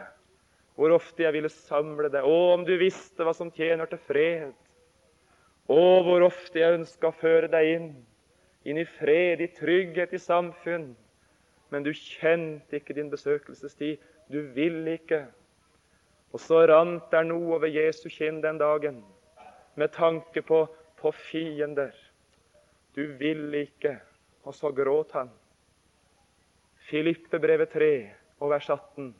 hvor 0.75 0.95
ofte 0.95 1.23
jeg 1.23 1.33
ville 1.35 1.49
samle 1.49 2.09
deg. 2.09 2.23
Å, 2.25 2.53
om 2.55 2.63
du 2.65 2.73
visste 2.79 3.25
hva 3.25 3.33
som 3.37 3.51
tjener 3.51 3.85
til 3.85 3.99
fred. 4.07 4.53
Å, 5.69 5.81
hvor 6.07 6.25
ofte 6.25 6.59
jeg 6.59 6.79
ønska 6.79 7.11
å 7.11 7.17
føre 7.19 7.51
deg 7.51 7.73
inn, 7.75 7.89
inn 8.65 8.79
i 8.81 8.85
fred, 8.85 9.43
i 9.43 9.49
trygghet, 9.53 10.13
i 10.13 10.21
samfunn. 10.21 10.91
Men 11.71 11.83
du 11.83 11.93
kjente 11.95 12.79
ikke 12.79 12.95
din 12.97 13.09
besøkelsestid. 13.11 14.01
Du 14.31 14.41
vil 14.55 14.83
ikke. 14.91 15.25
Og 16.31 16.39
så 16.39 16.65
rant 16.67 17.11
der 17.11 17.27
noe 17.27 17.57
over 17.57 17.71
Jesu 17.71 18.07
kinn 18.11 18.41
den 18.43 18.59
dagen 18.59 19.01
med 19.79 19.91
tanke 19.95 20.43
på, 20.43 20.65
på 20.99 21.11
fiender. 21.15 21.95
Du 22.95 23.05
vil 23.19 23.53
ikke. 23.55 23.97
Og 24.43 24.55
så 24.55 24.71
gråt 24.75 25.13
han. 25.15 25.29
Filippe-brevet 26.89 27.71
3 27.71 27.93
og 28.41 28.51
vers 28.51 28.69
18. 28.69 29.11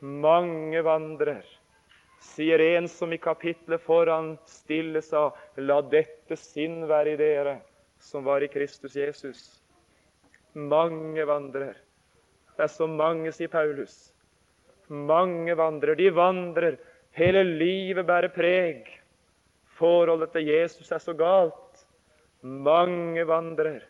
Mange 0.00 0.80
vandrer, 0.84 1.44
sier 2.20 2.60
en 2.64 2.88
som 2.88 3.12
i 3.12 3.20
kapitlet 3.20 3.80
foran 3.84 4.34
stille 4.48 5.00
sa, 5.04 5.28
la 5.56 5.80
dette 5.92 6.36
sinn 6.36 6.82
være 6.88 7.14
i 7.14 7.20
dere 7.20 7.56
som 8.00 8.24
var 8.24 8.42
i 8.42 8.48
Kristus 8.48 8.96
Jesus. 8.96 9.59
Mange 10.54 11.24
vandrer. 11.26 11.76
Det 12.56 12.64
er 12.66 12.72
så 12.72 12.86
mange, 12.90 13.30
sier 13.32 13.50
Paulus. 13.52 14.10
Mange 14.90 15.54
vandrer. 15.54 15.94
De 15.94 16.10
vandrer. 16.10 16.78
Hele 17.14 17.44
livet 17.46 18.06
bærer 18.06 18.32
preg. 18.34 18.88
Forholdet 19.78 20.32
til 20.34 20.50
Jesus 20.50 20.90
er 20.92 20.98
så 20.98 21.14
galt. 21.14 21.86
Mange 22.42 23.22
vandrer, 23.28 23.84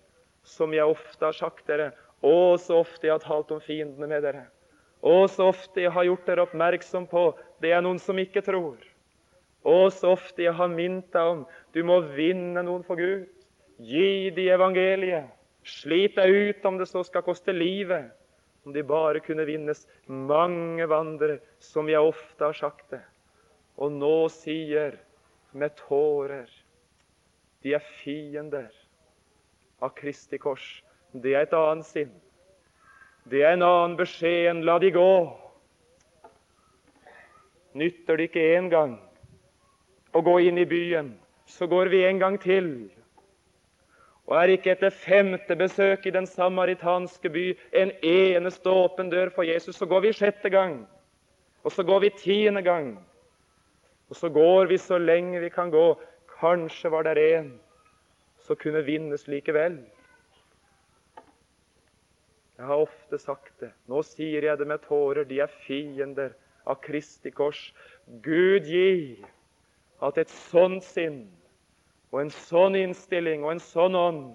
som 0.45 0.75
jeg 0.75 0.85
ofte 0.85 1.25
har 1.25 1.37
sagt 1.37 1.67
dere. 1.71 1.91
Å, 2.21 2.59
så 2.61 2.83
ofte 2.83 3.09
jeg 3.09 3.17
har 3.17 3.25
talt 3.25 3.53
om 3.55 3.63
fiendene 3.65 4.11
med 4.11 4.25
dere. 4.27 4.45
Å, 5.01 5.25
så 5.33 5.49
ofte 5.55 5.81
jeg 5.81 5.95
har 5.95 6.05
gjort 6.05 6.27
dere 6.29 6.45
oppmerksom 6.45 7.09
på 7.09 7.31
det 7.65 7.73
er 7.73 7.85
noen 7.85 8.01
som 8.03 8.19
ikke 8.21 8.45
tror. 8.45 8.77
Å, 9.65 9.89
så 9.93 10.13
ofte 10.13 10.45
jeg 10.45 10.57
har 10.57 10.73
minnet 10.73 11.09
deg 11.15 11.35
om 11.35 11.45
du 11.73 11.81
må 11.87 12.01
vinne 12.13 12.63
noen 12.65 12.85
for 12.85 13.01
Gud. 13.01 13.29
Gi 13.81 14.29
de 14.37 14.51
evangeliet. 14.53 15.40
Slit 15.65 16.17
deg 16.17 16.31
ut 16.31 16.65
om 16.65 16.79
det 16.81 16.89
så 16.89 17.05
skal 17.05 17.25
koste 17.27 17.53
livet. 17.53 18.11
Om 18.65 18.73
de 18.73 18.83
bare 18.85 19.23
kunne 19.25 19.47
vinnes. 19.49 19.87
Mange 20.07 20.87
vandre 20.89 21.39
som 21.59 21.89
jeg 21.89 22.01
ofte 22.01 22.45
har 22.45 22.57
sagt 22.57 22.91
det. 22.93 23.03
Og 23.81 23.93
nå 23.93 24.29
sier 24.33 24.99
med 25.57 25.75
tårer 25.79 26.49
de 27.63 27.75
er 27.77 27.85
fiender 28.01 28.71
av 29.85 29.93
Kristi 29.97 30.39
kors. 30.41 30.83
Det 31.13 31.35
er 31.35 31.45
et 31.45 31.57
annet 31.57 31.89
sinn. 31.89 32.13
Det 33.29 33.43
er 33.45 33.57
en 33.57 33.67
annen 33.67 33.97
beskjed 33.99 34.49
enn 34.51 34.65
'la 34.65 34.79
de 34.79 34.91
gå'. 34.91 35.37
Nytter 37.75 38.17
det 38.17 38.31
ikke 38.31 38.47
én 38.57 38.71
gang 38.71 38.99
å 40.15 40.23
gå 40.23 40.39
inn 40.41 40.59
i 40.59 40.65
byen, 40.65 41.13
så 41.47 41.67
går 41.67 41.89
vi 41.93 42.05
en 42.05 42.19
gang 42.19 42.39
til. 42.41 42.91
Og 44.31 44.37
er 44.39 44.53
ikke 44.55 44.77
etter 44.77 44.95
femte 44.95 45.57
besøk 45.59 46.05
i 46.07 46.15
den 46.15 46.27
samaritanske 46.31 47.33
by 47.35 47.45
en 47.75 47.91
eneste 48.07 48.71
åpen 48.71 49.11
dør 49.11 49.33
for 49.35 49.43
Jesus, 49.43 49.75
så 49.77 49.89
går 49.91 50.05
vi 50.05 50.13
sjette 50.15 50.53
gang. 50.55 50.85
Og 51.67 51.75
så 51.75 51.83
går 51.83 52.05
vi 52.07 52.11
tiende 52.15 52.63
gang. 52.63 52.93
Og 54.09 54.17
så 54.17 54.31
går 54.31 54.71
vi 54.71 54.79
så 54.79 54.99
lenge 54.99 55.41
vi 55.43 55.51
kan 55.51 55.71
gå. 55.71 55.99
Kanskje 56.39 56.91
var 56.91 57.03
det 57.03 57.17
en 57.19 57.51
som 58.47 58.57
kunne 58.57 58.85
vinnes 58.87 59.27
likevel. 59.29 59.81
Jeg 62.59 62.67
har 62.67 62.87
ofte 62.87 63.19
sagt 63.19 63.53
det. 63.61 63.73
Nå 63.91 64.03
sier 64.07 64.47
jeg 64.47 64.59
det 64.59 64.67
med 64.69 64.87
tårer. 64.87 65.25
De 65.27 65.41
er 65.43 65.51
fiender 65.67 66.37
av 66.71 66.79
Kristi 66.85 67.35
kors. 67.35 67.73
Gud 68.23 68.71
gi 68.71 69.19
at 70.07 70.19
et 70.23 70.31
sånt 70.31 70.87
sinn 70.87 71.25
og 72.11 72.21
en 72.25 72.33
sånn 72.35 72.77
innstilling 72.79 73.45
og 73.45 73.55
en 73.55 73.63
sånn 73.63 73.97
ånd 73.99 74.29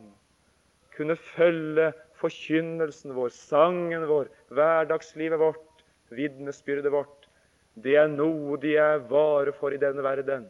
kunne 0.95 1.17
følge 1.19 1.91
forkynnelsen 2.19 3.15
vår, 3.15 3.33
sangen 3.35 4.05
vår, 4.07 4.29
hverdagslivet 4.55 5.41
vårt, 5.41 5.83
vitnesbyrdet 6.15 6.91
vårt. 6.93 7.27
Det 7.75 7.97
er 7.99 8.07
noe 8.07 8.55
de 8.61 8.77
er 8.79 9.03
vare 9.09 9.51
for 9.57 9.75
i 9.75 9.81
denne 9.81 10.03
verden. 10.05 10.45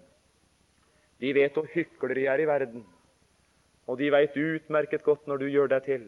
De 1.22 1.32
vet 1.34 1.56
hvor 1.58 1.66
hykleri 1.74 2.28
er 2.30 2.44
i 2.44 2.48
verden, 2.50 2.84
og 3.90 3.98
de 3.98 4.12
veit 4.14 4.36
utmerket 4.38 5.06
godt 5.06 5.26
når 5.30 5.42
du 5.42 5.48
gjør 5.50 5.72
deg 5.74 5.88
til. 5.88 6.06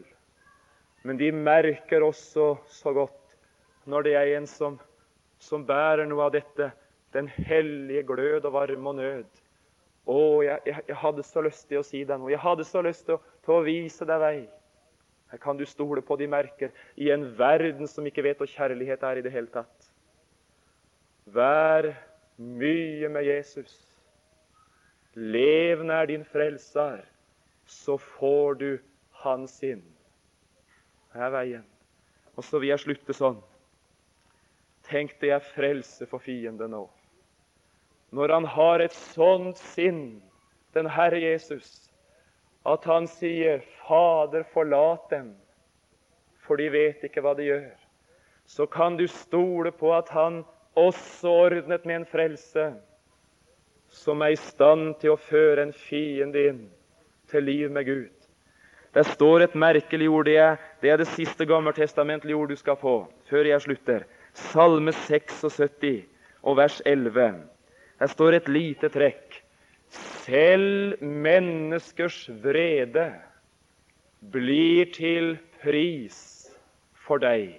Men 1.02 1.18
de 1.18 1.32
merker 1.32 2.04
også 2.06 2.52
så 2.70 2.92
godt 2.94 3.36
når 3.88 4.06
det 4.06 4.14
er 4.20 4.36
en 4.36 4.46
som, 4.50 4.76
som 5.40 5.64
bærer 5.66 6.06
noe 6.06 6.28
av 6.28 6.34
dette, 6.36 6.70
den 7.16 7.30
hellige 7.32 8.04
glød 8.10 8.44
og 8.44 8.52
varme 8.52 8.92
og 8.92 8.98
nød. 8.98 9.47
Å, 10.08 10.20
jeg, 10.44 10.60
jeg, 10.64 10.84
jeg, 10.88 10.96
hadde 11.02 11.24
så 11.26 11.42
lyst 11.44 11.66
til 11.68 11.82
å 11.82 11.86
si 11.86 12.00
deg 12.08 12.20
noe. 12.20 12.32
Jeg 12.32 12.40
hadde 12.40 12.64
så 12.64 12.80
lyst 12.84 13.04
til 13.08 13.18
å, 13.18 13.22
til 13.44 13.58
å 13.58 13.64
vise 13.66 14.08
deg 14.08 14.22
vei. 14.22 14.38
Her 15.28 15.42
kan 15.42 15.58
du 15.58 15.66
stole 15.68 16.00
på 16.00 16.16
de 16.16 16.28
merker 16.30 16.72
i 16.96 17.10
en 17.12 17.26
verden 17.36 17.90
som 17.90 18.06
ikke 18.08 18.24
vet 18.24 18.40
hva 18.40 18.48
kjærlighet 18.48 19.04
er 19.04 19.20
i 19.20 19.24
det 19.26 19.34
hele 19.34 19.52
tatt. 19.52 19.90
Vær 21.28 21.90
mye 22.40 23.10
med 23.12 23.28
Jesus. 23.28 23.76
Lev 25.18 25.84
nær 25.84 26.08
din 26.08 26.24
frelser, 26.24 27.02
så 27.68 27.98
får 28.00 28.60
du 28.62 28.68
hans 29.20 29.58
sinn 29.60 29.84
er 31.18 31.32
veien. 31.32 31.64
Og 32.36 32.44
så 32.46 32.60
vil 32.60 32.72
jeg 32.72 32.84
slutte 32.84 33.16
sånn. 33.16 33.40
Tenk 34.88 35.16
deg 35.20 35.34
er 35.36 35.44
frelse 35.44 36.06
for 36.08 36.22
fienden 36.22 36.72
nå. 36.72 36.84
Når 38.10 38.32
han 38.32 38.44
har 38.44 38.80
et 38.80 38.94
sånt 38.94 39.58
sinn, 39.74 40.22
den 40.74 40.88
Herre 40.88 41.20
Jesus, 41.20 41.90
at 42.66 42.84
han 42.84 43.06
sier 43.06 43.60
'Fader, 43.60 44.44
forlat 44.52 45.10
dem', 45.10 45.34
for 46.40 46.56
de 46.56 46.68
vet 46.72 47.04
ikke 47.04 47.20
hva 47.20 47.34
de 47.36 47.44
gjør, 47.50 47.74
så 48.46 48.66
kan 48.66 48.96
du 48.96 49.06
stole 49.06 49.72
på 49.72 49.92
at 49.96 50.08
han 50.08 50.44
også 50.76 51.28
ordnet 51.28 51.84
med 51.84 51.96
en 51.96 52.06
frelse 52.06 52.74
som 53.88 54.22
er 54.22 54.32
i 54.32 54.40
stand 54.40 54.94
til 55.00 55.12
å 55.12 55.20
føre 55.20 55.62
en 55.62 55.72
fiende 55.72 56.46
inn 56.48 56.62
til 57.28 57.44
liv 57.44 57.70
med 57.70 57.84
Gud. 57.84 58.14
Det 58.94 59.04
står 59.06 59.44
et 59.44 59.54
merkelig 59.54 60.08
ord. 60.08 60.24
Det 60.24 60.36
er 60.36 60.56
det, 60.80 60.90
er 60.90 60.96
det 60.96 61.08
siste 61.12 61.46
gammeltestamentlige 61.46 62.36
ord 62.36 62.48
du 62.48 62.56
skal 62.56 62.76
få 62.76 62.96
før 63.28 63.44
jeg 63.44 63.60
slutter. 63.60 64.06
Salme 64.32 64.92
76 64.92 66.06
og 66.42 66.56
vers 66.56 66.80
11. 66.86 67.57
Der 67.98 68.10
står 68.10 68.38
et 68.38 68.48
lite 68.48 68.90
trekk. 68.94 69.40
Selv 70.24 71.00
menneskers 71.02 72.26
vrede 72.42 73.08
blir 74.32 74.90
til 74.94 75.36
pris 75.62 76.18
for 77.06 77.22
deg. 77.22 77.56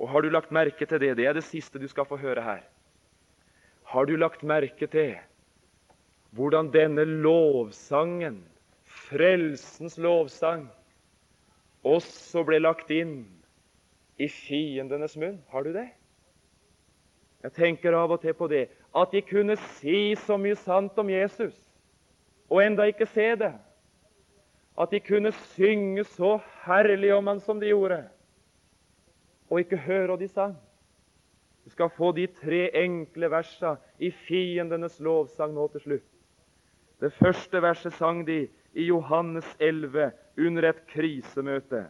Og 0.00 0.08
Har 0.08 0.22
du 0.22 0.30
lagt 0.30 0.52
merke 0.52 0.86
til 0.86 1.00
det? 1.00 1.16
Det 1.16 1.26
er 1.26 1.36
det 1.36 1.44
siste 1.44 1.78
du 1.78 1.88
skal 1.88 2.08
få 2.08 2.18
høre 2.20 2.42
her. 2.42 2.64
Har 3.86 4.04
du 4.04 4.16
lagt 4.16 4.42
merke 4.42 4.86
til 4.86 5.16
hvordan 6.36 6.68
denne 6.74 7.04
lovsangen 7.04 8.42
frelsens 8.84 9.96
lovsang 9.98 10.66
også 11.86 12.42
ble 12.46 12.58
lagt 12.60 12.90
inn 12.90 13.20
i 14.18 14.28
fiendenes 14.32 15.16
munn. 15.20 15.38
Har 15.52 15.64
du 15.64 15.72
det? 15.76 15.88
Jeg 17.46 17.54
tenker 17.54 17.94
av 17.94 18.10
og 18.10 18.18
til 18.24 18.34
på 18.34 18.48
det. 18.50 18.64
At 18.90 19.12
de 19.14 19.20
kunne 19.22 19.54
si 19.78 20.16
så 20.18 20.34
mye 20.40 20.56
sant 20.58 20.96
om 20.98 21.10
Jesus, 21.12 21.54
og 22.50 22.64
enda 22.64 22.88
ikke 22.90 23.06
se 23.06 23.28
det. 23.38 23.52
At 24.74 24.90
de 24.90 25.00
kunne 25.00 25.30
synge 25.54 26.04
så 26.16 26.36
herlig 26.66 27.14
om 27.14 27.30
han 27.30 27.40
som 27.40 27.62
de 27.62 27.70
gjorde, 27.70 28.02
og 29.46 29.62
ikke 29.62 29.78
høre 29.86 30.10
hva 30.10 30.18
de 30.18 30.28
sang. 30.28 30.56
Du 31.64 31.70
skal 31.70 31.90
få 31.94 32.10
de 32.18 32.26
tre 32.26 32.66
enkle 32.82 33.30
versa 33.30 33.76
i 33.98 34.10
fiendenes 34.10 34.98
lovsang 35.02 35.54
nå 35.54 35.70
til 35.70 35.86
slutt. 35.86 36.12
Det 37.02 37.14
første 37.14 37.62
verset 37.62 37.94
sang 37.94 38.24
de 38.26 38.46
i 38.74 38.90
Johannes 38.90 39.46
11 39.60 40.10
under 40.38 40.70
et 40.70 40.86
krisemøte. 40.90 41.86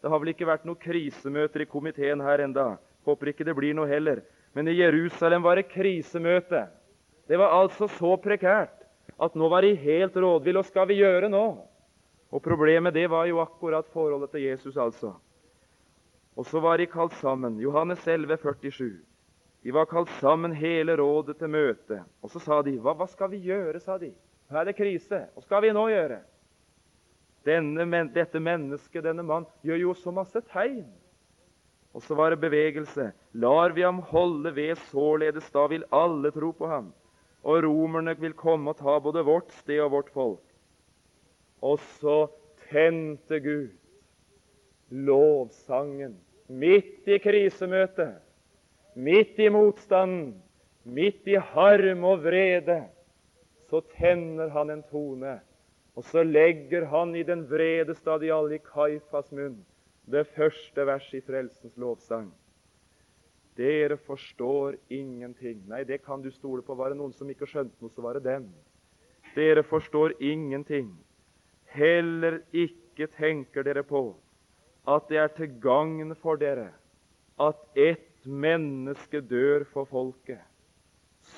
Det 0.00 0.10
har 0.10 0.22
vel 0.22 0.32
ikke 0.32 0.48
vært 0.48 0.66
noen 0.68 0.78
krisemøter 0.80 1.64
i 1.64 1.68
komiteen 1.70 2.22
her 2.22 2.42
enda. 2.46 2.76
Håper 3.06 3.32
ikke 3.32 3.46
det 3.48 3.58
blir 3.58 3.74
noe 3.74 3.90
heller. 3.90 4.22
Men 4.52 4.68
i 4.68 4.76
Jerusalem 4.78 5.42
var 5.42 5.56
det 5.56 5.70
krisemøte. 5.70 6.66
Det 7.26 7.38
var 7.38 7.54
altså 7.54 7.88
så 7.88 8.16
prekært 8.18 8.80
at 9.20 9.36
nå 9.38 9.48
var 9.52 9.62
de 9.62 9.74
helt 9.78 10.16
rådville. 10.16 10.58
Hva 10.58 10.66
skal 10.66 10.88
vi 10.90 11.00
gjøre 11.02 11.30
nå? 11.30 11.44
Og 12.30 12.42
Problemet 12.42 12.94
det 12.94 13.06
var 13.10 13.26
jo 13.30 13.42
akkurat 13.42 13.86
forholdet 13.94 14.32
til 14.34 14.48
Jesus, 14.48 14.76
altså. 14.76 15.14
Og 16.38 16.46
så 16.46 16.60
var 16.62 16.78
de 16.78 16.86
kalt 16.90 17.14
sammen. 17.20 17.58
Johannes 17.60 18.06
11, 18.06 18.36
47. 18.42 18.90
De 19.62 19.72
var 19.74 19.86
kalt 19.90 20.10
sammen 20.20 20.54
hele 20.56 20.96
rådet 20.96 21.36
til 21.38 21.50
møte. 21.52 22.00
Og 22.22 22.30
så 22.32 22.40
sa 22.40 22.60
de, 22.64 22.78
hva, 22.80 22.94
hva 22.96 23.06
skal 23.10 23.30
vi 23.34 23.42
gjøre? 23.44 23.80
sa 23.82 23.98
de. 23.98 24.12
Her 24.50 24.62
er 24.62 24.70
det 24.70 24.78
krise. 24.78 25.26
Hva 25.34 25.44
skal 25.44 25.62
vi 25.66 25.74
nå 25.74 25.84
gjøre? 25.90 26.22
Denne, 27.46 27.86
dette 28.14 28.40
mennesket, 28.40 29.04
denne 29.04 29.24
mann, 29.24 29.46
gjør 29.64 29.84
jo 29.84 29.94
så 29.96 30.12
masse 30.14 30.40
tegn. 30.52 30.86
Og 31.94 32.02
så 32.02 32.14
var 32.14 32.30
det 32.30 32.42
bevegelse. 32.42 33.10
Lar 33.32 33.74
vi 33.74 33.82
ham 33.82 33.98
holde 34.12 34.52
ved 34.54 34.78
således, 34.90 35.50
da 35.50 35.66
vil 35.66 35.86
alle 35.92 36.30
tro 36.30 36.52
på 36.52 36.66
ham. 36.70 36.92
og 37.42 37.62
romerne 37.64 38.12
vil 38.20 38.34
komme 38.36 38.70
og 38.70 38.76
ta 38.76 38.98
både 39.00 39.24
vårt 39.24 39.52
sted 39.62 39.80
og 39.80 39.94
vårt 39.94 40.10
folk. 40.12 40.42
Og 41.64 41.78
så 41.96 42.26
tente 42.68 43.40
Gud 43.40 43.70
lovsangen 44.90 46.18
midt 46.50 47.08
i 47.08 47.18
krisemøtet, 47.22 48.18
midt 48.94 49.38
i 49.38 49.48
motstanden, 49.48 50.34
midt 50.84 51.28
i 51.30 51.38
harm 51.38 52.04
og 52.04 52.24
vrede. 52.24 52.82
Så 53.70 53.80
tenner 53.94 54.50
han 54.50 54.70
en 54.70 54.82
tone, 54.90 55.38
og 55.94 56.04
så 56.04 56.24
legger 56.26 56.88
han 56.90 57.14
i 57.14 57.22
den 57.22 57.46
vredeste 57.48 58.10
av 58.10 58.20
de 58.20 58.32
alle 58.34 58.58
i 58.58 58.64
Kaifas 58.64 59.30
munn 59.32 59.60
det 60.06 60.26
første 60.36 60.86
verset 60.86 61.20
i 61.20 61.24
frelsens 61.26 61.76
lovsang. 61.76 62.30
Dere 63.58 63.96
forstår 63.96 64.78
ingenting. 64.88 65.60
Nei, 65.68 65.82
det 65.84 66.00
kan 66.04 66.22
du 66.22 66.30
stole 66.30 66.62
på. 66.62 66.74
Var 66.74 66.92
det 66.92 67.00
noen 67.00 67.12
som 67.12 67.28
ikke 67.30 67.48
skjønte 67.50 67.76
noe, 67.82 67.92
så 67.92 68.04
var 68.04 68.16
det 68.16 68.24
dem. 68.24 68.48
Dere 69.34 69.62
forstår 69.66 70.16
ingenting. 70.22 70.92
Heller 71.74 72.40
ikke 72.56 73.10
tenker 73.18 73.66
dere 73.66 73.84
på 73.86 74.14
at 74.88 75.10
det 75.10 75.18
er 75.20 75.32
til 75.36 75.52
gagn 75.62 76.14
for 76.18 76.40
dere 76.40 76.70
at 77.40 77.60
ett 77.78 78.24
menneske 78.24 79.20
dør 79.24 79.64
for 79.70 79.88
folket, 79.88 80.40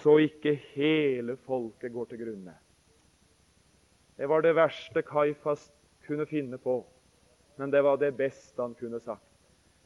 så 0.03 0.17
ikke 0.25 0.55
hele 0.73 1.37
folket 1.47 1.93
går 1.95 2.09
til 2.11 2.23
grunne. 2.25 2.55
Det 4.17 4.29
var 4.29 4.43
det 4.43 4.55
verste 4.57 5.03
Kaifas 5.03 5.69
kunne 6.07 6.27
finne 6.27 6.59
på, 6.59 6.81
men 7.57 7.71
det 7.71 7.83
var 7.83 7.97
det 7.97 8.13
beste 8.17 8.63
han 8.63 8.75
kunne 8.75 9.01
sagt. 9.01 9.27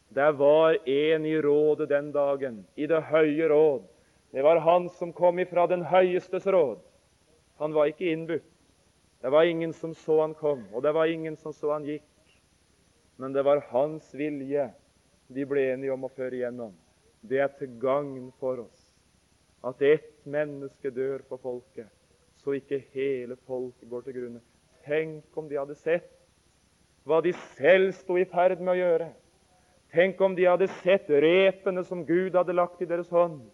Det 0.09 0.33
var 0.39 0.89
en 0.89 1.27
i 1.27 1.35
rådet 1.43 1.89
den 1.89 2.12
dagen, 2.12 2.64
i 2.75 2.87
det 2.87 3.01
høye 3.11 3.49
råd. 3.49 3.87
Det 4.31 4.43
var 4.43 4.61
han 4.62 4.89
som 4.89 5.12
kom 5.12 5.39
ifra 5.39 5.67
den 5.67 5.83
høyestes 5.83 6.47
råd. 6.47 6.79
Han 7.59 7.75
var 7.75 7.91
ikke 7.91 8.12
innbudt. 8.12 8.53
Det 9.21 9.31
var 9.33 9.45
ingen 9.45 9.73
som 9.73 9.95
så 9.95 10.21
han 10.21 10.35
kom, 10.35 10.62
og 10.73 10.83
det 10.83 10.93
var 10.93 11.11
ingen 11.11 11.37
som 11.37 11.53
så 11.53 11.73
han 11.73 11.87
gikk. 11.89 12.05
Men 13.17 13.33
det 13.33 13.43
var 13.43 13.64
hans 13.73 14.12
vilje 14.14 14.69
de 15.33 15.47
ble 15.49 15.71
enige 15.73 15.95
om 15.95 16.05
å 16.07 16.12
føre 16.12 16.37
igjennom. 16.37 16.75
Det 17.21 17.41
er 17.43 17.51
til 17.59 17.73
gagn 17.83 18.29
for 18.39 18.61
oss 18.67 18.83
at 19.67 19.81
ett 19.83 20.27
menneske 20.29 20.93
dør 20.95 21.25
for 21.27 21.43
folket, 21.43 21.89
så 22.39 22.55
ikke 22.55 22.85
hele 22.95 23.35
folket 23.49 23.89
går 23.91 24.05
til 24.07 24.19
grunne. 24.19 24.43
Tenk 24.87 25.35
om 25.35 25.49
de 25.51 25.59
hadde 25.59 25.75
sett 25.81 26.12
hva 27.07 27.21
de 27.23 27.33
selv 27.55 27.93
sto 27.95 28.17
i 28.19 28.27
ferd 28.27 28.61
med 28.61 28.75
å 28.75 28.81
gjøre. 28.81 29.09
Tenk 29.95 30.21
om 30.21 30.35
de 30.37 30.49
hadde 30.49 30.67
sett 30.83 31.09
repene 31.09 31.85
som 31.87 32.05
Gud 32.05 32.35
hadde 32.35 32.57
lagt 32.57 32.83
i 32.83 32.89
deres 32.91 33.13
hånd. 33.15 33.45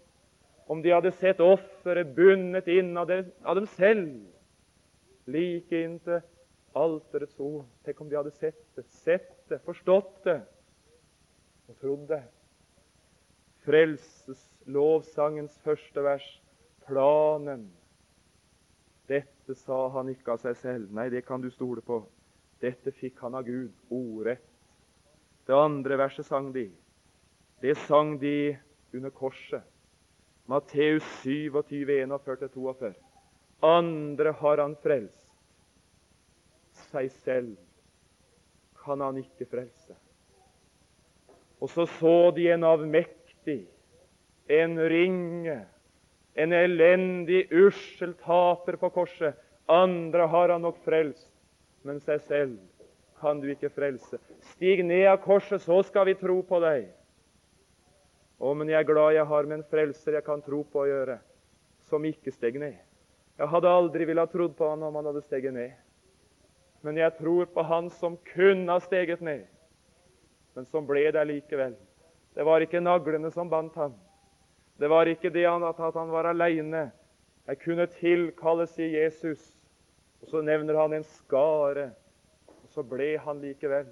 Om 0.70 0.80
de 0.82 0.94
hadde 0.94 1.12
sett 1.20 1.40
offeret 1.44 2.14
bundet 2.16 2.68
inn 2.72 2.96
av, 2.96 3.11
dem 3.11 3.66
selv, 3.76 4.14
like 5.28 5.82
inntil 5.84 6.22
alterets 6.72 7.36
ord. 7.40 7.66
Tenk 7.84 8.00
om 8.00 8.09
de 8.09 8.16
hadde 8.16 8.32
sett 8.38 8.62
det, 8.76 8.84
sett 9.05 9.48
det, 9.50 9.61
forstått 9.66 10.24
det 10.24 10.40
og 11.68 11.76
trodd 11.82 12.09
det. 12.09 12.22
Frelseslovsangens 13.66 15.61
første 15.62 16.03
vers, 16.03 16.24
planen. 16.88 17.68
Dette 19.11 19.55
sa 19.61 19.88
han 19.92 20.09
ikke 20.11 20.32
av 20.34 20.40
seg 20.42 20.57
selv. 20.62 20.90
Nei, 20.94 21.11
det 21.12 21.26
kan 21.28 21.40
du 21.44 21.50
stole 21.53 21.84
på. 21.84 22.00
Dette 22.62 22.92
fikk 22.94 23.18
han 23.24 23.34
av 23.34 23.46
Gud, 23.46 23.72
ordrett. 23.90 24.46
Det 25.46 25.56
andre 25.56 25.98
verset 25.98 26.26
sang 26.28 26.52
de. 26.54 26.68
Det 27.62 27.74
sang 27.88 28.14
de 28.22 28.54
under 28.94 29.10
korset. 29.10 29.66
Matteus 30.46 31.06
27, 31.22 31.50
41-42. 31.50 32.94
Andre 33.62 34.32
har 34.38 34.62
han 34.62 34.74
frelst 34.82 35.22
seg 36.92 37.10
selv 37.22 37.56
kan 38.82 39.00
han 39.00 39.20
ikke 39.20 39.46
frelse. 39.50 39.94
Og 41.62 41.70
så 41.70 41.86
så 41.98 42.32
de 42.34 42.48
en 42.50 42.66
avmektig, 42.66 43.60
en 44.50 44.78
ringe, 44.90 45.60
en 46.34 46.54
elendig, 46.56 47.44
ussel 47.54 48.16
taper 48.18 48.80
på 48.80 48.90
korset. 48.90 49.38
Andre 49.70 50.26
har 50.26 50.50
han 50.56 50.64
nok 50.66 50.80
frelst, 50.82 51.30
men 51.86 52.00
seg 52.00 52.22
selv 52.28 52.58
kan 53.22 53.40
du 53.40 53.48
ikke 53.52 53.70
frelse. 53.70 54.18
Stig 54.54 54.82
ned 54.84 55.06
av 55.10 55.20
korset, 55.22 55.62
så 55.62 55.78
skal 55.86 56.08
vi 56.10 56.16
tro 56.18 56.40
på 56.46 56.58
deg. 56.62 56.88
Å, 58.42 58.54
men 58.58 58.72
jeg 58.72 58.80
er 58.80 58.88
glad 58.88 59.14
jeg 59.14 59.28
har 59.30 59.46
med 59.46 59.60
en 59.60 59.68
frelser 59.70 60.18
jeg 60.18 60.26
kan 60.26 60.42
tro 60.42 60.64
på 60.66 60.82
å 60.82 60.88
gjøre, 60.88 61.20
som 61.86 62.02
ikke 62.06 62.34
steg 62.34 62.58
ned. 62.58 62.80
Jeg 63.38 63.48
hadde 63.48 63.70
aldri 63.70 64.06
villet 64.08 64.26
ha 64.26 64.30
trodd 64.32 64.56
på 64.58 64.68
han 64.68 64.82
om 64.82 64.98
han 64.98 65.08
hadde 65.08 65.22
steget 65.24 65.54
ned. 65.54 65.76
Men 66.82 66.98
jeg 66.98 67.14
tror 67.14 67.46
på 67.54 67.62
Han 67.62 67.88
som 67.94 68.16
kunne 68.32 68.72
ha 68.72 68.82
steget 68.82 69.20
ned, 69.22 69.46
men 70.54 70.66
som 70.66 70.86
ble 70.86 71.04
der 71.14 71.28
likevel. 71.28 71.76
Det 72.34 72.42
var 72.42 72.64
ikke 72.64 72.82
naglene 72.82 73.30
som 73.30 73.50
bandt 73.50 73.76
ham. 73.78 73.94
Det 74.80 74.90
var 74.90 75.06
ikke 75.06 75.30
det 75.30 75.46
at 75.46 75.78
han 75.78 76.10
var 76.10 76.26
aleine. 76.26 76.90
Jeg 77.46 77.58
kunne 77.62 77.86
tilkalle, 77.86 78.66
i 78.78 78.96
Jesus. 78.96 79.61
Og 80.22 80.30
så 80.30 80.42
nevner 80.44 80.78
han 80.78 80.94
en 80.96 81.06
skare. 81.18 81.90
Og 82.62 82.70
så 82.74 82.84
ble 82.86 83.16
han 83.20 83.42
likevel. 83.42 83.88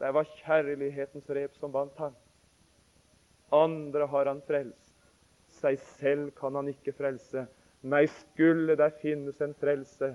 Det 0.00 0.10
var 0.12 0.30
kjærlighetens 0.42 1.30
rep 1.38 1.54
som 1.60 1.72
bandt 1.72 1.98
ham. 2.02 2.14
Andre 3.54 4.08
har 4.10 4.26
han 4.26 4.42
frelst. 4.46 4.92
Seg 5.54 5.78
selv 6.00 6.32
kan 6.38 6.56
han 6.58 6.68
ikke 6.72 6.96
frelse. 6.96 7.46
Nei, 7.84 8.06
skulle 8.10 8.74
der 8.80 8.94
finnes 8.98 9.40
en 9.44 9.52
frelse, 9.60 10.14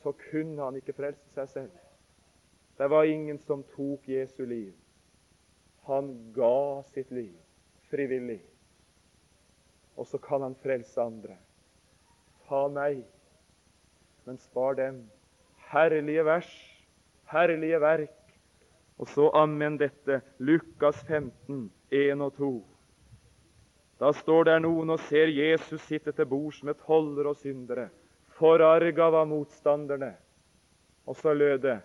så 0.00 0.12
kunne 0.30 0.62
han 0.62 0.78
ikke 0.78 0.94
frelse 0.94 1.34
seg 1.34 1.48
selv. 1.50 1.78
Det 2.78 2.88
var 2.88 3.10
ingen 3.10 3.38
som 3.42 3.64
tok 3.74 4.06
Jesu 4.08 4.44
liv. 4.46 4.72
Han 5.90 6.14
ga 6.32 6.82
sitt 6.94 7.10
liv 7.10 7.34
frivillig. 7.92 8.40
Og 9.96 10.06
så 10.06 10.18
kan 10.18 10.42
han 10.42 10.56
frelse 10.62 11.00
andre. 11.00 11.36
Ta 12.48 12.64
meg, 12.72 13.02
men 14.26 14.38
spar 14.38 14.76
dem. 14.78 15.02
Herlige 15.72 16.24
vers, 16.24 16.50
herlige 17.32 17.80
verk. 17.80 18.18
Og 18.98 19.08
så 19.08 19.30
amen 19.34 19.78
dette, 19.80 20.20
Lukas 20.38 21.00
15, 21.08 21.70
1 21.90 22.22
og 22.22 22.36
2. 22.36 22.52
Da 24.02 24.12
står 24.12 24.44
der 24.50 24.62
noen 24.62 24.94
og 24.94 25.00
ser 25.08 25.30
Jesus 25.30 25.82
sitte 25.86 26.12
til 26.12 26.28
bords 26.28 26.62
med 26.66 26.78
toller 26.86 27.30
og 27.30 27.36
syndere 27.40 27.88
forarga 28.42 29.10
var 29.10 29.28
motstanderne. 29.30 30.14
Og 31.06 31.16
så 31.16 31.34
lød 31.34 31.58
det 31.62 31.78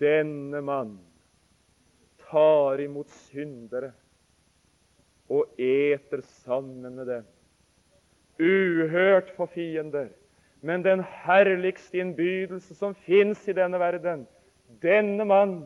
denne 0.00 0.60
mann 0.64 0.96
tar 2.28 2.80
imot 2.82 3.10
syndere 3.28 3.92
og 5.28 5.60
eter 5.60 6.22
sammen 6.44 6.96
med 6.96 7.06
dem. 7.08 7.26
Uhørt 8.38 9.30
for 9.36 9.50
fiender, 9.52 10.08
men 10.60 10.82
den 10.82 11.02
herligste 11.24 12.00
innbydelse 12.02 12.74
som 12.74 12.94
fins 13.06 13.44
i 13.48 13.54
denne 13.56 13.78
verden. 13.80 14.26
Denne 14.82 15.24
mann, 15.24 15.60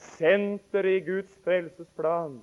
senter 0.00 0.86
i 0.86 1.00
Guds 1.04 1.32
frelsesplan, 1.44 2.38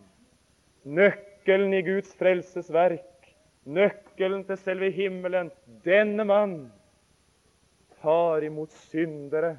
nøkkelen 0.86 1.74
i 1.74 1.84
Guds 1.88 2.12
frelsesverk, 2.20 3.32
nøkkelen 3.66 4.44
til 4.48 4.60
selve 4.62 4.92
himmelen. 4.94 5.50
Denne 5.86 6.26
mann 6.28 6.58
tar 8.02 8.46
imot 8.46 8.76
syndere 8.92 9.56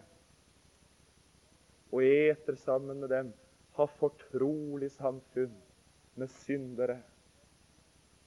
og 1.89 2.05
eter 2.05 2.55
sammen 2.61 3.01
med 3.01 3.09
dem, 3.09 3.33
har 3.77 3.91
fortrolig 3.99 4.91
samfunn 4.93 5.55
med 6.19 6.29
syndere. 6.43 6.99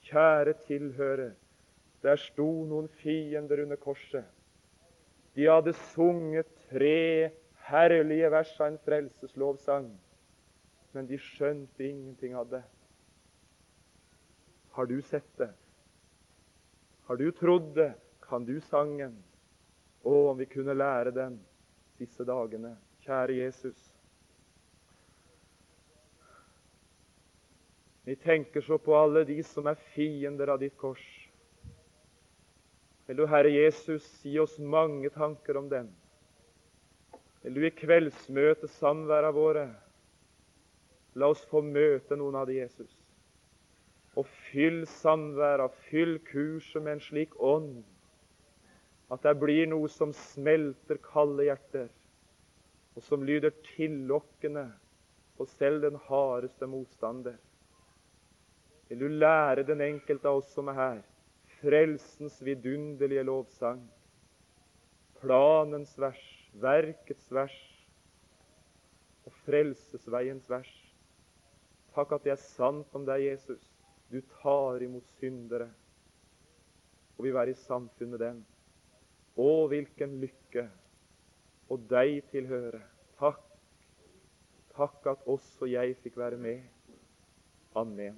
Kjære 0.01 0.53
tilhøre, 0.65 1.31
der 2.01 2.17
sto 2.17 2.47
noen 2.65 2.89
fiender 3.01 3.61
under 3.63 3.79
korset. 3.79 4.25
De 5.35 5.47
hadde 5.47 5.73
sunget 5.93 6.49
tre 6.69 7.31
herlige 7.69 8.31
vers 8.33 8.51
av 8.59 8.71
en 8.71 8.79
frelseslovsang, 8.85 9.89
men 10.91 11.07
de 11.07 11.19
skjønte 11.21 11.85
ingenting 11.87 12.35
av 12.35 12.49
det. 12.51 12.63
Har 14.75 14.87
du 14.87 15.01
sett 15.01 15.37
det? 15.37 15.51
Har 17.07 17.17
du 17.19 17.31
trodd 17.31 17.73
det? 17.75 17.93
Kan 18.23 18.45
du 18.47 18.59
sangen? 18.63 19.17
Å, 20.03 20.13
om 20.31 20.37
vi 20.39 20.47
kunne 20.49 20.73
lære 20.73 21.11
den 21.15 21.39
disse 21.99 22.25
dagene. 22.25 22.75
Kjære 23.05 23.35
Jesus. 23.35 23.89
Vi 28.03 28.15
tenker 28.15 28.63
så 28.65 28.79
på 28.81 28.95
alle 28.97 29.25
de 29.27 29.37
som 29.45 29.67
er 29.69 29.77
fiender 29.93 30.49
av 30.53 30.61
ditt 30.63 30.77
kors. 30.79 31.03
Vil 33.11 33.17
du, 33.17 33.25
Herre 33.27 33.49
Jesus, 33.51 34.05
si 34.21 34.37
oss 34.39 34.53
mange 34.55 35.09
tanker 35.11 35.57
om 35.59 35.65
den. 35.67 35.89
Vil 37.43 37.57
du 37.57 37.65
i 37.67 37.71
kveldsmøtet 37.75 38.71
samværa 38.71 39.33
våre 39.35 39.65
la 41.19 41.27
oss 41.27 41.41
få 41.51 41.59
møte 41.59 42.15
noen 42.15 42.37
av 42.39 42.47
de, 42.47 42.55
Jesus. 42.61 42.93
Og 44.15 44.31
fyll 44.47 44.85
samværa, 44.87 45.67
fyll 45.89 46.21
kurset 46.31 46.79
med 46.85 46.93
en 46.93 47.03
slik 47.03 47.35
ånd 47.35 47.81
at 49.11 49.27
det 49.27 49.35
blir 49.43 49.67
noe 49.67 49.91
som 49.91 50.15
smelter 50.15 51.03
kalde 51.03 51.49
hjerter, 51.49 51.91
og 52.95 53.03
som 53.03 53.27
lyder 53.27 53.51
tillokkende 53.73 54.69
på 55.35 55.51
selv 55.57 55.83
den 55.83 55.99
hardeste 56.07 56.63
motstander. 56.63 57.35
Vil 58.87 59.03
du 59.03 59.19
lære 59.19 59.67
den 59.67 59.83
enkelte 59.83 60.31
av 60.31 60.45
oss 60.45 60.55
som 60.55 60.71
er 60.71 60.79
her, 60.79 61.07
frelsens 61.61 62.39
vidunderlige 62.45 63.23
lovsang, 63.23 63.81
planens 65.21 65.93
vers, 66.01 66.21
verkets 66.61 67.29
vers 67.33 67.57
og 69.25 69.35
frelsesveiens 69.45 70.49
vers. 70.49 70.71
Takk 71.95 72.15
at 72.17 72.25
det 72.25 72.33
er 72.33 72.41
sant 72.41 72.95
om 72.97 73.05
deg, 73.05 73.27
Jesus. 73.27 73.61
Du 74.11 74.19
tar 74.41 74.81
imot 74.83 75.07
syndere 75.19 75.69
og 77.17 77.27
vil 77.27 77.35
være 77.35 77.53
i 77.53 77.61
samfunn 77.61 78.15
med 78.15 78.23
dem. 78.23 78.41
Å, 79.37 79.49
hvilken 79.71 80.17
lykke 80.23 80.67
Og 81.71 81.85
deg 81.87 82.17
tilhøre. 82.33 82.81
Takk, 83.15 83.45
takk 84.75 85.07
at 85.13 85.23
også 85.29 85.69
jeg 85.71 85.95
fikk 86.03 86.17
være 86.19 86.41
med. 86.41 86.65
Amen. 87.79 88.17